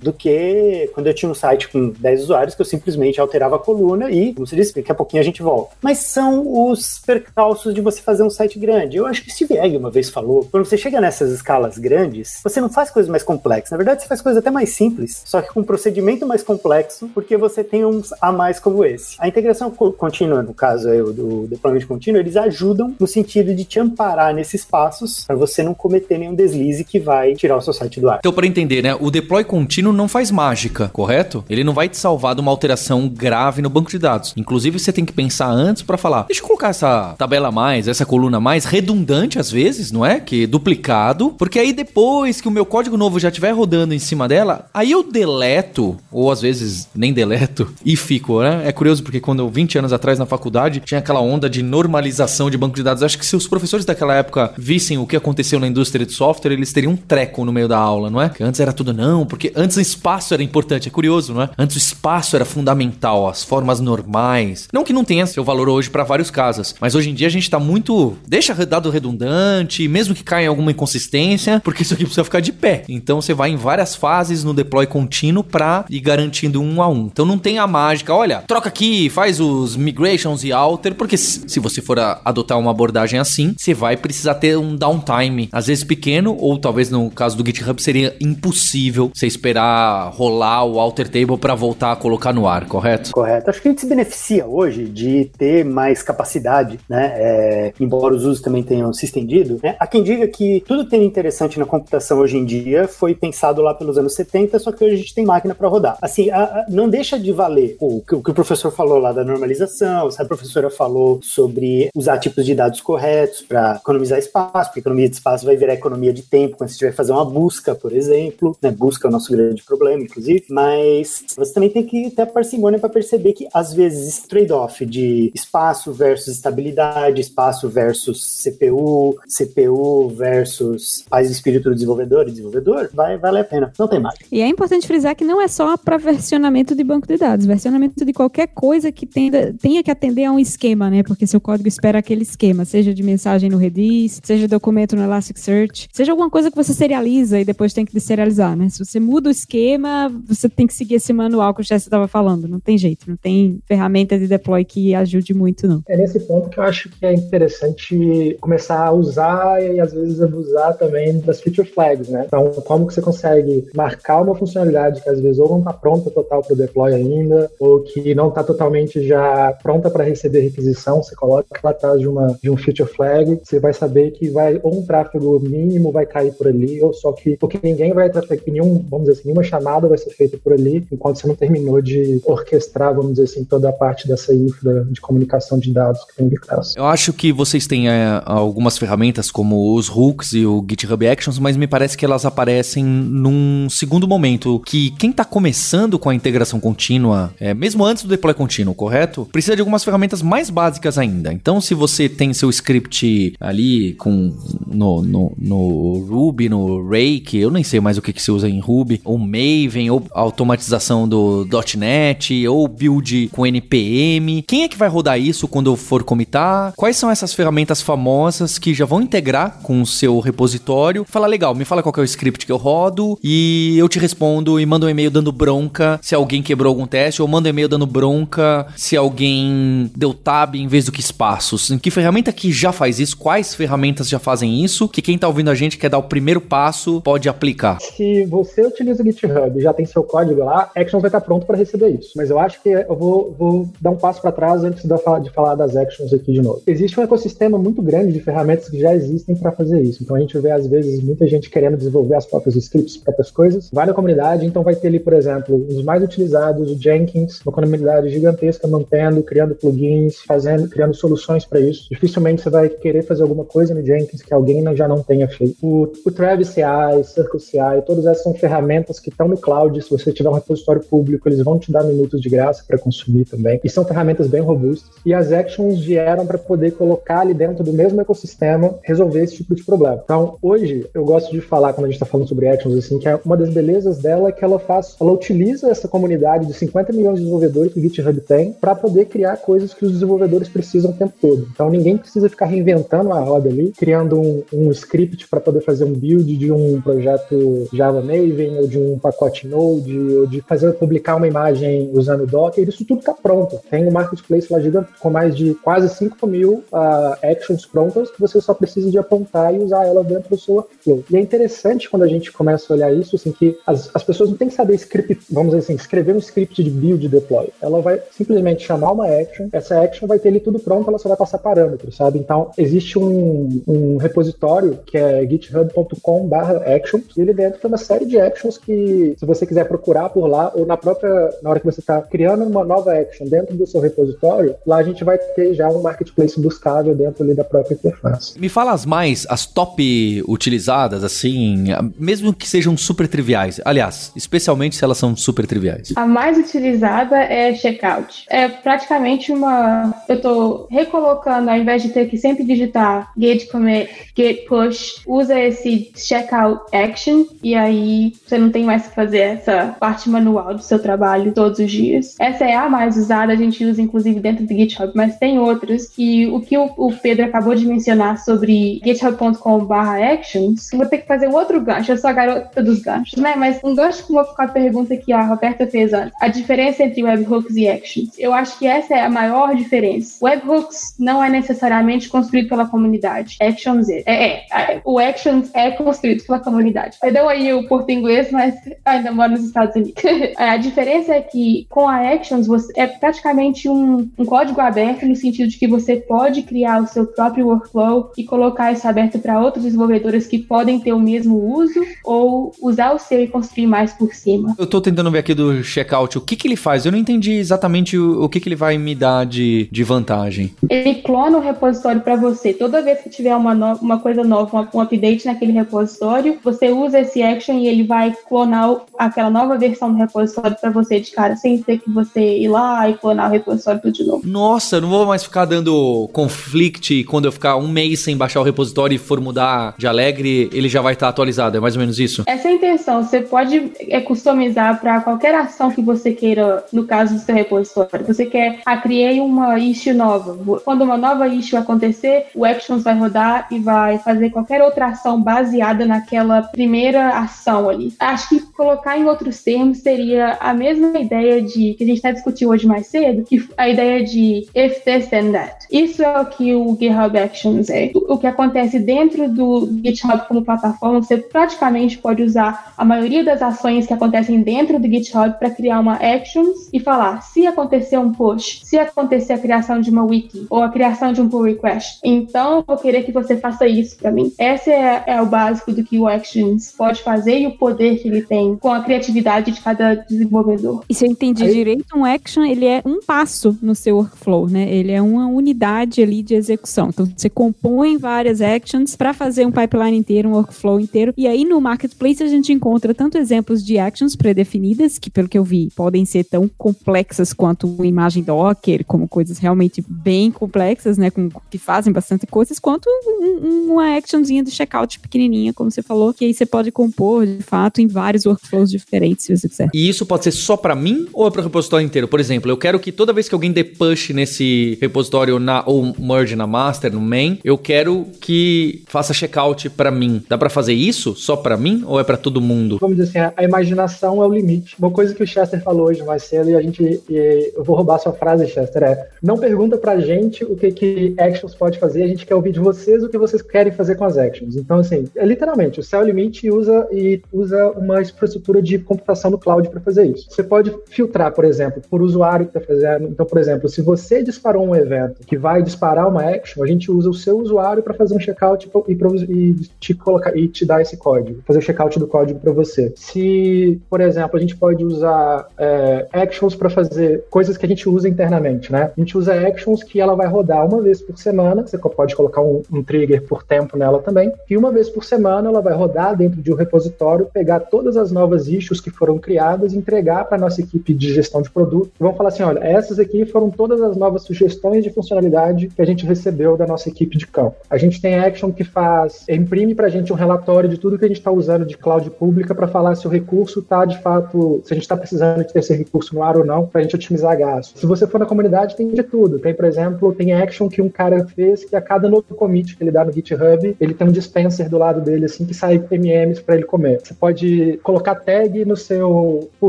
do 0.00 0.12
que 0.12 0.90
quando 0.94 1.06
eu 1.06 1.14
tinha 1.14 1.30
um 1.30 1.34
site 1.34 1.68
com 1.68 1.90
10 1.90 2.22
usuários 2.22 2.54
que 2.54 2.60
eu 2.60 2.66
simplesmente 2.66 3.20
alterava 3.20 3.56
a 3.56 3.58
coluna 3.58 4.10
e, 4.10 4.34
como 4.34 4.46
você 4.46 4.56
disse, 4.56 4.74
daqui 4.74 4.90
a 4.90 4.94
pouquinho 4.94 5.20
a 5.20 5.24
gente 5.24 5.42
volta. 5.42 5.76
Mas 5.80 5.98
são 5.98 6.70
os 6.70 6.98
percalços 6.98 7.74
de 7.74 7.80
você 7.80 8.00
fazer 8.00 8.22
um 8.22 8.30
site 8.30 8.58
grande. 8.58 8.96
Eu 8.96 9.06
acho 9.06 9.22
que 9.22 9.30
Steve 9.30 9.56
Egg 9.56 9.76
uma 9.76 9.90
vez 9.90 10.08
falou, 10.08 10.48
quando 10.50 10.64
você 10.64 10.76
chega 10.76 11.00
nessas 11.00 11.32
escalas 11.32 11.78
grandes, 11.78 12.40
você 12.42 12.60
não 12.60 12.68
faz 12.68 12.90
coisas 12.90 13.10
mais 13.10 13.22
complexas. 13.22 13.70
Na 13.70 13.76
verdade, 13.76 14.02
você 14.02 14.08
faz 14.08 14.20
coisas 14.20 14.40
até 14.40 14.50
mais 14.50 14.70
simples, 14.70 15.22
só 15.24 15.40
que 15.40 15.52
com 15.52 15.60
um 15.60 15.64
procedimento 15.64 16.26
mais 16.26 16.42
complexo, 16.42 17.10
porque 17.14 17.36
você 17.36 17.62
tem 17.64 17.84
uns 17.84 18.12
a 18.20 18.32
mais 18.32 18.58
como 18.58 18.84
esse. 18.84 19.16
A 19.18 19.28
integração 19.28 19.70
contínua, 19.70 20.42
no 20.42 20.54
caso 20.54 20.88
aí, 20.88 21.02
do 21.02 21.46
deployment 21.46 21.86
contínuo, 21.86 22.20
eles 22.20 22.36
ajudam 22.36 22.94
no 22.98 23.06
sentido 23.06 23.54
de 23.54 23.64
te 23.64 23.80
amparar 23.80 24.34
nesses 24.34 24.64
passos 24.64 25.24
para 25.24 25.36
você 25.36 25.62
não 25.62 25.74
cometer 25.74 26.18
nenhum 26.18 26.34
deslize 26.34 26.84
que 26.84 26.98
vai 26.98 27.34
tirar 27.34 27.56
o 27.56 27.60
seu 27.60 27.72
site 27.72 28.00
do 28.00 28.08
ar. 28.08 28.18
Então, 28.18 28.32
para 28.32 28.46
entender, 28.46 28.82
né, 28.82 28.94
o 28.94 29.10
deploy 29.32 29.44
contínuo 29.44 29.92
não 29.92 30.08
faz 30.08 30.30
mágica, 30.30 30.90
correto? 30.92 31.42
Ele 31.48 31.64
não 31.64 31.72
vai 31.72 31.88
te 31.88 31.96
salvar 31.96 32.34
de 32.34 32.40
uma 32.42 32.50
alteração 32.50 33.08
grave 33.08 33.62
no 33.62 33.70
banco 33.70 33.90
de 33.90 33.98
dados. 33.98 34.34
Inclusive, 34.36 34.78
você 34.78 34.92
tem 34.92 35.04
que 35.04 35.12
pensar 35.12 35.48
antes 35.48 35.82
para 35.82 35.96
falar, 35.96 36.24
deixa 36.24 36.42
eu 36.42 36.46
colocar 36.46 36.68
essa 36.68 37.14
tabela 37.16 37.50
mais, 37.50 37.88
essa 37.88 38.04
coluna 38.04 38.38
mais, 38.38 38.64
redundante 38.64 39.38
às 39.38 39.50
vezes, 39.50 39.90
não 39.90 40.04
é? 40.04 40.20
Que 40.20 40.46
duplicado, 40.46 41.34
porque 41.38 41.58
aí 41.58 41.72
depois 41.72 42.40
que 42.40 42.48
o 42.48 42.50
meu 42.50 42.66
código 42.66 42.96
novo 42.96 43.18
já 43.18 43.28
estiver 43.28 43.52
rodando 43.52 43.94
em 43.94 43.98
cima 43.98 44.28
dela, 44.28 44.66
aí 44.74 44.90
eu 44.90 45.02
deleto, 45.02 45.96
ou 46.10 46.30
às 46.30 46.42
vezes 46.42 46.88
nem 46.94 47.12
deleto, 47.12 47.72
e 47.84 47.96
fico, 47.96 48.42
né? 48.42 48.62
É 48.66 48.72
curioso 48.72 49.02
porque 49.02 49.20
quando 49.20 49.40
eu, 49.40 49.48
20 49.48 49.78
anos 49.78 49.92
atrás 49.92 50.18
na 50.18 50.26
faculdade, 50.26 50.80
tinha 50.84 50.98
aquela 50.98 51.20
onda 51.20 51.48
de 51.48 51.62
normalização 51.62 52.50
de 52.50 52.58
banco 52.58 52.76
de 52.76 52.82
dados. 52.82 53.02
Acho 53.02 53.18
que 53.18 53.24
se 53.24 53.36
os 53.36 53.48
professores 53.48 53.86
daquela 53.86 54.14
época 54.14 54.52
vissem 54.58 54.98
o 54.98 55.06
que 55.06 55.16
aconteceu 55.16 55.58
na 55.58 55.66
indústria 55.66 56.04
de 56.04 56.12
software, 56.12 56.52
eles 56.52 56.72
teriam 56.72 56.92
um 56.92 56.96
treco 56.96 57.44
no 57.44 57.52
meio 57.52 57.68
da 57.68 57.78
aula, 57.78 58.10
não 58.10 58.20
é? 58.20 58.28
Que 58.28 58.42
antes 58.42 58.60
era 58.60 58.72
tudo, 58.72 58.92
não, 58.92 59.21
não, 59.22 59.26
porque 59.26 59.52
antes 59.54 59.76
o 59.76 59.80
espaço 59.80 60.34
era 60.34 60.42
importante, 60.42 60.88
é 60.88 60.90
curioso, 60.90 61.32
não 61.32 61.42
é? 61.42 61.50
Antes 61.56 61.76
o 61.76 61.78
espaço 61.78 62.34
era 62.34 62.44
fundamental, 62.44 63.28
as 63.28 63.44
formas 63.44 63.80
normais. 63.80 64.68
Não 64.72 64.84
que 64.84 64.92
não 64.92 65.04
tenha 65.04 65.26
seu 65.26 65.44
valor 65.44 65.68
hoje 65.68 65.88
para 65.88 66.02
vários 66.02 66.30
casos, 66.30 66.74
mas 66.80 66.94
hoje 66.94 67.10
em 67.10 67.14
dia 67.14 67.28
a 67.28 67.30
gente 67.30 67.48
tá 67.48 67.58
muito. 67.58 68.16
Deixa 68.26 68.52
dado 68.66 68.90
redundante, 68.90 69.86
mesmo 69.88 70.14
que 70.14 70.24
caia 70.24 70.48
alguma 70.48 70.72
inconsistência, 70.72 71.60
porque 71.64 71.82
isso 71.82 71.94
aqui 71.94 72.04
precisa 72.04 72.24
ficar 72.24 72.40
de 72.40 72.52
pé. 72.52 72.84
Então 72.88 73.20
você 73.20 73.32
vai 73.32 73.50
em 73.50 73.56
várias 73.56 73.94
fases 73.94 74.44
no 74.44 74.52
deploy 74.52 74.86
contínuo 74.86 75.44
pra 75.44 75.84
ir 75.88 76.00
garantindo 76.00 76.60
um 76.60 76.82
a 76.82 76.88
um. 76.88 77.06
Então 77.06 77.24
não 77.24 77.38
tem 77.38 77.58
a 77.58 77.66
mágica, 77.66 78.14
olha, 78.14 78.42
troca 78.46 78.68
aqui, 78.68 79.08
faz 79.08 79.40
os 79.40 79.76
migrations 79.76 80.44
e 80.44 80.52
alter, 80.52 80.94
porque 80.94 81.16
se 81.16 81.60
você 81.60 81.80
for 81.80 81.98
adotar 82.24 82.58
uma 82.58 82.70
abordagem 82.70 83.18
assim, 83.18 83.54
você 83.56 83.72
vai 83.72 83.96
precisar 83.96 84.34
ter 84.34 84.56
um 84.58 84.76
downtime, 84.76 85.48
às 85.52 85.66
vezes 85.66 85.84
pequeno, 85.84 86.36
ou 86.38 86.58
talvez 86.58 86.90
no 86.90 87.10
caso 87.10 87.36
do 87.36 87.46
GitHub 87.46 87.80
seria 87.80 88.16
impossível 88.20 89.11
você 89.12 89.26
esperar 89.26 90.10
rolar 90.12 90.64
o 90.64 90.78
alter 90.78 91.08
table 91.08 91.36
para 91.36 91.54
voltar 91.54 91.92
a 91.92 91.96
colocar 91.96 92.32
no 92.32 92.46
ar, 92.46 92.66
correto? 92.66 93.12
Correto. 93.12 93.50
Acho 93.50 93.60
que 93.60 93.68
a 93.68 93.70
gente 93.70 93.80
se 93.80 93.86
beneficia 93.86 94.46
hoje 94.46 94.84
de 94.84 95.30
ter 95.36 95.64
mais 95.64 96.02
capacidade, 96.02 96.78
né? 96.88 97.12
É, 97.16 97.72
embora 97.78 98.14
os 98.14 98.24
usos 98.24 98.40
também 98.40 98.62
tenham 98.62 98.92
se 98.92 99.04
estendido. 99.04 99.60
Né? 99.62 99.76
Há 99.78 99.86
quem 99.86 100.02
diga 100.02 100.26
que 100.28 100.62
tudo 100.66 100.88
tem 100.88 101.04
interessante 101.04 101.58
na 101.58 101.66
computação 101.66 102.18
hoje 102.18 102.36
em 102.36 102.44
dia 102.44 102.88
foi 102.88 103.14
pensado 103.14 103.62
lá 103.62 103.74
pelos 103.74 103.98
anos 103.98 104.14
70, 104.14 104.58
só 104.58 104.72
que 104.72 104.84
hoje 104.84 104.94
a 104.94 104.98
gente 104.98 105.14
tem 105.14 105.24
máquina 105.24 105.54
para 105.54 105.68
rodar. 105.68 105.98
Assim, 106.00 106.30
a, 106.30 106.42
a, 106.42 106.64
não 106.68 106.88
deixa 106.88 107.18
de 107.18 107.32
valer 107.32 107.76
o 107.80 108.00
que, 108.00 108.14
o 108.14 108.22
que, 108.22 108.30
o 108.30 108.34
professor 108.34 108.70
falou 108.70 108.98
lá 108.98 109.12
da 109.12 109.24
normalização, 109.24 110.08
a 110.16 110.24
professora 110.24 110.70
falou 110.70 111.20
sobre 111.22 111.90
usar 111.94 112.18
tipos 112.18 112.44
de 112.44 112.54
dados 112.54 112.80
corretos 112.80 113.42
para 113.42 113.76
economizar 113.76 114.18
espaço, 114.18 114.70
porque 114.70 114.80
economia 114.80 115.08
de 115.08 115.16
espaço 115.16 115.44
vai 115.44 115.56
virar 115.56 115.74
economia 115.74 116.12
de 116.12 116.22
tempo 116.22 116.56
quando 116.56 116.70
você 116.70 116.78
tiver 116.78 116.92
fazer 116.92 117.12
uma 117.12 117.24
busca, 117.24 117.74
por 117.74 117.92
exemplo. 117.92 118.56
Né? 118.62 118.70
Busca 118.70 119.01
é 119.06 119.08
o 119.08 119.12
nosso 119.12 119.32
grande 119.32 119.62
problema, 119.62 120.02
inclusive. 120.02 120.44
Mas 120.48 121.24
você 121.36 121.52
também 121.52 121.70
tem 121.70 121.84
que 121.84 122.10
ter 122.10 122.22
a 122.22 122.26
parcimônia 122.26 122.78
para 122.78 122.88
perceber 122.88 123.32
que, 123.32 123.48
às 123.52 123.72
vezes, 123.72 124.08
esse 124.08 124.28
trade-off 124.28 124.84
de 124.84 125.30
espaço 125.34 125.92
versus 125.92 126.34
estabilidade, 126.34 127.20
espaço 127.20 127.68
versus 127.68 128.42
CPU, 128.42 129.16
CPU 129.28 130.08
versus 130.08 131.04
paz 131.08 131.30
espírito 131.30 131.68
do 131.68 131.74
desenvolvedor 131.74 132.28
e 132.28 132.30
desenvolvedor, 132.30 132.90
vai 132.92 133.18
valer 133.18 133.40
a 133.40 133.44
pena. 133.44 133.72
Não 133.78 133.88
tem 133.88 134.00
mais. 134.00 134.18
E 134.30 134.40
é 134.40 134.48
importante 134.48 134.86
frisar 134.86 135.14
que 135.14 135.24
não 135.24 135.40
é 135.40 135.48
só 135.48 135.76
para 135.76 135.96
versionamento 135.98 136.74
de 136.74 136.84
banco 136.84 137.06
de 137.06 137.16
dados, 137.16 137.46
versionamento 137.46 138.04
de 138.04 138.12
qualquer 138.12 138.48
coisa 138.48 138.90
que 138.92 139.06
tenda, 139.06 139.54
tenha 139.60 139.82
que 139.82 139.90
atender 139.90 140.24
a 140.24 140.32
um 140.32 140.38
esquema, 140.38 140.90
né? 140.90 141.02
Porque 141.02 141.26
seu 141.26 141.40
código 141.40 141.68
espera 141.68 141.98
aquele 141.98 142.22
esquema, 142.22 142.64
seja 142.64 142.92
de 142.94 143.02
mensagem 143.02 143.50
no 143.50 143.56
Redis, 143.56 144.20
seja 144.22 144.48
documento 144.48 144.96
no 144.96 145.02
Elasticsearch, 145.02 145.88
seja 145.92 146.12
alguma 146.12 146.30
coisa 146.30 146.50
que 146.50 146.56
você 146.56 146.72
serializa 146.72 147.40
e 147.40 147.44
depois 147.44 147.72
tem 147.72 147.84
que 147.84 147.92
deserializar, 147.92 148.56
né? 148.56 148.68
Se 148.68 148.78
você 148.92 149.00
muda 149.00 149.28
o 149.28 149.32
esquema, 149.32 150.12
você 150.26 150.50
tem 150.50 150.66
que 150.66 150.74
seguir 150.74 150.96
esse 150.96 151.12
manual 151.14 151.54
que 151.54 151.62
o 151.62 151.64
Jesse 151.64 151.86
estava 151.86 152.06
falando. 152.06 152.46
Não 152.46 152.60
tem 152.60 152.76
jeito, 152.76 153.08
não 153.08 153.16
tem 153.16 153.58
ferramenta 153.66 154.18
de 154.18 154.26
deploy 154.26 154.64
que 154.66 154.94
ajude 154.94 155.32
muito, 155.32 155.66
não. 155.66 155.82
É 155.88 155.96
nesse 155.96 156.20
ponto 156.20 156.50
que 156.50 156.58
eu 156.58 156.62
acho 156.62 156.90
que 156.90 157.06
é 157.06 157.14
interessante 157.14 158.36
começar 158.40 158.86
a 158.86 158.92
usar 158.92 159.62
e 159.62 159.80
às 159.80 159.94
vezes 159.94 160.20
abusar 160.20 160.76
também 160.76 161.18
das 161.20 161.40
feature 161.40 161.66
flags, 161.66 162.08
né? 162.08 162.24
Então, 162.26 162.52
como 162.66 162.86
que 162.86 162.92
você 162.92 163.00
consegue 163.00 163.66
marcar 163.74 164.20
uma 164.20 164.34
funcionalidade 164.34 165.00
que 165.00 165.08
às 165.08 165.20
vezes 165.20 165.38
ou 165.38 165.48
não 165.48 165.60
está 165.60 165.72
pronta 165.72 166.10
total 166.10 166.42
para 166.42 166.52
o 166.52 166.56
deploy 166.56 166.92
ainda, 166.92 167.50
ou 167.58 167.80
que 167.80 168.14
não 168.14 168.28
está 168.28 168.44
totalmente 168.44 169.02
já 169.06 169.56
pronta 169.62 169.88
para 169.88 170.04
receber 170.04 170.40
requisição, 170.40 171.02
você 171.02 171.14
coloca 171.14 171.46
lá 171.64 171.70
atrás 171.70 171.98
de, 171.98 172.06
uma, 172.06 172.38
de 172.42 172.50
um 172.50 172.58
feature 172.58 172.90
flag, 172.90 173.40
você 173.42 173.58
vai 173.58 173.72
saber 173.72 174.10
que 174.10 174.28
vai 174.28 174.60
ou 174.62 174.80
um 174.80 174.82
tráfego 174.84 175.40
mínimo 175.40 175.90
vai 175.90 176.04
cair 176.04 176.32
por 176.32 176.46
ali, 176.46 176.82
ou 176.82 176.92
só 176.92 177.12
que 177.12 177.38
porque 177.38 177.58
ninguém 177.62 177.94
vai 177.94 178.10
trafegar, 178.10 178.42
nenhum, 178.46 178.81
vamos 178.88 179.06
dizer 179.06 179.20
assim, 179.20 179.28
nenhuma 179.28 179.42
chamada 179.42 179.88
vai 179.88 179.98
ser 179.98 180.10
feita 180.10 180.38
por 180.38 180.52
ali, 180.52 180.86
enquanto 180.92 181.20
você 181.20 181.26
não 181.26 181.34
terminou 181.34 181.80
de 181.80 182.20
orquestrar, 182.24 182.94
vamos 182.94 183.12
dizer 183.12 183.24
assim, 183.24 183.44
toda 183.44 183.68
a 183.68 183.72
parte 183.72 184.06
dessa 184.08 184.34
infra 184.34 184.84
de 184.90 185.00
comunicação 185.00 185.58
de 185.58 185.72
dados 185.72 186.04
que 186.04 186.16
tem 186.16 186.28
por 186.28 186.40
trás. 186.40 186.74
Eu 186.76 186.86
acho 186.86 187.12
que 187.12 187.32
vocês 187.32 187.66
têm 187.66 187.88
é, 187.88 188.22
algumas 188.24 188.78
ferramentas 188.78 189.30
como 189.30 189.74
os 189.74 189.88
hooks 189.88 190.32
e 190.32 190.44
o 190.46 190.64
GitHub 190.68 191.06
Actions, 191.06 191.38
mas 191.38 191.56
me 191.56 191.66
parece 191.66 191.96
que 191.96 192.04
elas 192.04 192.24
aparecem 192.24 192.84
num 192.84 193.68
segundo 193.70 194.06
momento, 194.06 194.60
que 194.60 194.90
quem 194.92 195.10
está 195.10 195.24
começando 195.24 195.98
com 195.98 196.08
a 196.08 196.14
integração 196.14 196.60
contínua, 196.60 197.32
é, 197.40 197.54
mesmo 197.54 197.84
antes 197.84 198.02
do 198.02 198.08
deploy 198.08 198.34
contínuo, 198.34 198.74
correto? 198.74 199.26
Precisa 199.32 199.54
de 199.54 199.60
algumas 199.60 199.84
ferramentas 199.84 200.22
mais 200.22 200.50
básicas 200.50 200.98
ainda. 200.98 201.32
Então, 201.32 201.60
se 201.60 201.74
você 201.74 202.08
tem 202.08 202.32
seu 202.32 202.50
script 202.50 203.34
ali 203.40 203.94
com 203.94 204.32
no, 204.66 205.02
no, 205.02 205.32
no 205.38 205.98
Ruby, 206.08 206.48
no 206.48 206.88
Rake, 206.88 207.38
eu 207.38 207.50
nem 207.50 207.62
sei 207.62 207.80
mais 207.80 207.98
o 207.98 208.02
que, 208.02 208.12
que 208.12 208.22
se 208.22 208.30
usa 208.30 208.48
em 208.48 208.60
Ruby, 208.60 208.71
ou 209.04 209.18
Maven, 209.18 209.90
ou 209.90 210.04
automatização 210.12 211.08
do 211.08 211.46
.NET, 211.76 212.46
ou 212.46 212.66
build 212.66 213.28
com 213.32 213.46
NPM. 213.46 214.42
Quem 214.42 214.62
é 214.62 214.68
que 214.68 214.76
vai 214.76 214.88
rodar 214.88 215.18
isso 215.20 215.46
quando 215.48 215.70
eu 215.70 215.76
for 215.76 216.02
comitar? 216.02 216.72
Quais 216.76 216.96
são 216.96 217.10
essas 217.10 217.32
ferramentas 217.34 217.80
famosas 217.80 218.58
que 218.58 218.74
já 218.74 218.84
vão 218.84 219.00
integrar 219.00 219.58
com 219.62 219.80
o 219.80 219.86
seu 219.86 220.18
repositório? 220.20 221.04
Fala, 221.08 221.26
legal, 221.26 221.54
me 221.54 221.64
fala 221.64 221.82
qual 221.82 221.94
é 221.96 222.00
o 222.00 222.04
script 222.04 222.46
que 222.46 222.52
eu 222.52 222.56
rodo 222.56 223.18
e 223.22 223.76
eu 223.78 223.88
te 223.88 223.98
respondo 223.98 224.58
e 224.58 224.66
mando 224.66 224.86
um 224.86 224.90
e-mail 224.90 225.10
dando 225.10 225.32
bronca 225.32 225.98
se 226.02 226.14
alguém 226.14 226.42
quebrou 226.42 226.70
algum 226.70 226.86
teste, 226.86 227.22
ou 227.22 227.28
mando 227.28 227.48
um 227.48 227.50
e-mail 227.50 227.68
dando 227.68 227.86
bronca 227.86 228.66
se 228.76 228.96
alguém 228.96 229.90
deu 229.96 230.12
tab 230.12 230.54
em 230.54 230.66
vez 230.66 230.86
do 230.86 230.92
que 230.92 231.00
espaços. 231.00 231.70
Em 231.70 231.78
que 231.78 231.90
ferramenta 231.90 232.32
que 232.32 232.52
já 232.52 232.72
faz 232.72 232.98
isso? 232.98 233.16
Quais 233.16 233.54
ferramentas 233.54 234.08
já 234.08 234.18
fazem 234.18 234.62
isso? 234.64 234.88
Que 234.88 235.02
quem 235.02 235.18
tá 235.18 235.28
ouvindo 235.28 235.50
a 235.50 235.54
gente 235.54 235.78
quer 235.78 235.88
dar 235.88 235.98
o 235.98 236.02
primeiro 236.02 236.40
passo 236.40 237.00
pode 237.00 237.28
aplicar. 237.28 237.78
Se 237.80 238.24
você 238.26 238.51
utiliza 238.60 239.02
o 239.02 239.06
GitHub 239.06 239.58
e 239.58 239.62
já 239.62 239.72
tem 239.72 239.86
seu 239.86 240.02
código 240.02 240.44
lá, 240.44 240.70
Actions 240.76 241.00
vai 241.00 241.08
estar 241.08 241.20
pronto 241.20 241.46
para 241.46 241.56
receber 241.56 241.88
isso. 241.88 242.12
Mas 242.16 242.30
eu 242.30 242.38
acho 242.38 242.62
que 242.62 242.68
eu 242.68 242.94
vou, 242.94 243.34
vou 243.38 243.68
dar 243.80 243.90
um 243.90 243.96
passo 243.96 244.20
para 244.20 244.32
trás 244.32 244.64
antes 244.64 244.82
de 244.82 245.30
falar 245.30 245.54
das 245.54 245.76
Actions 245.76 246.12
aqui 246.12 246.32
de 246.32 246.42
novo. 246.42 246.62
Existe 246.66 246.98
um 246.98 247.02
ecossistema 247.02 247.58
muito 247.58 247.80
grande 247.82 248.12
de 248.12 248.20
ferramentas 248.20 248.68
que 248.68 248.78
já 248.78 248.94
existem 248.94 249.36
para 249.36 249.52
fazer 249.52 249.80
isso. 249.80 250.02
Então 250.02 250.16
a 250.16 250.20
gente 250.20 250.38
vê 250.38 250.50
às 250.50 250.66
vezes 250.66 251.02
muita 251.02 251.26
gente 251.26 251.50
querendo 251.50 251.76
desenvolver 251.76 252.16
as 252.16 252.26
próprias 252.26 252.56
scripts, 252.56 252.96
as 252.96 253.02
próprias 253.02 253.30
coisas. 253.30 253.70
Vai 253.72 253.86
na 253.86 253.94
comunidade, 253.94 254.46
então 254.46 254.62
vai 254.62 254.74
ter 254.74 254.88
ali, 254.88 254.98
por 254.98 255.12
exemplo, 255.12 255.66
os 255.68 255.82
mais 255.84 256.02
utilizados, 256.02 256.70
o 256.70 256.80
Jenkins, 256.80 257.40
uma 257.44 257.52
comunidade 257.52 258.08
gigantesca 258.08 258.66
mantendo, 258.66 259.22
criando 259.22 259.54
plugins, 259.54 260.20
fazendo, 260.26 260.68
criando 260.68 260.94
soluções 260.94 261.44
para 261.44 261.60
isso. 261.60 261.88
Dificilmente 261.90 262.42
você 262.42 262.50
vai 262.50 262.68
querer 262.68 263.02
fazer 263.02 263.22
alguma 263.22 263.44
coisa 263.44 263.74
no 263.74 263.84
Jenkins 263.84 264.22
que 264.22 264.32
alguém 264.32 264.62
já 264.76 264.86
não 264.86 265.02
tenha 265.02 265.28
feito. 265.28 265.56
O, 265.62 265.92
o 266.04 266.10
Travis 266.10 266.48
CI, 266.48 267.04
Circle 267.04 267.40
CI, 267.40 267.82
todas 267.86 268.06
essas 268.06 268.22
são 268.22 268.32
ferramentas 268.42 268.98
que 268.98 269.08
estão 269.08 269.28
no 269.28 269.36
cloud. 269.36 269.80
Se 269.80 269.88
você 269.88 270.12
tiver 270.12 270.28
um 270.28 270.34
repositório 270.34 270.82
público, 270.82 271.28
eles 271.28 271.42
vão 271.42 271.58
te 271.58 271.70
dar 271.70 271.84
minutos 271.84 272.20
de 272.20 272.28
graça 272.28 272.64
para 272.66 272.76
consumir 272.76 273.24
também. 273.24 273.60
E 273.62 273.70
são 273.70 273.84
ferramentas 273.84 274.26
bem 274.26 274.40
robustas. 274.40 274.90
E 275.06 275.14
as 275.14 275.30
actions 275.30 275.80
vieram 275.80 276.26
para 276.26 276.38
poder 276.38 276.72
colocar 276.72 277.20
ali 277.20 277.32
dentro 277.32 277.62
do 277.62 277.72
mesmo 277.72 278.00
ecossistema, 278.00 278.74
resolver 278.82 279.22
esse 279.22 279.36
tipo 279.36 279.54
de 279.54 279.62
problema. 279.62 280.00
Então, 280.02 280.36
hoje, 280.42 280.86
eu 280.92 281.04
gosto 281.04 281.30
de 281.30 281.40
falar, 281.40 281.72
quando 281.72 281.86
a 281.86 281.88
gente 281.88 281.96
está 281.96 282.06
falando 282.06 282.28
sobre 282.28 282.48
actions, 282.48 282.76
assim, 282.76 282.98
que 282.98 283.08
é 283.08 283.18
uma 283.24 283.36
das 283.36 283.50
belezas 283.50 283.98
dela 283.98 284.28
é 284.28 284.32
que 284.32 284.44
ela 284.44 284.58
faz, 284.58 284.96
ela 285.00 285.12
utiliza 285.12 285.70
essa 285.70 285.86
comunidade 285.86 286.46
de 286.46 286.54
50 286.54 286.92
milhões 286.92 287.14
de 287.14 287.20
desenvolvedores 287.20 287.72
que 287.72 287.78
o 287.78 287.82
GitHub 287.82 288.20
tem 288.22 288.52
para 288.52 288.74
poder 288.74 289.06
criar 289.06 289.36
coisas 289.36 289.72
que 289.72 289.84
os 289.84 289.92
desenvolvedores 289.92 290.48
precisam 290.48 290.90
o 290.90 290.94
tempo 290.94 291.12
todo. 291.20 291.48
Então, 291.52 291.70
ninguém 291.70 291.96
precisa 291.96 292.28
ficar 292.28 292.46
reinventando 292.46 293.12
a 293.12 293.20
roda 293.20 293.48
ali, 293.48 293.72
criando 293.76 294.18
um, 294.20 294.42
um 294.52 294.70
script 294.72 295.28
para 295.28 295.40
poder 295.40 295.60
fazer 295.60 295.84
um 295.84 295.92
build 295.92 296.36
de 296.36 296.50
um 296.50 296.80
projeto 296.80 297.68
Java 297.72 298.02
Maven 298.32 298.58
ou 298.58 298.66
de 298.66 298.78
um 298.78 298.98
pacote 298.98 299.46
Node 299.46 299.98
ou 299.98 300.26
de 300.26 300.40
fazer 300.42 300.72
publicar 300.72 301.16
uma 301.16 301.28
imagem 301.28 301.90
usando 301.92 302.26
Docker. 302.26 302.68
Isso 302.68 302.84
tudo 302.84 303.00
está 303.00 303.12
pronto. 303.12 303.60
Tem 303.70 303.86
um 303.86 303.92
marketplace 303.92 304.52
lá 304.52 304.60
gigante 304.60 304.90
com 304.98 305.10
mais 305.10 305.36
de 305.36 305.54
quase 305.54 305.88
5 305.94 306.26
mil 306.26 306.64
uh, 306.72 307.16
actions 307.22 307.66
prontas 307.66 308.10
que 308.10 308.20
você 308.20 308.40
só 308.40 308.54
precisa 308.54 308.90
de 308.90 308.98
apontar 308.98 309.54
e 309.54 309.58
usar 309.58 309.84
ela 309.84 310.02
dentro 310.02 310.30
do 310.30 310.38
seu 310.38 310.54
workflow. 310.54 311.04
E 311.10 311.16
é 311.16 311.20
interessante 311.20 311.88
quando 311.88 312.02
a 312.02 312.08
gente 312.08 312.32
começa 312.32 312.72
a 312.72 312.76
olhar 312.76 312.92
isso, 312.92 313.16
assim, 313.16 313.32
que 313.32 313.56
as, 313.66 313.90
as 313.94 314.02
pessoas 314.02 314.30
não 314.30 314.36
têm 314.36 314.48
que 314.48 314.54
saber 314.54 314.74
script, 314.74 315.18
vamos 315.30 315.50
dizer 315.50 315.64
assim, 315.64 315.74
escrever 315.74 316.14
um 316.14 316.18
script 316.18 316.62
de 316.62 316.70
build 316.70 317.08
deploy. 317.08 317.48
Ela 317.60 317.80
vai 317.80 318.00
simplesmente 318.10 318.64
chamar 318.64 318.92
uma 318.92 319.06
action, 319.06 319.48
essa 319.52 319.80
action 319.80 320.06
vai 320.06 320.18
ter 320.18 320.28
ali 320.28 320.40
tudo 320.40 320.58
pronto, 320.58 320.88
ela 320.88 320.98
só 320.98 321.08
vai 321.08 321.18
passar 321.18 321.38
parâmetros, 321.38 321.96
sabe? 321.96 322.18
Então, 322.18 322.50
existe 322.56 322.98
um, 322.98 323.62
um 323.66 323.96
repositório 323.96 324.78
que 324.86 324.96
é 324.96 325.26
github.com 325.26 326.28
actions 326.64 327.04
e 327.16 327.20
ele 327.20 327.34
dentro 327.34 327.60
tem 327.60 327.68
uma 327.68 327.78
série 327.78 328.06
de 328.06 328.18
actions 328.22 328.58
que, 328.58 329.14
se 329.18 329.26
você 329.26 329.46
quiser 329.46 329.66
procurar 329.66 330.08
por 330.08 330.26
lá, 330.26 330.52
ou 330.54 330.66
na 330.66 330.76
própria, 330.76 331.30
na 331.42 331.50
hora 331.50 331.60
que 331.60 331.66
você 331.66 331.80
está 331.80 332.00
criando 332.00 332.44
uma 332.44 332.64
nova 332.64 332.92
action 332.92 333.26
dentro 333.26 333.54
do 333.56 333.66
seu 333.66 333.80
repositório, 333.80 334.54
lá 334.66 334.76
a 334.76 334.82
gente 334.82 335.04
vai 335.04 335.18
ter 335.18 335.54
já 335.54 335.68
um 335.68 335.82
marketplace 335.82 336.40
buscável 336.40 336.94
dentro 336.94 337.24
ali 337.24 337.34
da 337.34 337.44
própria 337.44 337.74
interface. 337.74 338.38
Me 338.38 338.48
fala 338.48 338.72
as 338.72 338.86
mais, 338.86 339.26
as 339.28 339.46
top 339.46 340.22
utilizadas, 340.26 341.04
assim, 341.04 341.66
mesmo 341.98 342.32
que 342.32 342.48
sejam 342.48 342.76
super 342.76 343.08
triviais. 343.08 343.60
Aliás, 343.64 344.12
especialmente 344.16 344.76
se 344.76 344.84
elas 344.84 344.98
são 344.98 345.16
super 345.16 345.46
triviais. 345.46 345.92
A 345.96 346.06
mais 346.06 346.38
utilizada 346.38 347.16
é 347.16 347.54
checkout. 347.54 348.24
É 348.28 348.48
praticamente 348.48 349.32
uma. 349.32 349.94
Eu 350.08 350.16
estou 350.16 350.66
recolocando, 350.70 351.50
ao 351.50 351.56
invés 351.56 351.82
de 351.82 351.90
ter 351.90 352.08
que 352.08 352.16
sempre 352.16 352.44
digitar 352.44 353.12
git 353.18 353.46
commit, 353.48 353.90
git 354.16 354.46
push, 354.46 355.02
usa 355.06 355.38
esse 355.38 355.92
checkout 355.96 356.62
action 356.72 357.24
e 357.42 357.54
aí 357.54 358.11
que 358.18 358.28
você 358.28 358.38
não 358.38 358.50
tem 358.50 358.64
mais 358.64 358.86
que 358.86 358.94
fazer 358.94 359.18
essa 359.18 359.76
parte 359.78 360.08
manual 360.08 360.54
do 360.54 360.62
seu 360.62 360.78
trabalho 360.78 361.32
todos 361.32 361.58
os 361.58 361.70
dias. 361.70 362.16
Essa 362.18 362.44
é 362.44 362.54
a 362.54 362.68
mais 362.68 362.96
usada, 362.96 363.32
a 363.32 363.36
gente 363.36 363.64
usa 363.64 363.80
inclusive 363.80 364.20
dentro 364.20 364.46
do 364.46 364.54
GitHub, 364.54 364.92
mas 364.94 365.16
tem 365.18 365.38
outras 365.38 365.88
que 365.88 366.26
o 366.28 366.40
que 366.40 366.56
o, 366.56 366.92
Pedro 367.02 367.24
acabou 367.24 367.54
de 367.54 367.66
mencionar 367.66 368.18
sobre 368.18 368.80
github.com/actions, 368.84 370.70
vou 370.72 370.86
ter 370.86 370.98
que 370.98 371.06
fazer 371.06 371.28
um 371.28 371.34
outro 371.34 371.60
gancho, 371.60 371.92
eu 371.92 371.98
sou 371.98 372.10
a 372.10 372.12
garota 372.12 372.62
dos 372.62 372.80
ganchos, 372.80 373.20
né? 373.20 373.34
Mas 373.36 373.58
um 373.64 373.74
gancho 373.74 374.06
com 374.06 374.18
a 374.18 374.48
pergunta 374.48 374.96
que 374.96 375.12
a 375.12 375.22
Roberta 375.22 375.66
fez 375.66 375.92
antes, 375.92 376.12
a 376.20 376.28
diferença 376.28 376.84
entre 376.84 377.02
webhooks 377.02 377.56
e 377.56 377.68
actions. 377.68 378.10
Eu 378.18 378.32
acho 378.32 378.58
que 378.58 378.66
essa 378.66 378.94
é 378.94 379.00
a 379.00 379.10
maior 379.10 379.54
diferença. 379.54 380.24
Webhooks 380.24 380.94
não 380.98 381.22
é 381.22 381.28
necessariamente 381.28 382.08
construído 382.08 382.48
pela 382.48 382.66
comunidade. 382.66 383.36
Actions 383.40 383.88
é. 383.88 384.02
É, 384.06 384.46
é. 384.52 384.80
O 384.84 384.98
actions 384.98 385.50
é 385.54 385.70
construído 385.70 386.24
pela 386.24 386.38
comunidade. 386.38 386.98
Perdão 387.00 387.28
aí 387.28 387.52
o 387.52 387.66
porto 387.66 387.90
inglês, 388.02 388.30
mas 388.30 388.54
ainda 388.84 389.12
moro 389.12 389.32
nos 389.32 389.44
Estados 389.44 389.74
Unidos. 389.76 390.02
a 390.36 390.56
diferença 390.56 391.14
é 391.14 391.20
que 391.20 391.66
com 391.70 391.88
a 391.88 392.12
actions 392.12 392.46
você, 392.46 392.72
é 392.76 392.86
praticamente 392.86 393.68
um, 393.68 394.10
um 394.18 394.24
código 394.24 394.60
aberto 394.60 395.06
no 395.06 395.14
sentido 395.16 395.48
de 395.48 395.58
que 395.58 395.66
você 395.66 395.96
pode 395.96 396.42
criar 396.42 396.82
o 396.82 396.86
seu 396.86 397.06
próprio 397.06 397.46
workflow 397.46 398.10
e 398.16 398.24
colocar 398.24 398.72
isso 398.72 398.86
aberto 398.86 399.18
para 399.18 399.40
outros 399.40 399.64
desenvolvedores 399.64 400.26
que 400.26 400.38
podem 400.38 400.80
ter 400.80 400.92
o 400.92 401.00
mesmo 401.00 401.36
uso 401.56 401.80
ou 402.04 402.52
usar 402.60 402.92
o 402.92 402.98
seu 402.98 403.22
e 403.22 403.28
construir 403.28 403.66
mais 403.66 403.92
por 403.92 404.12
cima. 404.14 404.54
Eu 404.58 404.66
tô 404.66 404.80
tentando 404.80 405.10
ver 405.10 405.18
aqui 405.18 405.34
do 405.34 405.62
checkout 405.62 406.18
o 406.18 406.20
que 406.20 406.36
que 406.36 406.48
ele 406.48 406.56
faz. 406.56 406.84
Eu 406.84 406.92
não 406.92 406.98
entendi 406.98 407.32
exatamente 407.32 407.96
o, 407.96 408.24
o 408.24 408.28
que 408.28 408.40
que 408.40 408.48
ele 408.48 408.56
vai 408.56 408.76
me 408.78 408.94
dar 408.94 409.24
de, 409.24 409.68
de 409.70 409.84
vantagem. 409.84 410.52
Ele 410.68 410.96
clona 410.96 411.38
o 411.38 411.40
repositório 411.40 412.00
para 412.00 412.16
você. 412.16 412.52
Toda 412.52 412.82
vez 412.82 413.00
que 413.00 413.10
tiver 413.10 413.34
uma, 413.36 413.54
no, 413.54 413.74
uma 413.76 413.98
coisa 413.98 414.24
nova, 414.24 414.56
uma, 414.56 414.68
um 414.74 414.80
update 414.80 415.26
naquele 415.26 415.52
repositório, 415.52 416.38
você 416.42 416.70
usa 416.70 417.00
esse 417.00 417.22
action 417.22 417.58
e 417.58 417.66
ele 417.66 417.84
vai 417.92 418.16
clonar 418.26 418.76
aquela 418.98 419.28
nova 419.28 419.58
versão 419.58 419.92
do 419.92 419.98
repositório 419.98 420.56
para 420.58 420.70
você 420.70 420.98
de 420.98 421.10
cara, 421.10 421.36
sem 421.36 421.62
ter 421.62 421.78
que 421.78 421.90
você 421.90 422.38
ir 422.38 422.48
lá 422.48 422.88
e 422.88 422.94
clonar 422.94 423.28
o 423.28 423.32
repositório 423.32 423.82
tudo 423.82 423.92
de 423.92 424.04
novo. 424.04 424.26
Nossa, 424.26 424.76
eu 424.76 424.80
não 424.80 424.88
vou 424.88 425.04
mais 425.04 425.22
ficar 425.22 425.44
dando 425.44 426.08
conflict 426.10 427.04
quando 427.04 427.26
eu 427.26 427.32
ficar 427.32 427.56
um 427.56 427.68
mês 427.68 428.00
sem 428.00 428.16
baixar 428.16 428.40
o 428.40 428.44
repositório 428.44 428.94
e 428.94 428.98
for 428.98 429.20
mudar 429.20 429.74
de 429.76 429.86
alegre, 429.86 430.48
ele 430.54 430.70
já 430.70 430.80
vai 430.80 430.94
estar 430.94 431.04
tá 431.04 431.10
atualizado. 431.10 431.58
É 431.58 431.60
mais 431.60 431.74
ou 431.76 431.80
menos 431.80 431.98
isso? 431.98 432.22
Essa 432.26 432.48
é 432.48 432.52
a 432.52 432.54
intenção. 432.54 433.02
Você 433.02 433.20
pode 433.20 433.72
é, 433.80 434.00
customizar 434.00 434.80
para 434.80 435.02
qualquer 435.02 435.34
ação 435.34 435.70
que 435.70 435.82
você 435.82 436.12
queira, 436.12 436.64
no 436.72 436.84
caso 436.84 437.12
do 437.12 437.20
seu 437.20 437.34
repositório. 437.34 438.06
Você 438.06 438.24
quer, 438.24 438.60
ah, 438.64 438.78
criei 438.78 439.20
uma 439.20 439.58
issue 439.58 439.92
nova. 439.92 440.38
Quando 440.64 440.80
uma 440.80 440.96
nova 440.96 441.28
issue 441.28 441.58
acontecer, 441.58 442.28
o 442.34 442.46
Actions 442.46 442.82
vai 442.82 442.98
rodar 442.98 443.48
e 443.50 443.58
vai 443.58 443.98
fazer 443.98 444.30
qualquer 444.30 444.62
outra 444.62 444.86
ação 444.86 445.20
baseada 445.20 445.84
naquela 445.84 446.40
primeira 446.40 447.18
ação 447.18 447.68
ali. 447.68 447.81
Acho 447.98 448.28
que 448.28 448.40
colocar 448.52 448.98
em 448.98 449.04
outros 449.04 449.42
termos 449.42 449.78
seria 449.78 450.36
a 450.40 450.52
mesma 450.54 450.98
ideia 450.98 451.40
de 451.42 451.74
que 451.74 451.84
a 451.84 451.86
gente 451.86 451.96
está 451.96 452.10
discutindo 452.10 452.50
hoje 452.50 452.66
mais 452.66 452.86
cedo, 452.86 453.24
que 453.24 453.46
a 453.56 453.68
ideia 453.68 454.04
de 454.04 454.46
if 454.54 454.82
this 454.84 455.08
then 455.08 455.32
that. 455.32 455.66
Isso 455.70 456.02
é 456.02 456.20
o 456.20 456.26
que 456.26 456.54
o 456.54 456.76
GitHub 456.78 457.18
Actions 457.18 457.70
é. 457.70 457.90
O 457.94 458.18
que 458.18 458.26
acontece 458.26 458.78
dentro 458.78 459.28
do 459.28 459.68
GitHub 459.84 460.26
como 460.28 460.44
plataforma, 460.44 461.02
você 461.02 461.16
praticamente 461.16 461.98
pode 461.98 462.22
usar 462.22 462.72
a 462.76 462.84
maioria 462.84 463.24
das 463.24 463.42
ações 463.42 463.86
que 463.86 463.94
acontecem 463.94 464.42
dentro 464.42 464.78
do 464.78 464.88
GitHub 464.88 465.38
para 465.38 465.50
criar 465.50 465.80
uma 465.80 465.94
Actions 465.94 466.68
e 466.72 466.80
falar 466.80 467.22
se 467.22 467.46
acontecer 467.46 467.98
um 467.98 468.12
push, 468.12 468.60
se 468.64 468.78
acontecer 468.78 469.34
a 469.34 469.38
criação 469.38 469.80
de 469.80 469.90
uma 469.90 470.04
wiki 470.04 470.46
ou 470.50 470.62
a 470.62 470.68
criação 470.68 471.12
de 471.12 471.20
um 471.20 471.28
pull 471.28 471.42
request. 471.42 472.00
Então, 472.04 472.58
eu 472.58 472.64
vou 472.66 472.76
querer 472.76 473.04
que 473.04 473.12
você 473.12 473.36
faça 473.36 473.66
isso 473.66 473.96
para 473.96 474.10
mim. 474.10 474.32
Esse 474.38 474.70
é, 474.70 475.04
é, 475.06 475.22
o 475.22 475.26
básico 475.26 475.72
do 475.72 475.82
que 475.82 475.98
o 475.98 476.06
Actions 476.06 476.72
pode 476.72 477.02
fazer 477.02 477.40
e 477.40 477.46
o 477.46 477.56
poder 477.56 477.71
que 477.74 478.08
ele 478.08 478.22
tem 478.22 478.56
com 478.56 478.72
a 478.72 478.80
criatividade 478.80 479.52
de 479.52 479.60
cada 479.60 479.94
desenvolvedor. 479.94 480.84
E 480.88 480.94
se 480.94 481.04
eu 481.04 481.10
entendi 481.10 481.44
Aí... 481.44 481.52
direito, 481.52 481.84
um 481.94 482.04
Action 482.04 482.44
ele 482.44 482.66
é 482.66 482.82
um 482.84 483.00
passo 483.00 483.56
no 483.62 483.74
seu 483.74 483.96
workflow, 483.96 484.48
né? 484.48 484.72
Ele 484.72 484.92
é 484.92 485.00
uma 485.00 485.26
unidade 485.26 486.02
ali 486.02 486.22
de 486.22 486.34
execução. 486.34 486.88
Então, 486.88 487.06
você 487.16 487.28
compõe 487.28 487.96
várias 487.96 488.40
actions 488.40 488.96
para 488.96 489.12
fazer 489.12 489.46
um 489.46 489.52
pipeline 489.52 489.96
inteiro, 489.96 490.28
um 490.28 490.32
workflow 490.32 490.80
inteiro. 490.80 491.12
E 491.16 491.26
aí 491.26 491.44
no 491.44 491.60
marketplace 491.60 492.22
a 492.22 492.26
gente 492.26 492.52
encontra 492.52 492.94
tanto 492.94 493.18
exemplos 493.18 493.64
de 493.64 493.78
actions 493.78 494.16
pré-definidas, 494.16 494.98
que 494.98 495.10
pelo 495.10 495.28
que 495.28 495.38
eu 495.38 495.44
vi, 495.44 495.70
podem 495.74 496.04
ser 496.04 496.24
tão 496.24 496.48
complexas 496.56 497.32
quanto 497.32 497.66
uma 497.66 497.86
imagem 497.86 498.22
Docker, 498.22 498.84
como 498.84 499.08
coisas 499.08 499.38
realmente 499.38 499.84
bem 499.88 500.30
complexas, 500.30 500.98
né? 500.98 501.10
Com, 501.10 501.28
que 501.50 501.58
fazem 501.58 501.92
bastante 501.92 502.26
coisas, 502.26 502.58
quanto 502.58 502.88
um, 502.88 503.72
uma 503.72 503.96
actionzinha 503.96 504.42
de 504.42 504.50
checkout 504.50 504.98
pequenininha, 505.00 505.52
como 505.52 505.70
você 505.70 505.82
falou, 505.82 506.12
que 506.12 506.24
aí 506.24 506.34
você 506.34 506.46
pode 506.46 506.70
compor, 506.70 507.26
de 507.26 507.42
fato, 507.52 507.82
em 507.82 507.86
vários 507.86 508.24
workflows 508.24 508.70
diferentes, 508.70 509.26
se 509.26 509.36
você 509.36 509.46
quiser. 509.46 509.68
E 509.74 509.86
isso 509.86 510.06
pode 510.06 510.24
ser 510.24 510.30
só 510.30 510.56
para 510.56 510.74
mim 510.74 511.06
ou 511.12 511.28
é 511.28 511.30
para 511.30 511.42
o 511.42 511.44
repositório 511.44 511.84
inteiro? 511.84 512.08
Por 512.08 512.18
exemplo, 512.18 512.50
eu 512.50 512.56
quero 512.56 512.80
que 512.80 512.90
toda 512.90 513.12
vez 513.12 513.28
que 513.28 513.34
alguém 513.34 513.52
dê 513.52 513.62
push 513.62 514.08
nesse 514.08 514.78
repositório 514.80 515.38
na, 515.38 515.62
ou 515.66 515.94
merge 515.98 516.34
na 516.34 516.46
master, 516.46 516.90
no 516.90 517.00
main, 517.00 517.38
eu 517.44 517.58
quero 517.58 518.06
que 518.22 518.82
faça 518.86 519.12
checkout 519.12 519.68
para 519.68 519.90
mim. 519.90 520.22
Dá 520.26 520.38
para 520.38 520.48
fazer 520.48 520.72
isso 520.72 521.14
só 521.14 521.36
para 521.36 521.58
mim 521.58 521.84
ou 521.86 522.00
é 522.00 522.04
para 522.04 522.16
todo 522.16 522.40
mundo? 522.40 522.78
Vamos 522.80 522.96
dizer 522.96 523.18
assim, 523.18 523.34
a 523.36 523.44
imaginação 523.44 524.22
é 524.22 524.26
o 524.26 524.32
limite. 524.32 524.74
Uma 524.78 524.90
coisa 524.90 525.14
que 525.14 525.22
o 525.22 525.26
Chester 525.26 525.62
falou 525.62 525.88
hoje 525.88 526.02
mais 526.02 526.22
cedo 526.22 526.48
e 526.48 526.56
a 526.56 526.62
gente, 526.62 527.02
e 527.10 527.52
eu 527.54 527.62
vou 527.62 527.76
roubar 527.76 527.98
sua 527.98 528.14
frase, 528.14 528.48
Chester, 528.48 528.82
é 528.82 529.08
não 529.22 529.36
pergunta 529.36 529.76
pra 529.76 530.00
gente 530.00 530.42
o 530.42 530.56
que 530.56 530.72
que 530.72 531.14
actions 531.18 531.54
pode 531.54 531.78
fazer, 531.78 532.04
a 532.04 532.08
gente 532.08 532.24
quer 532.24 532.34
ouvir 532.34 532.52
de 532.52 532.60
vocês 532.60 533.02
o 533.02 533.10
que 533.10 533.18
vocês 533.18 533.42
querem 533.42 533.72
fazer 533.72 533.96
com 533.96 534.04
as 534.06 534.16
actions. 534.16 534.56
Então, 534.56 534.78
assim, 534.78 535.04
é 535.14 535.26
literalmente, 535.26 535.80
o 535.80 535.82
céu 535.82 536.02
limite 536.02 536.50
usa 536.50 536.88
e 536.90 537.20
usa 537.30 537.41
uma 537.76 538.00
infraestrutura 538.00 538.62
de 538.62 538.78
computação 538.78 539.30
no 539.30 539.38
cloud 539.38 539.68
para 539.68 539.80
fazer 539.80 540.06
isso. 540.06 540.26
Você 540.30 540.42
pode 540.42 540.74
filtrar, 540.86 541.32
por 541.32 541.44
exemplo, 541.44 541.82
por 541.88 542.02
usuário 542.02 542.46
que 542.46 542.56
está 542.56 542.60
fazendo. 542.60 543.08
Então, 543.08 543.26
por 543.26 543.38
exemplo, 543.38 543.68
se 543.68 543.80
você 543.82 544.22
disparou 544.22 544.66
um 544.66 544.74
evento 544.74 545.26
que 545.26 545.36
vai 545.36 545.62
disparar 545.62 546.08
uma 546.08 546.22
action, 546.22 546.62
a 546.62 546.66
gente 546.66 546.90
usa 546.90 547.10
o 547.10 547.14
seu 547.14 547.38
usuário 547.38 547.82
para 547.82 547.94
fazer 547.94 548.14
um 548.14 548.20
checkout 548.20 548.70
e, 548.88 548.92
e, 548.92 549.54
te 549.80 549.94
colocar 549.94 550.36
e 550.36 550.48
te 550.48 550.64
dar 550.64 550.80
esse 550.80 550.96
código, 550.96 551.42
fazer 551.46 551.58
o 551.58 551.62
checkout 551.62 551.98
do 551.98 552.06
código 552.06 552.38
para 552.38 552.52
você. 552.52 552.92
Se, 552.96 553.80
por 553.88 554.00
exemplo, 554.00 554.36
a 554.36 554.40
gente 554.40 554.56
pode 554.56 554.84
usar 554.84 555.48
é, 555.58 556.06
actions 556.12 556.54
para 556.54 556.70
fazer 556.70 557.24
coisas 557.30 557.56
que 557.56 557.66
a 557.66 557.68
gente 557.68 557.88
usa 557.88 558.08
internamente, 558.08 558.72
né? 558.72 558.92
A 558.96 559.00
gente 559.00 559.16
usa 559.16 559.34
actions 559.34 559.82
que 559.82 560.00
ela 560.00 560.14
vai 560.14 560.26
rodar 560.26 560.66
uma 560.66 560.80
vez 560.80 561.00
por 561.00 561.18
semana, 561.18 561.66
você 561.66 561.78
pode 561.78 562.14
colocar 562.14 562.42
um, 562.42 562.62
um 562.72 562.82
trigger 562.82 563.22
por 563.22 563.42
tempo 563.42 563.76
nela 563.76 564.00
também, 564.00 564.32
e 564.48 564.56
uma 564.56 564.70
vez 564.70 564.88
por 564.88 565.04
semana 565.04 565.48
ela 565.48 565.60
vai 565.60 565.74
rodar 565.74 566.16
dentro 566.16 566.40
de 566.40 566.52
um 566.52 566.56
repositório, 566.56 567.28
pegar 567.32 567.60
todas 567.60 567.96
as 567.96 568.12
novas 568.12 568.48
issues 568.48 568.80
que 568.80 568.90
foram 568.90 569.18
criadas 569.18 569.74
entregar 569.74 570.24
para 570.24 570.38
nossa 570.38 570.60
equipe 570.60 570.92
de 570.94 571.12
gestão 571.12 571.42
de 571.42 571.50
produto. 571.50 571.90
Vão 571.98 572.14
falar 572.14 572.28
assim, 572.28 572.42
olha, 572.42 572.60
essas 572.60 572.98
aqui 572.98 573.24
foram 573.24 573.50
todas 573.50 573.80
as 573.80 573.96
novas 573.96 574.22
sugestões 574.22 574.84
de 574.84 574.90
funcionalidade 574.90 575.68
que 575.68 575.82
a 575.82 575.86
gente 575.86 576.04
recebeu 576.04 576.56
da 576.56 576.66
nossa 576.66 576.88
equipe 576.88 577.16
de 577.16 577.26
campo. 577.26 577.56
A 577.70 577.78
gente 577.78 578.00
tem 578.00 578.18
action 578.18 578.52
que 578.52 578.64
faz, 578.64 579.24
imprime 579.28 579.74
para 579.74 579.86
a 579.86 579.90
gente 579.90 580.12
um 580.12 580.16
relatório 580.16 580.68
de 580.68 580.78
tudo 580.78 580.98
que 580.98 581.04
a 581.04 581.08
gente 581.08 581.18
está 581.18 581.30
usando 581.30 581.64
de 581.64 581.76
cloud 581.76 582.08
pública 582.10 582.54
para 582.54 582.68
falar 582.68 582.94
se 582.94 583.06
o 583.06 583.10
recurso 583.10 583.60
está 583.60 583.84
de 583.84 584.00
fato, 584.00 584.60
se 584.64 584.72
a 584.72 584.74
gente 584.74 584.84
está 584.84 584.96
precisando 584.96 585.44
de 585.44 585.52
ter 585.52 585.60
esse 585.60 585.74
recurso 585.74 586.14
no 586.14 586.22
ar 586.22 586.36
ou 586.36 586.44
não, 586.44 586.66
para 586.66 586.80
a 586.80 586.82
gente 586.82 586.94
otimizar 586.94 587.36
gasto. 587.38 587.78
Se 587.78 587.86
você 587.86 588.06
for 588.06 588.18
na 588.18 588.26
comunidade, 588.26 588.76
tem 588.76 588.88
de 588.88 589.02
tudo. 589.02 589.38
Tem, 589.38 589.54
por 589.54 589.64
exemplo, 589.64 590.14
tem 590.14 590.32
action 590.32 590.68
que 590.68 590.82
um 590.82 590.88
cara 590.88 591.26
fez 591.26 591.64
que 591.64 591.74
a 591.76 591.80
cada 591.80 592.08
novo 592.08 592.22
commit 592.34 592.76
que 592.76 592.82
ele 592.82 592.90
dá 592.90 593.04
no 593.04 593.12
GitHub, 593.12 593.76
ele 593.80 593.94
tem 593.94 594.06
um 594.06 594.12
dispenser 594.12 594.68
do 594.68 594.78
lado 594.78 595.00
dele, 595.00 595.26
assim, 595.26 595.44
que 595.44 595.54
sai 595.54 595.82
MMs 595.90 596.42
para 596.42 596.56
ele 596.56 596.64
comer. 596.64 597.00
Você 597.00 597.14
pode 597.22 597.78
colocar 597.84 598.16
tag 598.16 598.64
no 598.64 598.76
seu 598.76 599.48
pull 599.60 599.68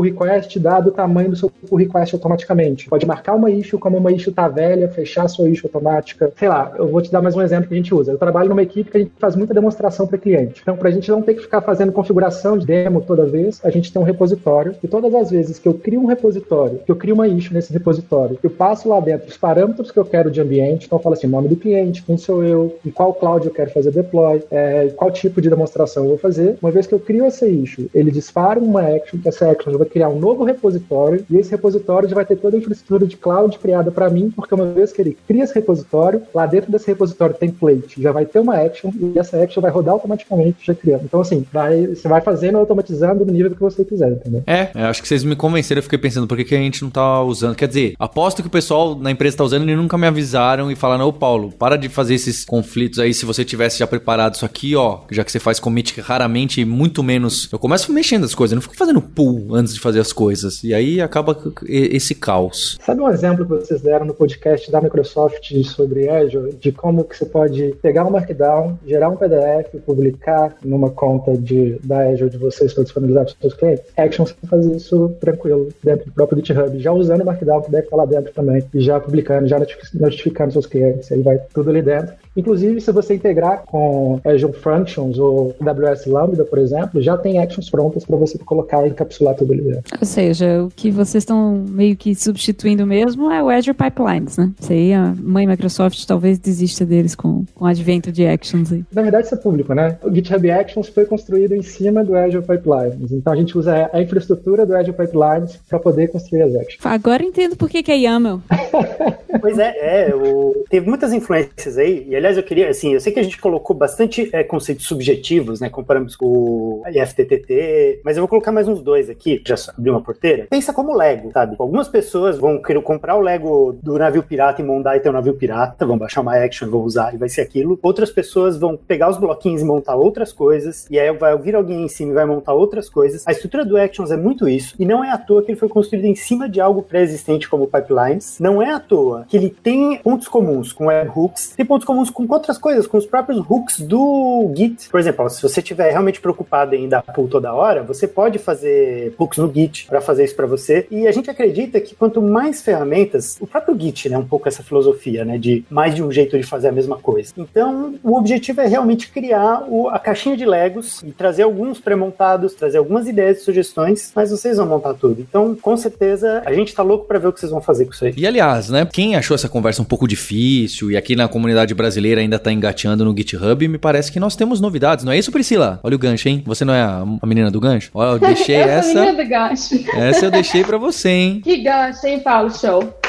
request, 0.00 0.58
dado 0.58 0.88
o 0.88 0.90
tamanho 0.90 1.30
do 1.30 1.36
seu 1.36 1.48
pull 1.48 1.78
request 1.78 2.12
automaticamente. 2.12 2.88
Pode 2.88 3.06
marcar 3.06 3.36
uma 3.36 3.48
issue 3.48 3.78
como 3.78 3.96
uma 3.96 4.10
issue 4.10 4.32
tá 4.32 4.48
velha, 4.48 4.88
fechar 4.88 5.26
a 5.26 5.28
sua 5.28 5.48
issue 5.48 5.68
automática. 5.68 6.32
Sei 6.36 6.48
lá, 6.48 6.72
eu 6.76 6.88
vou 6.88 7.00
te 7.00 7.12
dar 7.12 7.22
mais 7.22 7.36
um 7.36 7.40
exemplo 7.40 7.68
que 7.68 7.74
a 7.74 7.76
gente 7.76 7.94
usa. 7.94 8.10
Eu 8.10 8.18
trabalho 8.18 8.48
numa 8.48 8.62
equipe 8.64 8.90
que 8.90 8.96
a 8.96 9.00
gente 9.00 9.12
faz 9.20 9.36
muita 9.36 9.54
demonstração 9.54 10.04
para 10.04 10.18
cliente. 10.18 10.62
Então, 10.62 10.76
para 10.76 10.88
a 10.88 10.92
gente 10.92 11.08
não 11.08 11.22
ter 11.22 11.34
que 11.34 11.42
ficar 11.42 11.60
fazendo 11.60 11.92
configuração 11.92 12.58
de 12.58 12.66
demo 12.66 13.00
toda 13.00 13.24
vez, 13.24 13.60
a 13.64 13.70
gente 13.70 13.92
tem 13.92 14.02
um 14.02 14.04
repositório 14.04 14.74
e 14.82 14.88
todas 14.88 15.14
as 15.14 15.30
vezes 15.30 15.56
que 15.56 15.68
eu 15.68 15.74
crio 15.74 16.00
um 16.00 16.06
repositório, 16.06 16.80
que 16.84 16.90
eu 16.90 16.96
crio 16.96 17.14
uma 17.14 17.28
issue 17.28 17.54
nesse 17.54 17.72
repositório, 17.72 18.36
eu 18.42 18.50
passo 18.50 18.88
lá 18.88 18.98
dentro 18.98 19.28
os 19.28 19.36
parâmetros 19.36 19.92
que 19.92 19.98
eu 19.98 20.04
quero 20.04 20.28
de 20.28 20.40
ambiente, 20.40 20.86
então 20.86 20.98
eu 20.98 21.02
falo 21.04 21.12
assim, 21.12 21.28
nome 21.28 21.46
do 21.46 21.54
cliente, 21.54 22.02
quem 22.02 22.16
sou 22.16 22.42
eu, 22.42 22.76
em 22.84 22.90
qual 22.90 23.14
cloud 23.14 23.46
eu 23.46 23.52
quero 23.52 23.70
fazer 23.70 23.92
deploy, 23.92 24.42
é, 24.50 24.88
qual 24.96 25.12
tipo 25.12 25.40
de 25.40 25.48
demonstração 25.48 26.02
eu 26.02 26.08
vou 26.08 26.18
fazer. 26.18 26.58
Uma 26.60 26.72
vez 26.72 26.88
que 26.88 26.92
eu 26.92 26.98
crio 26.98 27.24
essa 27.24 27.43
issue, 27.46 27.88
ele 27.94 28.10
dispara 28.10 28.58
uma 28.58 28.82
action, 28.82 29.18
essa 29.24 29.50
action 29.50 29.76
vai 29.76 29.86
criar 29.86 30.08
um 30.08 30.18
novo 30.18 30.44
repositório 30.44 31.24
e 31.30 31.36
esse 31.36 31.50
repositório 31.50 32.08
já 32.08 32.14
vai 32.14 32.24
ter 32.24 32.36
toda 32.36 32.56
a 32.56 32.58
infraestrutura 32.58 33.06
de 33.06 33.16
cloud 33.16 33.58
criada 33.58 33.90
para 33.90 34.10
mim, 34.10 34.30
porque 34.34 34.54
uma 34.54 34.66
vez 34.66 34.92
que 34.92 35.00
ele 35.00 35.16
cria 35.26 35.44
esse 35.44 35.54
repositório, 35.54 36.22
lá 36.34 36.46
dentro 36.46 36.70
desse 36.70 36.86
repositório 36.86 37.34
template 37.34 38.00
já 38.00 38.12
vai 38.12 38.24
ter 38.24 38.38
uma 38.38 38.56
action 38.56 38.90
e 38.94 39.18
essa 39.18 39.42
action 39.42 39.60
vai 39.60 39.70
rodar 39.70 39.94
automaticamente 39.94 40.66
já 40.66 40.74
criando. 40.74 41.04
Então 41.04 41.20
assim, 41.20 41.44
vai, 41.52 41.86
você 41.86 42.08
vai 42.08 42.20
fazendo 42.20 42.58
automatizando 42.58 43.24
no 43.24 43.32
nível 43.32 43.50
que 43.50 43.60
você 43.60 43.84
quiser, 43.84 44.12
entendeu? 44.12 44.42
É, 44.46 44.70
eu 44.74 44.86
acho 44.86 45.02
que 45.02 45.08
vocês 45.08 45.24
me 45.24 45.36
convenceram, 45.36 45.78
eu 45.78 45.82
fiquei 45.82 45.98
pensando 45.98 46.26
por 46.26 46.36
que, 46.36 46.44
que 46.44 46.54
a 46.54 46.58
gente 46.58 46.82
não 46.82 46.90
tá 46.90 47.22
usando. 47.22 47.54
Quer 47.54 47.68
dizer, 47.68 47.94
aposto 47.98 48.42
que 48.42 48.48
o 48.48 48.50
pessoal 48.50 48.94
na 48.94 49.10
empresa 49.10 49.36
tá 49.36 49.44
usando 49.44 49.68
e 49.68 49.76
nunca 49.76 49.98
me 49.98 50.06
avisaram 50.06 50.70
e 50.70 50.76
falaram, 50.76 51.08
ô 51.08 51.12
Paulo, 51.12 51.52
para 51.52 51.76
de 51.76 51.88
fazer 51.88 52.14
esses 52.14 52.44
conflitos 52.44 52.98
aí, 52.98 53.12
se 53.12 53.26
você 53.26 53.44
tivesse 53.44 53.78
já 53.78 53.86
preparado 53.86 54.34
isso 54.34 54.44
aqui, 54.44 54.74
ó, 54.76 55.00
já 55.10 55.24
que 55.24 55.32
você 55.32 55.38
faz 55.38 55.58
commit 55.58 56.00
raramente 56.00 56.60
e 56.60 56.64
muito 56.64 57.02
menos 57.02 57.33
Eu 57.52 57.58
começo 57.58 57.92
mexendo 57.92 58.24
as 58.24 58.34
coisas, 58.34 58.54
não 58.54 58.62
fico 58.62 58.76
fazendo 58.76 59.00
pull 59.00 59.54
antes 59.54 59.74
de 59.74 59.80
fazer 59.80 60.00
as 60.00 60.12
coisas. 60.12 60.62
E 60.62 60.74
aí 60.74 61.00
acaba 61.00 61.36
esse 61.66 62.14
caos. 62.14 62.78
Sabe 62.84 63.00
um 63.00 63.08
exemplo 63.08 63.44
que 63.44 63.50
vocês 63.50 63.80
deram 63.80 64.06
no 64.06 64.14
podcast 64.14 64.70
da 64.70 64.80
Microsoft 64.80 65.52
sobre 65.64 66.08
Azure, 66.08 66.54
de 66.54 66.72
como 66.72 67.04
que 67.04 67.16
você 67.16 67.26
pode 67.26 67.74
pegar 67.82 68.04
um 68.04 68.10
Markdown, 68.10 68.78
gerar 68.86 69.08
um 69.08 69.16
PDF, 69.16 69.74
publicar 69.84 70.56
numa 70.64 70.90
conta 70.90 71.36
de, 71.36 71.78
da 71.84 72.08
Azure 72.08 72.30
de 72.30 72.38
vocês 72.38 72.72
para 72.72 72.84
disponibilizar 72.84 73.24
para 73.24 73.32
os 73.32 73.38
seus 73.40 73.54
clientes? 73.54 73.84
Action, 73.96 74.24
você 74.24 74.34
fazer 74.48 74.76
isso 74.76 75.08
tranquilo 75.20 75.68
dentro 75.82 76.06
do 76.06 76.12
próprio 76.12 76.38
GitHub, 76.38 76.78
já 76.78 76.92
usando 76.92 77.22
o 77.22 77.26
Markdown 77.26 77.62
que 77.62 77.70
deve 77.70 77.84
estar 77.84 77.96
lá 77.96 78.06
dentro 78.06 78.32
também, 78.32 78.64
e 78.72 78.80
já 78.80 79.00
publicando, 79.00 79.46
já 79.48 79.58
notificando 79.94 80.52
seus 80.52 80.66
clientes, 80.66 81.10
aí 81.10 81.20
vai 81.22 81.38
tudo 81.52 81.70
ali 81.70 81.82
dentro. 81.82 82.14
Inclusive, 82.36 82.80
se 82.80 82.90
você 82.90 83.14
integrar 83.14 83.62
com 83.64 84.20
Azure 84.24 84.52
Functions 84.52 85.18
ou 85.18 85.54
AWS 85.60 86.06
Lambda, 86.06 86.44
por 86.44 86.58
exemplo, 86.58 87.00
já 87.00 87.16
tem 87.24 87.38
actions 87.38 87.70
prontas 87.70 88.04
para 88.04 88.16
você 88.18 88.36
colocar 88.36 88.86
e 88.86 88.90
encapsular 88.90 89.34
tudo 89.34 89.54
ali 89.54 89.62
dentro. 89.62 89.96
Ou 89.98 90.06
seja, 90.06 90.62
o 90.62 90.70
que 90.70 90.90
vocês 90.90 91.22
estão 91.22 91.64
meio 91.66 91.96
que 91.96 92.14
substituindo 92.14 92.86
mesmo 92.86 93.30
é 93.30 93.42
o 93.42 93.48
Azure 93.48 93.74
Pipelines, 93.74 94.36
né? 94.36 94.52
Isso 94.60 94.70
aí, 94.70 94.92
a 94.92 95.14
mãe 95.18 95.46
Microsoft 95.46 96.04
talvez 96.04 96.38
desista 96.38 96.84
deles 96.84 97.14
com, 97.14 97.46
com 97.54 97.64
o 97.64 97.66
advento 97.66 98.12
de 98.12 98.26
actions 98.26 98.70
aí. 98.70 98.84
Na 98.92 99.00
verdade, 99.00 99.24
isso 99.24 99.34
é 99.34 99.38
público, 99.38 99.72
né? 99.72 99.96
O 100.02 100.14
GitHub 100.14 100.50
Actions 100.50 100.88
foi 100.88 101.06
construído 101.06 101.54
em 101.54 101.62
cima 101.62 102.04
do 102.04 102.14
Azure 102.14 102.44
Pipelines. 102.44 103.10
Então, 103.10 103.32
a 103.32 103.36
gente 103.36 103.56
usa 103.56 103.88
a 103.90 104.02
infraestrutura 104.02 104.66
do 104.66 104.76
Azure 104.76 104.94
Pipelines 104.94 105.58
para 105.66 105.78
poder 105.78 106.08
construir 106.08 106.42
as 106.42 106.54
actions. 106.54 106.84
Agora 106.84 107.22
entendo 107.22 107.56
por 107.56 107.70
que, 107.70 107.82
que 107.82 107.90
é 107.90 107.96
YAML. 107.96 108.42
pois 109.40 109.58
é, 109.58 110.08
é 110.08 110.14
o... 110.14 110.62
teve 110.68 110.86
muitas 110.86 111.10
influências 111.14 111.78
aí, 111.78 112.06
e 112.06 112.14
aliás, 112.14 112.36
eu 112.36 112.42
queria, 112.42 112.68
assim, 112.68 112.92
eu 112.92 113.00
sei 113.00 113.12
que 113.12 113.20
a 113.20 113.22
gente 113.22 113.40
colocou 113.40 113.74
bastante 113.74 114.28
é, 114.30 114.44
conceitos 114.44 114.86
subjetivos, 114.86 115.60
né? 115.60 115.70
Comparamos 115.70 116.14
com 116.14 116.26
o 116.26 116.82
IFTTT, 117.14 118.00
mas 118.04 118.16
eu 118.16 118.22
vou 118.22 118.28
colocar 118.28 118.52
mais 118.52 118.68
uns 118.68 118.82
dois 118.82 119.08
aqui, 119.08 119.42
já 119.44 119.54
abri 119.76 119.90
uma 119.90 120.00
porteira. 120.00 120.46
Pensa 120.50 120.72
como 120.72 120.96
Lego, 120.96 121.30
sabe? 121.32 121.56
Algumas 121.58 121.88
pessoas 121.88 122.38
vão 122.38 122.60
querer 122.60 122.82
comprar 122.82 123.16
o 123.16 123.20
Lego 123.20 123.76
do 123.82 123.98
navio 123.98 124.22
pirata 124.22 124.60
e 124.60 124.64
montar 124.64 124.96
e 124.96 125.00
ter 125.00 125.08
um 125.08 125.12
navio 125.12 125.34
pirata, 125.34 125.86
vão 125.86 125.96
baixar 125.96 126.20
uma 126.20 126.36
action, 126.36 126.68
vão 126.68 126.82
usar 126.82 127.14
e 127.14 127.18
vai 127.18 127.28
ser 127.28 127.40
aquilo. 127.40 127.78
Outras 127.82 128.10
pessoas 128.10 128.58
vão 128.58 128.76
pegar 128.76 129.08
os 129.08 129.18
bloquinhos 129.18 129.62
e 129.62 129.64
montar 129.64 129.96
outras 129.96 130.32
coisas, 130.32 130.86
e 130.90 130.98
aí 130.98 131.12
vai 131.16 131.32
ouvir 131.32 131.54
alguém 131.54 131.84
em 131.84 131.88
cima 131.88 132.12
e 132.12 132.14
vai 132.14 132.24
montar 132.24 132.54
outras 132.54 132.88
coisas. 132.88 133.26
A 133.26 133.32
estrutura 133.32 133.64
do 133.64 133.76
Actions 133.76 134.10
é 134.10 134.16
muito 134.16 134.48
isso, 134.48 134.74
e 134.78 134.84
não 134.84 135.04
é 135.04 135.10
à 135.10 135.18
toa 135.18 135.42
que 135.42 135.50
ele 135.50 135.58
foi 135.58 135.68
construído 135.68 136.04
em 136.04 136.14
cima 136.14 136.48
de 136.48 136.60
algo 136.60 136.82
pré-existente 136.82 137.48
como 137.48 137.66
pipelines. 137.66 138.38
Não 138.40 138.60
é 138.60 138.72
à 138.72 138.80
toa 138.80 139.24
que 139.28 139.36
ele 139.36 139.50
tem 139.50 139.98
pontos 139.98 140.28
comuns 140.28 140.72
com 140.72 140.86
webhooks, 140.86 141.54
tem 141.56 141.64
pontos 141.64 141.86
comuns 141.86 142.10
com 142.10 142.26
outras 142.28 142.58
coisas, 142.58 142.86
com 142.86 142.96
os 142.96 143.06
próprios 143.06 143.38
hooks 143.38 143.80
do 143.80 144.52
Git. 144.54 144.88
Por 144.90 145.00
exemplo, 145.00 145.28
se 145.30 145.42
você 145.42 145.60
estiver 145.60 145.90
realmente 145.90 146.20
preocupado 146.20 146.74
em 146.74 146.88
dar 146.94 147.02
pull 147.02 147.28
toda 147.28 147.52
hora, 147.52 147.82
você 147.82 148.06
pode 148.06 148.38
fazer 148.38 149.14
hooks 149.18 149.38
no 149.38 149.52
Git 149.52 149.86
para 149.86 150.00
fazer 150.00 150.24
isso 150.24 150.36
para 150.36 150.46
você. 150.46 150.86
E 150.90 151.06
a 151.06 151.12
gente 151.12 151.28
acredita 151.28 151.80
que 151.80 151.94
quanto 151.94 152.22
mais 152.22 152.62
ferramentas, 152.62 153.36
o 153.40 153.46
próprio 153.46 153.78
Git, 153.78 154.08
né, 154.08 154.16
um 154.16 154.24
pouco 154.24 154.48
essa 154.48 154.62
filosofia, 154.62 155.24
né, 155.24 155.38
de 155.38 155.64
mais 155.68 155.94
de 155.94 156.02
um 156.02 156.10
jeito 156.12 156.38
de 156.38 156.44
fazer 156.44 156.68
a 156.68 156.72
mesma 156.72 156.96
coisa. 156.96 157.32
Então, 157.36 157.94
o 158.02 158.16
objetivo 158.16 158.60
é 158.60 158.66
realmente 158.66 159.10
criar 159.10 159.64
o, 159.68 159.88
a 159.88 159.98
caixinha 159.98 160.36
de 160.36 160.44
Legos 160.44 161.02
e 161.02 161.10
trazer 161.10 161.42
alguns 161.42 161.80
pré-montados, 161.80 162.54
trazer 162.54 162.78
algumas 162.78 163.08
ideias 163.08 163.38
e 163.38 163.44
sugestões, 163.44 164.12
mas 164.14 164.30
vocês 164.30 164.56
vão 164.56 164.66
montar 164.66 164.94
tudo. 164.94 165.20
Então, 165.20 165.54
com 165.54 165.76
certeza, 165.76 166.42
a 166.44 166.52
gente 166.52 166.74
tá 166.74 166.82
louco 166.82 167.06
para 167.06 167.18
ver 167.18 167.28
o 167.28 167.32
que 167.32 167.40
vocês 167.40 167.50
vão 167.50 167.60
fazer 167.60 167.86
com 167.86 167.92
isso 167.92 168.04
aí. 168.04 168.14
E 168.16 168.26
aliás, 168.26 168.70
né, 168.70 168.86
quem 168.92 169.16
achou 169.16 169.34
essa 169.34 169.48
conversa 169.48 169.82
um 169.82 169.84
pouco 169.84 170.06
difícil 170.06 170.90
e 170.90 170.96
aqui 170.96 171.16
na 171.16 171.28
comunidade 171.28 171.74
brasileira 171.74 172.20
ainda 172.20 172.38
tá 172.38 172.52
engateando 172.52 173.04
no 173.04 173.16
GitHub, 173.16 173.66
me 173.68 173.78
parece 173.78 174.12
que 174.12 174.20
nós 174.20 174.36
temos 174.36 174.60
novidades, 174.60 175.04
não 175.04 175.12
é 175.12 175.18
isso, 175.18 175.32
Priscila? 175.32 175.80
Olha 175.82 175.96
o 175.96 175.98
gancho, 175.98 176.28
hein? 176.28 176.42
Você 176.46 176.64
não 176.64 176.74
é 176.74 176.83
a, 176.84 177.04
a 177.22 177.26
menina 177.26 177.50
do 177.50 177.60
gancho? 177.60 177.90
Olha, 177.94 178.16
eu 178.16 178.18
deixei 178.18 178.56
essa. 178.56 178.92
Sou 178.92 179.02
a 179.02 179.04
menina 179.06 179.22
do 179.24 179.28
gancho. 179.28 179.84
Essa 179.94 180.26
eu 180.26 180.30
deixei 180.30 180.62
para 180.64 180.78
você, 180.78 181.08
hein? 181.08 181.40
Que 181.42 181.58
gancho, 181.58 182.06
hein, 182.06 182.20
Paulo? 182.20 182.50
Show. 182.54 183.03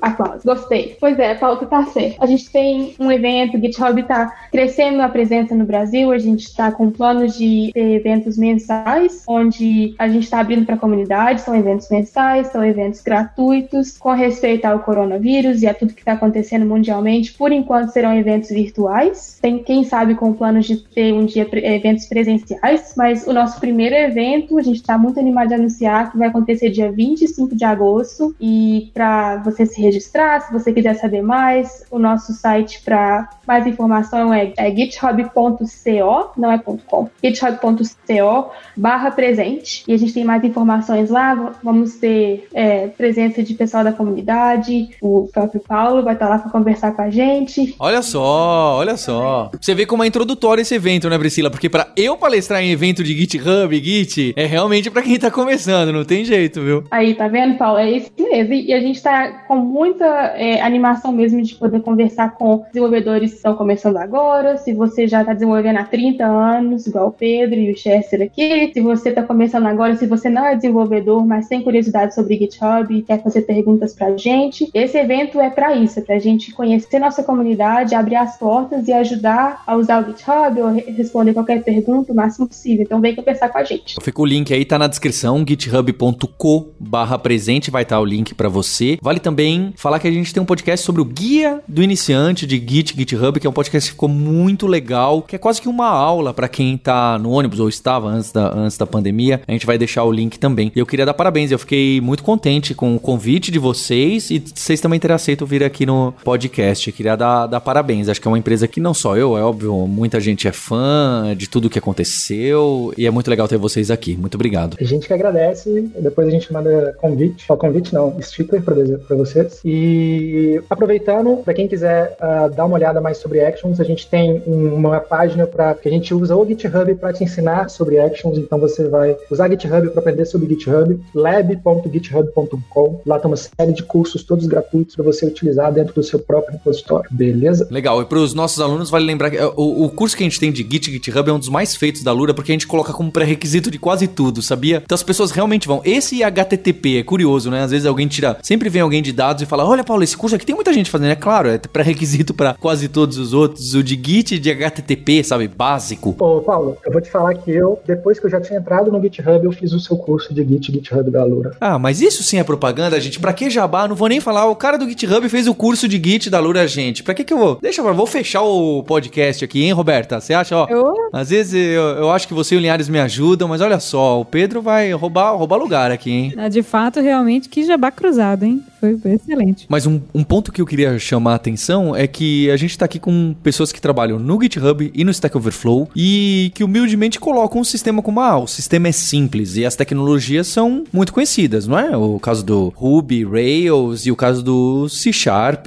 Aplausos, 0.00 0.44
gostei. 0.44 0.96
Pois 1.00 1.18
é, 1.18 1.34
Paulo, 1.34 1.58
tu 1.58 1.66
tá 1.66 1.84
certo. 1.86 2.22
A 2.22 2.26
gente 2.26 2.50
tem 2.50 2.94
um 2.98 3.10
evento, 3.10 3.56
o 3.56 3.60
GitHub 3.60 4.02
tá 4.04 4.32
crescendo 4.50 5.00
a 5.00 5.08
presença 5.08 5.54
no 5.54 5.64
Brasil, 5.64 6.10
a 6.12 6.18
gente 6.18 6.54
tá 6.54 6.70
com 6.70 6.90
planos 6.90 7.36
de 7.36 7.70
ter 7.72 7.94
eventos 7.94 8.36
mensais, 8.36 9.22
onde 9.26 9.94
a 9.98 10.08
gente 10.08 10.28
tá 10.28 10.40
abrindo 10.40 10.66
para 10.66 10.74
a 10.74 10.78
comunidade, 10.78 11.40
são 11.40 11.54
eventos 11.54 11.88
mensais, 11.90 12.48
são 12.48 12.64
eventos 12.64 13.00
gratuitos, 13.00 13.96
com 13.96 14.12
respeito 14.12 14.64
ao 14.64 14.80
coronavírus 14.80 15.62
e 15.62 15.66
a 15.66 15.74
tudo 15.74 15.94
que 15.94 16.04
tá 16.04 16.12
acontecendo 16.12 16.66
mundialmente. 16.66 17.32
Por 17.32 17.52
enquanto 17.52 17.90
serão 17.90 18.16
eventos 18.16 18.50
virtuais, 18.50 19.38
tem 19.40 19.58
quem 19.58 19.84
sabe 19.84 20.14
com 20.14 20.32
planos 20.32 20.66
de 20.66 20.76
ter 20.76 21.12
um 21.12 21.24
dia 21.24 21.46
eventos 21.52 22.06
presenciais, 22.06 22.94
mas 22.96 23.26
o 23.26 23.32
nosso 23.32 23.58
primeiro 23.60 23.94
evento, 23.94 24.58
a 24.58 24.62
gente 24.62 24.82
tá 24.82 24.98
muito 24.98 25.18
animado 25.18 25.48
de 25.48 25.54
anunciar 25.54 26.10
que 26.10 26.18
vai 26.18 26.28
acontecer 26.28 26.70
dia 26.70 26.90
25 26.90 27.54
de 27.54 27.64
agosto 27.64 28.34
e 28.40 28.90
para 28.92 29.36
você 29.38 29.66
se 29.66 29.80
registrar, 29.86 30.40
se 30.40 30.52
você 30.52 30.72
quiser 30.72 30.94
saber 30.94 31.22
mais, 31.22 31.84
o 31.90 31.98
nosso 31.98 32.32
site 32.32 32.82
para 32.84 33.28
mais 33.46 33.66
informação 33.66 34.32
é, 34.32 34.52
é 34.56 34.70
github.co, 34.74 36.30
não 36.36 36.50
é 36.50 36.58
.com, 36.58 37.08
github.co 37.22 38.50
barra 38.76 39.10
presente. 39.10 39.84
E 39.86 39.92
a 39.92 39.96
gente 39.96 40.12
tem 40.12 40.24
mais 40.24 40.42
informações 40.44 41.10
lá, 41.10 41.54
vamos 41.62 41.94
ter 41.94 42.48
é, 42.52 42.88
presença 42.88 43.42
de 43.42 43.54
pessoal 43.54 43.84
da 43.84 43.92
comunidade, 43.92 44.90
o 45.00 45.28
próprio 45.32 45.60
Paulo 45.60 46.02
vai 46.02 46.14
estar 46.14 46.28
lá 46.28 46.38
para 46.38 46.50
conversar 46.50 46.92
com 46.92 47.02
a 47.02 47.10
gente. 47.10 47.74
Olha 47.78 48.02
só, 48.02 48.76
olha 48.76 48.96
só. 48.96 49.50
Você 49.60 49.74
vê 49.74 49.86
como 49.86 50.02
é 50.02 50.06
introdutório 50.06 50.62
esse 50.62 50.74
evento, 50.74 51.08
né, 51.08 51.18
Priscila? 51.18 51.50
Porque 51.50 51.68
para 51.68 51.88
eu 51.96 52.16
palestrar 52.16 52.62
em 52.62 52.70
evento 52.70 53.02
de 53.02 53.16
GitHub, 53.16 53.74
Git, 53.82 54.34
é 54.36 54.46
realmente 54.46 54.90
para 54.90 55.02
quem 55.02 55.18
tá 55.18 55.30
começando, 55.30 55.92
não 55.92 56.04
tem 56.04 56.24
jeito, 56.24 56.60
viu? 56.60 56.84
Aí, 56.90 57.14
tá 57.14 57.28
vendo, 57.28 57.56
Paulo? 57.56 57.78
É 57.78 57.90
isso 57.90 58.10
mesmo. 58.18 58.54
E 58.54 58.72
a 58.72 58.80
gente 58.80 59.02
tá 59.02 59.44
com 59.46 59.60
muita 59.76 60.06
é, 60.06 60.62
animação 60.62 61.12
mesmo 61.12 61.42
de 61.42 61.54
poder 61.54 61.80
conversar 61.80 62.34
com 62.34 62.64
desenvolvedores 62.68 63.32
que 63.32 63.36
estão 63.36 63.54
começando 63.54 63.98
agora, 63.98 64.56
se 64.56 64.72
você 64.72 65.06
já 65.06 65.20
está 65.20 65.34
desenvolvendo 65.34 65.76
há 65.76 65.84
30 65.84 66.24
anos, 66.24 66.86
igual 66.86 67.08
o 67.08 67.12
Pedro 67.12 67.56
e 67.60 67.70
o 67.70 67.76
Chester 67.76 68.22
aqui, 68.22 68.70
se 68.72 68.80
você 68.80 69.10
está 69.10 69.22
começando 69.22 69.66
agora, 69.66 69.94
se 69.94 70.06
você 70.06 70.30
não 70.30 70.46
é 70.46 70.56
desenvolvedor, 70.56 71.26
mas 71.26 71.46
tem 71.46 71.60
curiosidade 71.60 72.14
sobre 72.14 72.38
GitHub 72.38 72.94
e 72.94 73.02
quer 73.02 73.22
fazer 73.22 73.42
perguntas 73.42 73.92
para 73.92 74.06
a 74.06 74.16
gente, 74.16 74.70
esse 74.72 74.96
evento 74.96 75.38
é 75.38 75.50
para 75.50 75.74
isso, 75.74 75.98
é 75.98 76.02
para 76.02 76.16
a 76.16 76.18
gente 76.18 76.52
conhecer 76.52 76.98
nossa 76.98 77.22
comunidade, 77.22 77.94
abrir 77.94 78.16
as 78.16 78.38
portas 78.38 78.88
e 78.88 78.94
ajudar 78.94 79.62
a 79.66 79.76
usar 79.76 80.02
o 80.02 80.06
GitHub 80.06 80.58
ou 80.58 80.72
responder 80.72 81.34
qualquer 81.34 81.62
pergunta 81.62 82.14
o 82.14 82.16
máximo 82.16 82.48
possível. 82.48 82.82
Então 82.82 82.98
vem 82.98 83.14
conversar 83.14 83.50
com 83.50 83.58
a 83.58 83.64
gente. 83.64 83.96
Fica 84.00 84.22
o 84.22 84.24
link 84.24 84.54
aí, 84.54 84.64
tá 84.64 84.78
na 84.78 84.86
descrição, 84.86 85.44
github.co 85.46 86.68
barra 86.80 87.18
presente, 87.18 87.70
vai 87.70 87.82
estar 87.82 87.96
tá 87.96 88.00
o 88.00 88.04
link 88.06 88.34
para 88.34 88.48
você. 88.48 88.96
Vale 89.02 89.20
também 89.20 89.65
falar 89.76 89.98
que 89.98 90.08
a 90.08 90.10
gente 90.10 90.32
tem 90.32 90.42
um 90.42 90.46
podcast 90.46 90.84
sobre 90.84 91.00
o 91.00 91.04
guia 91.04 91.60
do 91.66 91.82
iniciante 91.82 92.46
de 92.46 92.56
Git, 92.56 92.94
GitHub, 92.96 93.38
que 93.40 93.46
é 93.46 93.50
um 93.50 93.52
podcast 93.52 93.90
que 93.90 93.94
ficou 93.94 94.08
muito 94.08 94.66
legal, 94.66 95.22
que 95.22 95.36
é 95.36 95.38
quase 95.38 95.60
que 95.60 95.68
uma 95.68 95.88
aula 95.88 96.32
para 96.32 96.48
quem 96.48 96.76
tá 96.76 97.18
no 97.18 97.30
ônibus 97.30 97.60
ou 97.60 97.68
estava 97.68 98.08
antes 98.08 98.32
da, 98.32 98.52
antes 98.54 98.76
da 98.76 98.86
pandemia. 98.86 99.40
A 99.46 99.52
gente 99.52 99.66
vai 99.66 99.78
deixar 99.78 100.04
o 100.04 100.12
link 100.12 100.38
também. 100.38 100.72
E 100.74 100.78
eu 100.78 100.86
queria 100.86 101.06
dar 101.06 101.14
parabéns, 101.14 101.50
eu 101.50 101.58
fiquei 101.58 102.00
muito 102.00 102.22
contente 102.22 102.74
com 102.74 102.96
o 102.96 103.00
convite 103.00 103.50
de 103.50 103.58
vocês 103.58 104.30
e 104.30 104.42
vocês 104.54 104.80
também 104.80 105.00
terem 105.00 105.14
aceito 105.14 105.46
vir 105.46 105.62
aqui 105.62 105.86
no 105.86 106.12
podcast. 106.24 106.88
Eu 106.88 106.94
queria 106.94 107.16
dar, 107.16 107.46
dar 107.46 107.60
parabéns. 107.60 108.08
Acho 108.08 108.20
que 108.20 108.28
é 108.28 108.30
uma 108.30 108.38
empresa 108.38 108.68
que 108.68 108.80
não 108.80 108.94
só 108.94 109.16
eu, 109.16 109.36
é 109.36 109.42
óbvio, 109.42 109.86
muita 109.86 110.20
gente 110.20 110.48
é 110.48 110.52
fã 110.52 111.34
de 111.36 111.48
tudo 111.48 111.70
que 111.70 111.78
aconteceu 111.78 112.92
e 112.96 113.06
é 113.06 113.10
muito 113.10 113.28
legal 113.28 113.48
ter 113.48 113.56
vocês 113.56 113.90
aqui. 113.90 114.16
Muito 114.16 114.34
obrigado. 114.34 114.76
A 114.80 114.84
gente 114.84 115.06
que 115.06 115.12
agradece, 115.12 115.90
depois 115.98 116.28
a 116.28 116.30
gente 116.30 116.52
manda 116.52 116.94
convite, 116.98 117.44
ó, 117.48 117.56
convite 117.56 117.94
não, 117.94 118.16
sticker 118.20 118.62
para 118.62 119.16
vocês. 119.16 119.55
E 119.64 119.86
e 119.86 120.60
aproveitando, 120.68 121.36
para 121.44 121.54
quem 121.54 121.68
quiser 121.68 122.16
uh, 122.20 122.54
dar 122.54 122.64
uma 122.64 122.74
olhada 122.74 123.00
mais 123.00 123.18
sobre 123.18 123.40
Actions, 123.40 123.80
a 123.80 123.84
gente 123.84 124.08
tem 124.08 124.42
uma 124.46 125.00
página 125.00 125.46
para 125.46 125.74
que 125.74 125.88
a 125.88 125.90
gente 125.90 126.12
usa 126.14 126.34
o 126.34 126.46
GitHub 126.46 126.94
para 126.96 127.12
te 127.12 127.24
ensinar 127.24 127.68
sobre 127.68 127.98
Actions. 127.98 128.38
Então 128.38 128.58
você 128.58 128.88
vai 128.88 129.16
usar 129.30 129.48
GitHub 129.48 129.90
para 129.90 130.00
aprender 130.00 130.24
sobre 130.24 130.48
GitHub, 130.48 131.00
lab.github.com. 131.14 133.00
Lá 133.06 133.18
tem 133.18 133.30
uma 133.30 133.36
série 133.36 133.72
de 133.72 133.82
cursos 133.82 134.22
todos 134.22 134.46
gratuitos 134.46 134.94
para 134.96 135.04
você 135.04 135.26
utilizar 135.26 135.72
dentro 135.72 135.94
do 135.94 136.02
seu 136.02 136.18
próprio 136.18 136.54
repositório, 136.54 137.08
beleza? 137.10 137.68
Legal. 137.70 138.02
E 138.02 138.04
para 138.04 138.18
os 138.18 138.34
nossos 138.34 138.60
alunos 138.60 138.90
vale 138.90 139.04
lembrar 139.04 139.30
que 139.30 139.38
o, 139.38 139.84
o, 139.84 139.88
curso 139.90 140.16
que 140.16 140.22
a 140.22 140.26
gente 140.26 140.40
tem 140.40 140.50
de 140.52 140.62
Git 140.62 140.90
GitHub 140.90 141.28
é 141.28 141.32
um 141.32 141.38
dos 141.38 141.48
mais 141.48 141.74
feitos 141.76 142.02
da 142.02 142.12
Lura 142.12 142.34
porque 142.34 142.52
a 142.52 142.54
gente 142.54 142.66
coloca 142.66 142.92
como 142.92 143.10
pré-requisito 143.12 143.70
de 143.70 143.78
quase 143.78 144.08
tudo, 144.08 144.42
sabia? 144.42 144.82
Então 144.84 144.94
as 144.94 145.02
pessoas 145.02 145.30
realmente 145.30 145.68
vão. 145.68 145.80
Esse 145.84 146.22
HTTP 146.22 146.98
é 146.98 147.02
curioso, 147.02 147.50
né? 147.50 147.62
Às 147.62 147.70
vezes 147.70 147.86
alguém 147.86 148.08
tira, 148.08 148.38
sempre 148.42 148.68
vem 148.68 148.82
alguém 148.82 149.02
de 149.02 149.12
dados 149.12 149.42
e 149.42 149.45
e 149.46 149.48
fala: 149.48 149.64
olha, 149.64 149.84
Paulo, 149.84 150.02
esse 150.02 150.16
curso 150.16 150.36
aqui 150.36 150.44
tem 150.46 150.54
muita 150.54 150.72
gente 150.72 150.90
fazendo. 150.90 151.10
É 151.10 151.16
claro, 151.16 151.48
é 151.48 151.58
pré-requisito 151.58 152.34
para 152.34 152.54
quase 152.54 152.88
todos 152.88 153.18
os 153.18 153.32
outros. 153.32 153.74
O 153.74 153.82
de 153.82 153.94
Git 153.94 154.34
e 154.34 154.38
de 154.38 154.50
HTTP, 154.50 155.22
sabe? 155.24 155.48
Básico. 155.48 156.14
Ô, 156.18 156.40
Paulo, 156.40 156.76
eu 156.84 156.92
vou 156.92 157.00
te 157.00 157.10
falar 157.10 157.34
que 157.34 157.50
eu, 157.50 157.80
depois 157.86 158.18
que 158.18 158.26
eu 158.26 158.30
já 158.30 158.40
tinha 158.40 158.58
entrado 158.58 158.90
no 158.90 159.00
GitHub, 159.00 159.44
eu 159.44 159.52
fiz 159.52 159.72
o 159.72 159.80
seu 159.80 159.96
curso 159.96 160.34
de 160.34 160.44
Git 160.44 160.72
GitHub 160.72 161.10
da 161.10 161.24
Lura. 161.24 161.56
Ah, 161.60 161.78
mas 161.78 162.00
isso 162.00 162.22
sim 162.22 162.38
é 162.38 162.44
propaganda, 162.44 163.00
gente. 163.00 163.20
Pra 163.20 163.32
que 163.32 163.48
jabá? 163.50 163.86
Não 163.88 163.96
vou 163.96 164.08
nem 164.08 164.20
falar. 164.20 164.46
O 164.46 164.56
cara 164.56 164.76
do 164.76 164.88
GitHub 164.88 165.28
fez 165.28 165.46
o 165.46 165.54
curso 165.54 165.88
de 165.88 165.96
Git 166.02 166.28
da 166.30 166.40
Lura, 166.40 166.66
gente. 166.66 167.02
Pra 167.02 167.14
que 167.14 167.24
que 167.24 167.32
eu 167.32 167.38
vou? 167.38 167.58
Deixa 167.60 167.80
eu 167.80 167.94
vou 167.94 168.06
fechar 168.06 168.42
o 168.42 168.82
podcast 168.82 169.44
aqui, 169.44 169.62
hein, 169.64 169.72
Roberta? 169.72 170.20
Você 170.20 170.34
acha, 170.34 170.56
ó? 170.56 170.66
Eu? 170.68 170.94
Às 171.12 171.30
vezes 171.30 171.54
eu, 171.54 171.82
eu 171.82 172.10
acho 172.10 172.26
que 172.28 172.34
você 172.34 172.54
e 172.54 172.58
o 172.58 172.60
Linhares 172.60 172.88
me 172.88 172.98
ajudam, 172.98 173.48
mas 173.48 173.60
olha 173.60 173.80
só, 173.80 174.20
o 174.20 174.24
Pedro 174.24 174.60
vai 174.60 174.92
roubar, 174.92 175.34
roubar 175.36 175.56
lugar 175.56 175.90
aqui, 175.90 176.10
hein? 176.10 176.34
Ah, 176.36 176.48
De 176.48 176.62
fato, 176.62 177.00
realmente, 177.00 177.48
que 177.48 177.64
jabá 177.64 177.90
cruzado, 177.90 178.44
hein? 178.44 178.62
Foi 178.80 179.12
excelente. 179.12 179.66
Mas 179.68 179.86
um, 179.86 180.00
um 180.14 180.22
ponto 180.22 180.52
que 180.52 180.60
eu 180.60 180.66
queria 180.66 180.98
chamar 180.98 181.32
a 181.32 181.36
atenção 181.36 181.94
é 181.94 182.06
que 182.06 182.50
a 182.50 182.56
gente 182.56 182.76
tá 182.76 182.84
aqui 182.84 182.98
com 182.98 183.34
pessoas 183.42 183.72
que 183.72 183.80
trabalham 183.80 184.18
no 184.18 184.40
GitHub 184.40 184.90
e 184.94 185.04
no 185.04 185.10
Stack 185.10 185.36
Overflow 185.36 185.88
e 185.96 186.50
que 186.54 186.62
humildemente 186.62 187.18
colocam 187.18 187.60
um 187.60 187.64
sistema 187.64 188.02
como, 188.02 188.20
ah, 188.20 188.38
o 188.38 188.46
sistema 188.46 188.88
é 188.88 188.92
simples 188.92 189.56
e 189.56 189.64
as 189.64 189.74
tecnologias 189.74 190.46
são 190.46 190.84
muito 190.92 191.12
conhecidas, 191.12 191.66
não 191.66 191.78
é? 191.78 191.96
O 191.96 192.18
caso 192.18 192.44
do 192.44 192.72
Ruby, 192.76 193.24
Rails 193.24 194.06
e 194.06 194.10
o 194.10 194.16
caso 194.16 194.42
do 194.42 194.88
C 194.88 195.12
Sharp, 195.12 195.66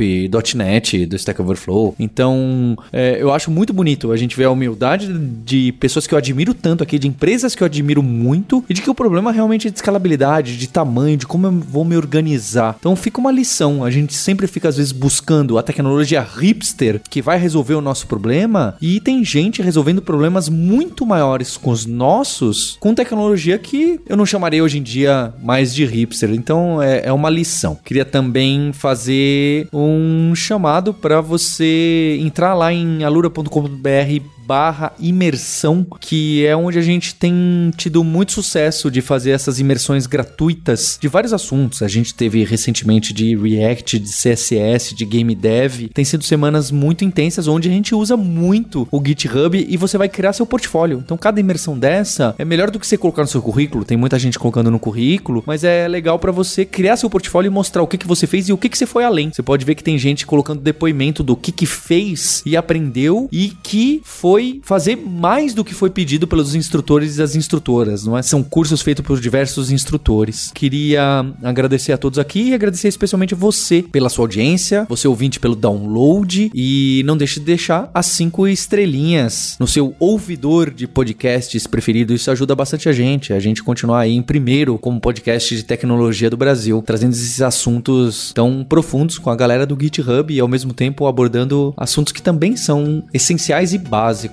.NET, 0.56 1.06
do 1.06 1.16
Stack 1.16 1.42
Overflow. 1.42 1.96
Então, 2.00 2.78
é, 2.94 3.18
eu 3.20 3.34
acho 3.34 3.50
muito 3.50 3.74
bonito 3.74 4.12
a 4.12 4.18
gente 4.18 4.36
ver 4.38 4.46
a 4.46 4.52
humildade 4.52 5.12
de 5.46 5.72
pessoas 5.74 6.06
que 6.06 6.14
eu 6.14 6.18
admiro 6.18 6.54
tanto 6.54 6.84
aqui, 6.84 7.00
de 7.00 7.08
empresas 7.08 7.56
que 7.56 7.64
eu 7.64 7.66
admiro 7.66 8.04
muito 8.04 8.64
e 8.70 8.74
de 8.74 8.82
que 8.82 8.90
o 8.90 8.96
problema 8.96 9.32
realmente 9.32 9.68
é 9.68 9.72
de 9.72 9.78
escalabilidade, 9.78 10.58
de 10.58 10.68
tamanho, 10.68 11.18
de 11.18 11.26
como 11.26 11.48
eu 11.48 11.52
vou 11.52 11.84
me 11.84 11.96
organizar. 11.96 12.76
Então, 12.80 12.96
uma 13.18 13.32
lição. 13.32 13.84
A 13.84 13.90
gente 13.90 14.14
sempre 14.14 14.46
fica, 14.48 14.70
às 14.70 14.78
vezes, 14.78 14.92
buscando 14.92 15.58
a 15.58 15.64
tecnologia 15.64 16.22
hipster 16.22 17.02
que 17.10 17.22
vai 17.22 17.38
resolver 17.38 17.74
o 17.74 17.82
nosso 17.82 18.08
problema 18.08 18.76
e 18.82 19.00
tem 19.00 19.24
gente 19.24 19.62
resolvendo 19.62 20.02
problemas 20.02 20.50
muito 20.50 21.06
maiores 21.06 21.58
com 21.58 21.72
os 21.72 21.86
nossos 21.86 22.78
com 22.80 22.94
tecnologia 22.94 23.58
que 23.58 24.00
eu 24.08 24.18
não 24.18 24.26
chamaria 24.26 24.64
hoje 24.64 24.78
em 24.78 24.84
dia 24.84 25.34
mais 25.42 25.74
de 25.74 25.86
hipster. 25.86 26.32
Então, 26.32 26.82
é, 26.82 27.06
é 27.06 27.14
uma 27.14 27.30
lição. 27.30 27.78
Queria 27.84 28.06
também 28.06 28.72
fazer 28.74 29.68
um 29.74 30.34
chamado 30.36 30.94
para 30.94 31.22
você 31.22 32.18
entrar 32.22 32.54
lá 32.54 32.72
em 32.74 33.04
alura.com.br 33.04 34.39
barra 34.50 34.94
imersão, 35.00 35.86
que 36.00 36.44
é 36.44 36.56
onde 36.56 36.80
a 36.80 36.82
gente 36.82 37.14
tem 37.14 37.72
tido 37.78 38.04
muito 38.04 38.32
sucesso 38.32 38.90
de 38.90 39.00
fazer 39.00 39.30
essas 39.30 39.60
imersões 39.60 40.08
gratuitas 40.08 40.98
de 41.00 41.08
vários 41.08 41.34
assuntos. 41.34 41.84
A 41.84 41.88
gente 41.88 42.16
teve 42.16 42.44
recentemente 42.44 43.14
de 43.14 43.36
React, 43.36 44.00
de 44.00 44.10
CSS, 44.10 44.96
de 44.96 45.06
Game 45.06 45.36
Dev. 45.36 45.90
Tem 45.94 46.04
sido 46.04 46.24
semanas 46.24 46.72
muito 46.72 47.06
intensas 47.06 47.48
onde 47.48 47.70
a 47.70 47.72
gente 47.72 47.94
usa 47.94 48.18
muito 48.18 48.88
o 48.92 49.00
GitHub 49.06 49.68
e 49.70 49.78
você 49.78 50.00
vai 50.00 50.10
criar 50.10 50.34
seu 50.34 50.48
portfólio. 50.48 50.98
Então, 51.06 51.16
cada 51.16 51.40
imersão 51.40 51.78
dessa 51.78 52.34
é 52.40 52.44
melhor 52.44 52.72
do 52.72 52.80
que 52.80 52.88
você 52.88 52.98
colocar 52.98 53.22
no 53.22 53.28
seu 53.28 53.44
currículo. 53.44 53.86
Tem 53.86 53.98
muita 53.98 54.18
gente 54.18 54.40
colocando 54.40 54.72
no 54.72 54.80
currículo, 54.80 55.44
mas 55.46 55.64
é 55.64 55.88
legal 55.88 56.18
para 56.18 56.32
você 56.32 56.66
criar 56.66 56.98
seu 56.98 57.08
portfólio 57.08 57.50
e 57.50 57.52
mostrar 57.52 57.84
o 57.84 57.88
que, 57.88 58.00
que 58.00 58.08
você 58.08 58.26
fez 58.26 58.50
e 58.50 58.54
o 58.54 58.58
que, 58.58 58.68
que 58.68 58.80
você 58.80 58.88
foi 58.88 59.04
além. 59.04 59.30
Você 59.32 59.44
pode 59.44 59.64
ver 59.64 59.76
que 59.76 59.84
tem 59.84 60.00
gente 60.00 60.26
colocando 60.26 60.60
depoimento 60.60 61.22
do 61.22 61.36
que, 61.36 61.52
que 61.52 61.68
fez 61.68 62.42
e 62.48 62.58
aprendeu 62.58 63.30
e 63.32 63.50
que 63.62 64.02
foi 64.04 64.39
fazer 64.64 64.96
mais 64.96 65.54
do 65.54 65.64
que 65.64 65.74
foi 65.74 65.90
pedido 65.90 66.28
pelos 66.28 66.56
instrutores 66.56 67.18
e 67.18 67.22
as 67.22 67.36
instrutoras, 67.36 68.06
não 68.06 68.18
é? 68.18 68.22
São 68.22 68.44
cursos 68.44 68.82
feitos 68.82 69.06
por 69.06 69.20
diversos 69.20 69.72
instrutores. 69.72 70.52
Queria 70.54 71.26
agradecer 71.44 71.92
a 71.92 71.98
todos 71.98 72.20
aqui 72.20 72.50
e 72.50 72.54
agradecer 72.54 72.88
especialmente 72.88 73.36
você 73.36 73.82
pela 73.82 74.10
sua 74.10 74.24
audiência, 74.24 74.86
você 74.90 75.08
ouvinte 75.08 75.40
pelo 75.40 75.56
download 75.56 76.52
e 76.54 77.04
não 77.06 77.18
deixe 77.18 77.40
de 77.40 77.46
deixar 77.46 77.90
as 77.94 78.06
cinco 78.08 78.48
estrelinhas 78.48 79.56
no 79.60 79.68
seu 79.68 79.96
ouvidor 80.00 80.72
de 80.72 80.88
podcasts 80.88 81.68
preferido. 81.68 82.14
Isso 82.14 82.32
ajuda 82.32 82.56
bastante 82.56 82.90
a 82.90 82.94
gente, 82.94 83.34
a 83.34 83.40
gente 83.40 83.64
continuar 83.64 84.02
aí 84.02 84.16
em 84.16 84.22
primeiro 84.22 84.78
como 84.78 85.00
podcast 85.00 85.56
de 85.56 85.64
tecnologia 85.64 86.30
do 86.30 86.38
Brasil, 86.38 86.82
trazendo 86.86 87.14
esses 87.14 87.42
assuntos 87.42 88.32
tão 88.34 88.66
profundos 88.68 89.18
com 89.18 89.30
a 89.30 89.36
galera 89.36 89.66
do 89.66 89.78
GitHub 89.80 90.34
e 90.34 90.40
ao 90.40 90.48
mesmo 90.48 90.74
tempo 90.74 91.08
abordando 91.08 91.74
assuntos 91.78 92.14
que 92.14 92.22
também 92.22 92.56
são 92.56 93.04
essenciais 93.14 93.74
e 93.74 93.78
básicos. 93.78 94.29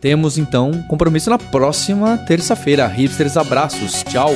Temos 0.00 0.38
então 0.38 0.82
compromisso 0.88 1.30
na 1.30 1.38
próxima 1.38 2.16
terça-feira. 2.18 2.86
Hipsters, 2.86 3.36
abraços. 3.36 4.02
Tchau. 4.04 4.30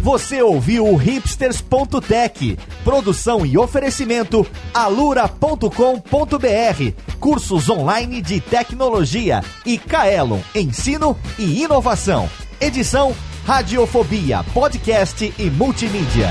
Você 0.00 0.42
ouviu 0.42 0.86
o 0.86 0.96
hipsters.tech, 0.96 2.58
produção 2.84 3.46
e 3.46 3.56
oferecimento 3.56 4.46
alura.com.br, 4.74 5.68
cursos 7.18 7.70
online 7.70 8.20
de 8.20 8.40
tecnologia 8.40 9.42
e 9.64 9.78
Kaelon, 9.78 10.40
ensino 10.54 11.16
e 11.38 11.62
inovação. 11.62 12.28
Edição 12.60 13.14
Radiofobia, 13.46 14.44
podcast 14.52 15.34
e 15.38 15.50
multimídia. 15.50 16.28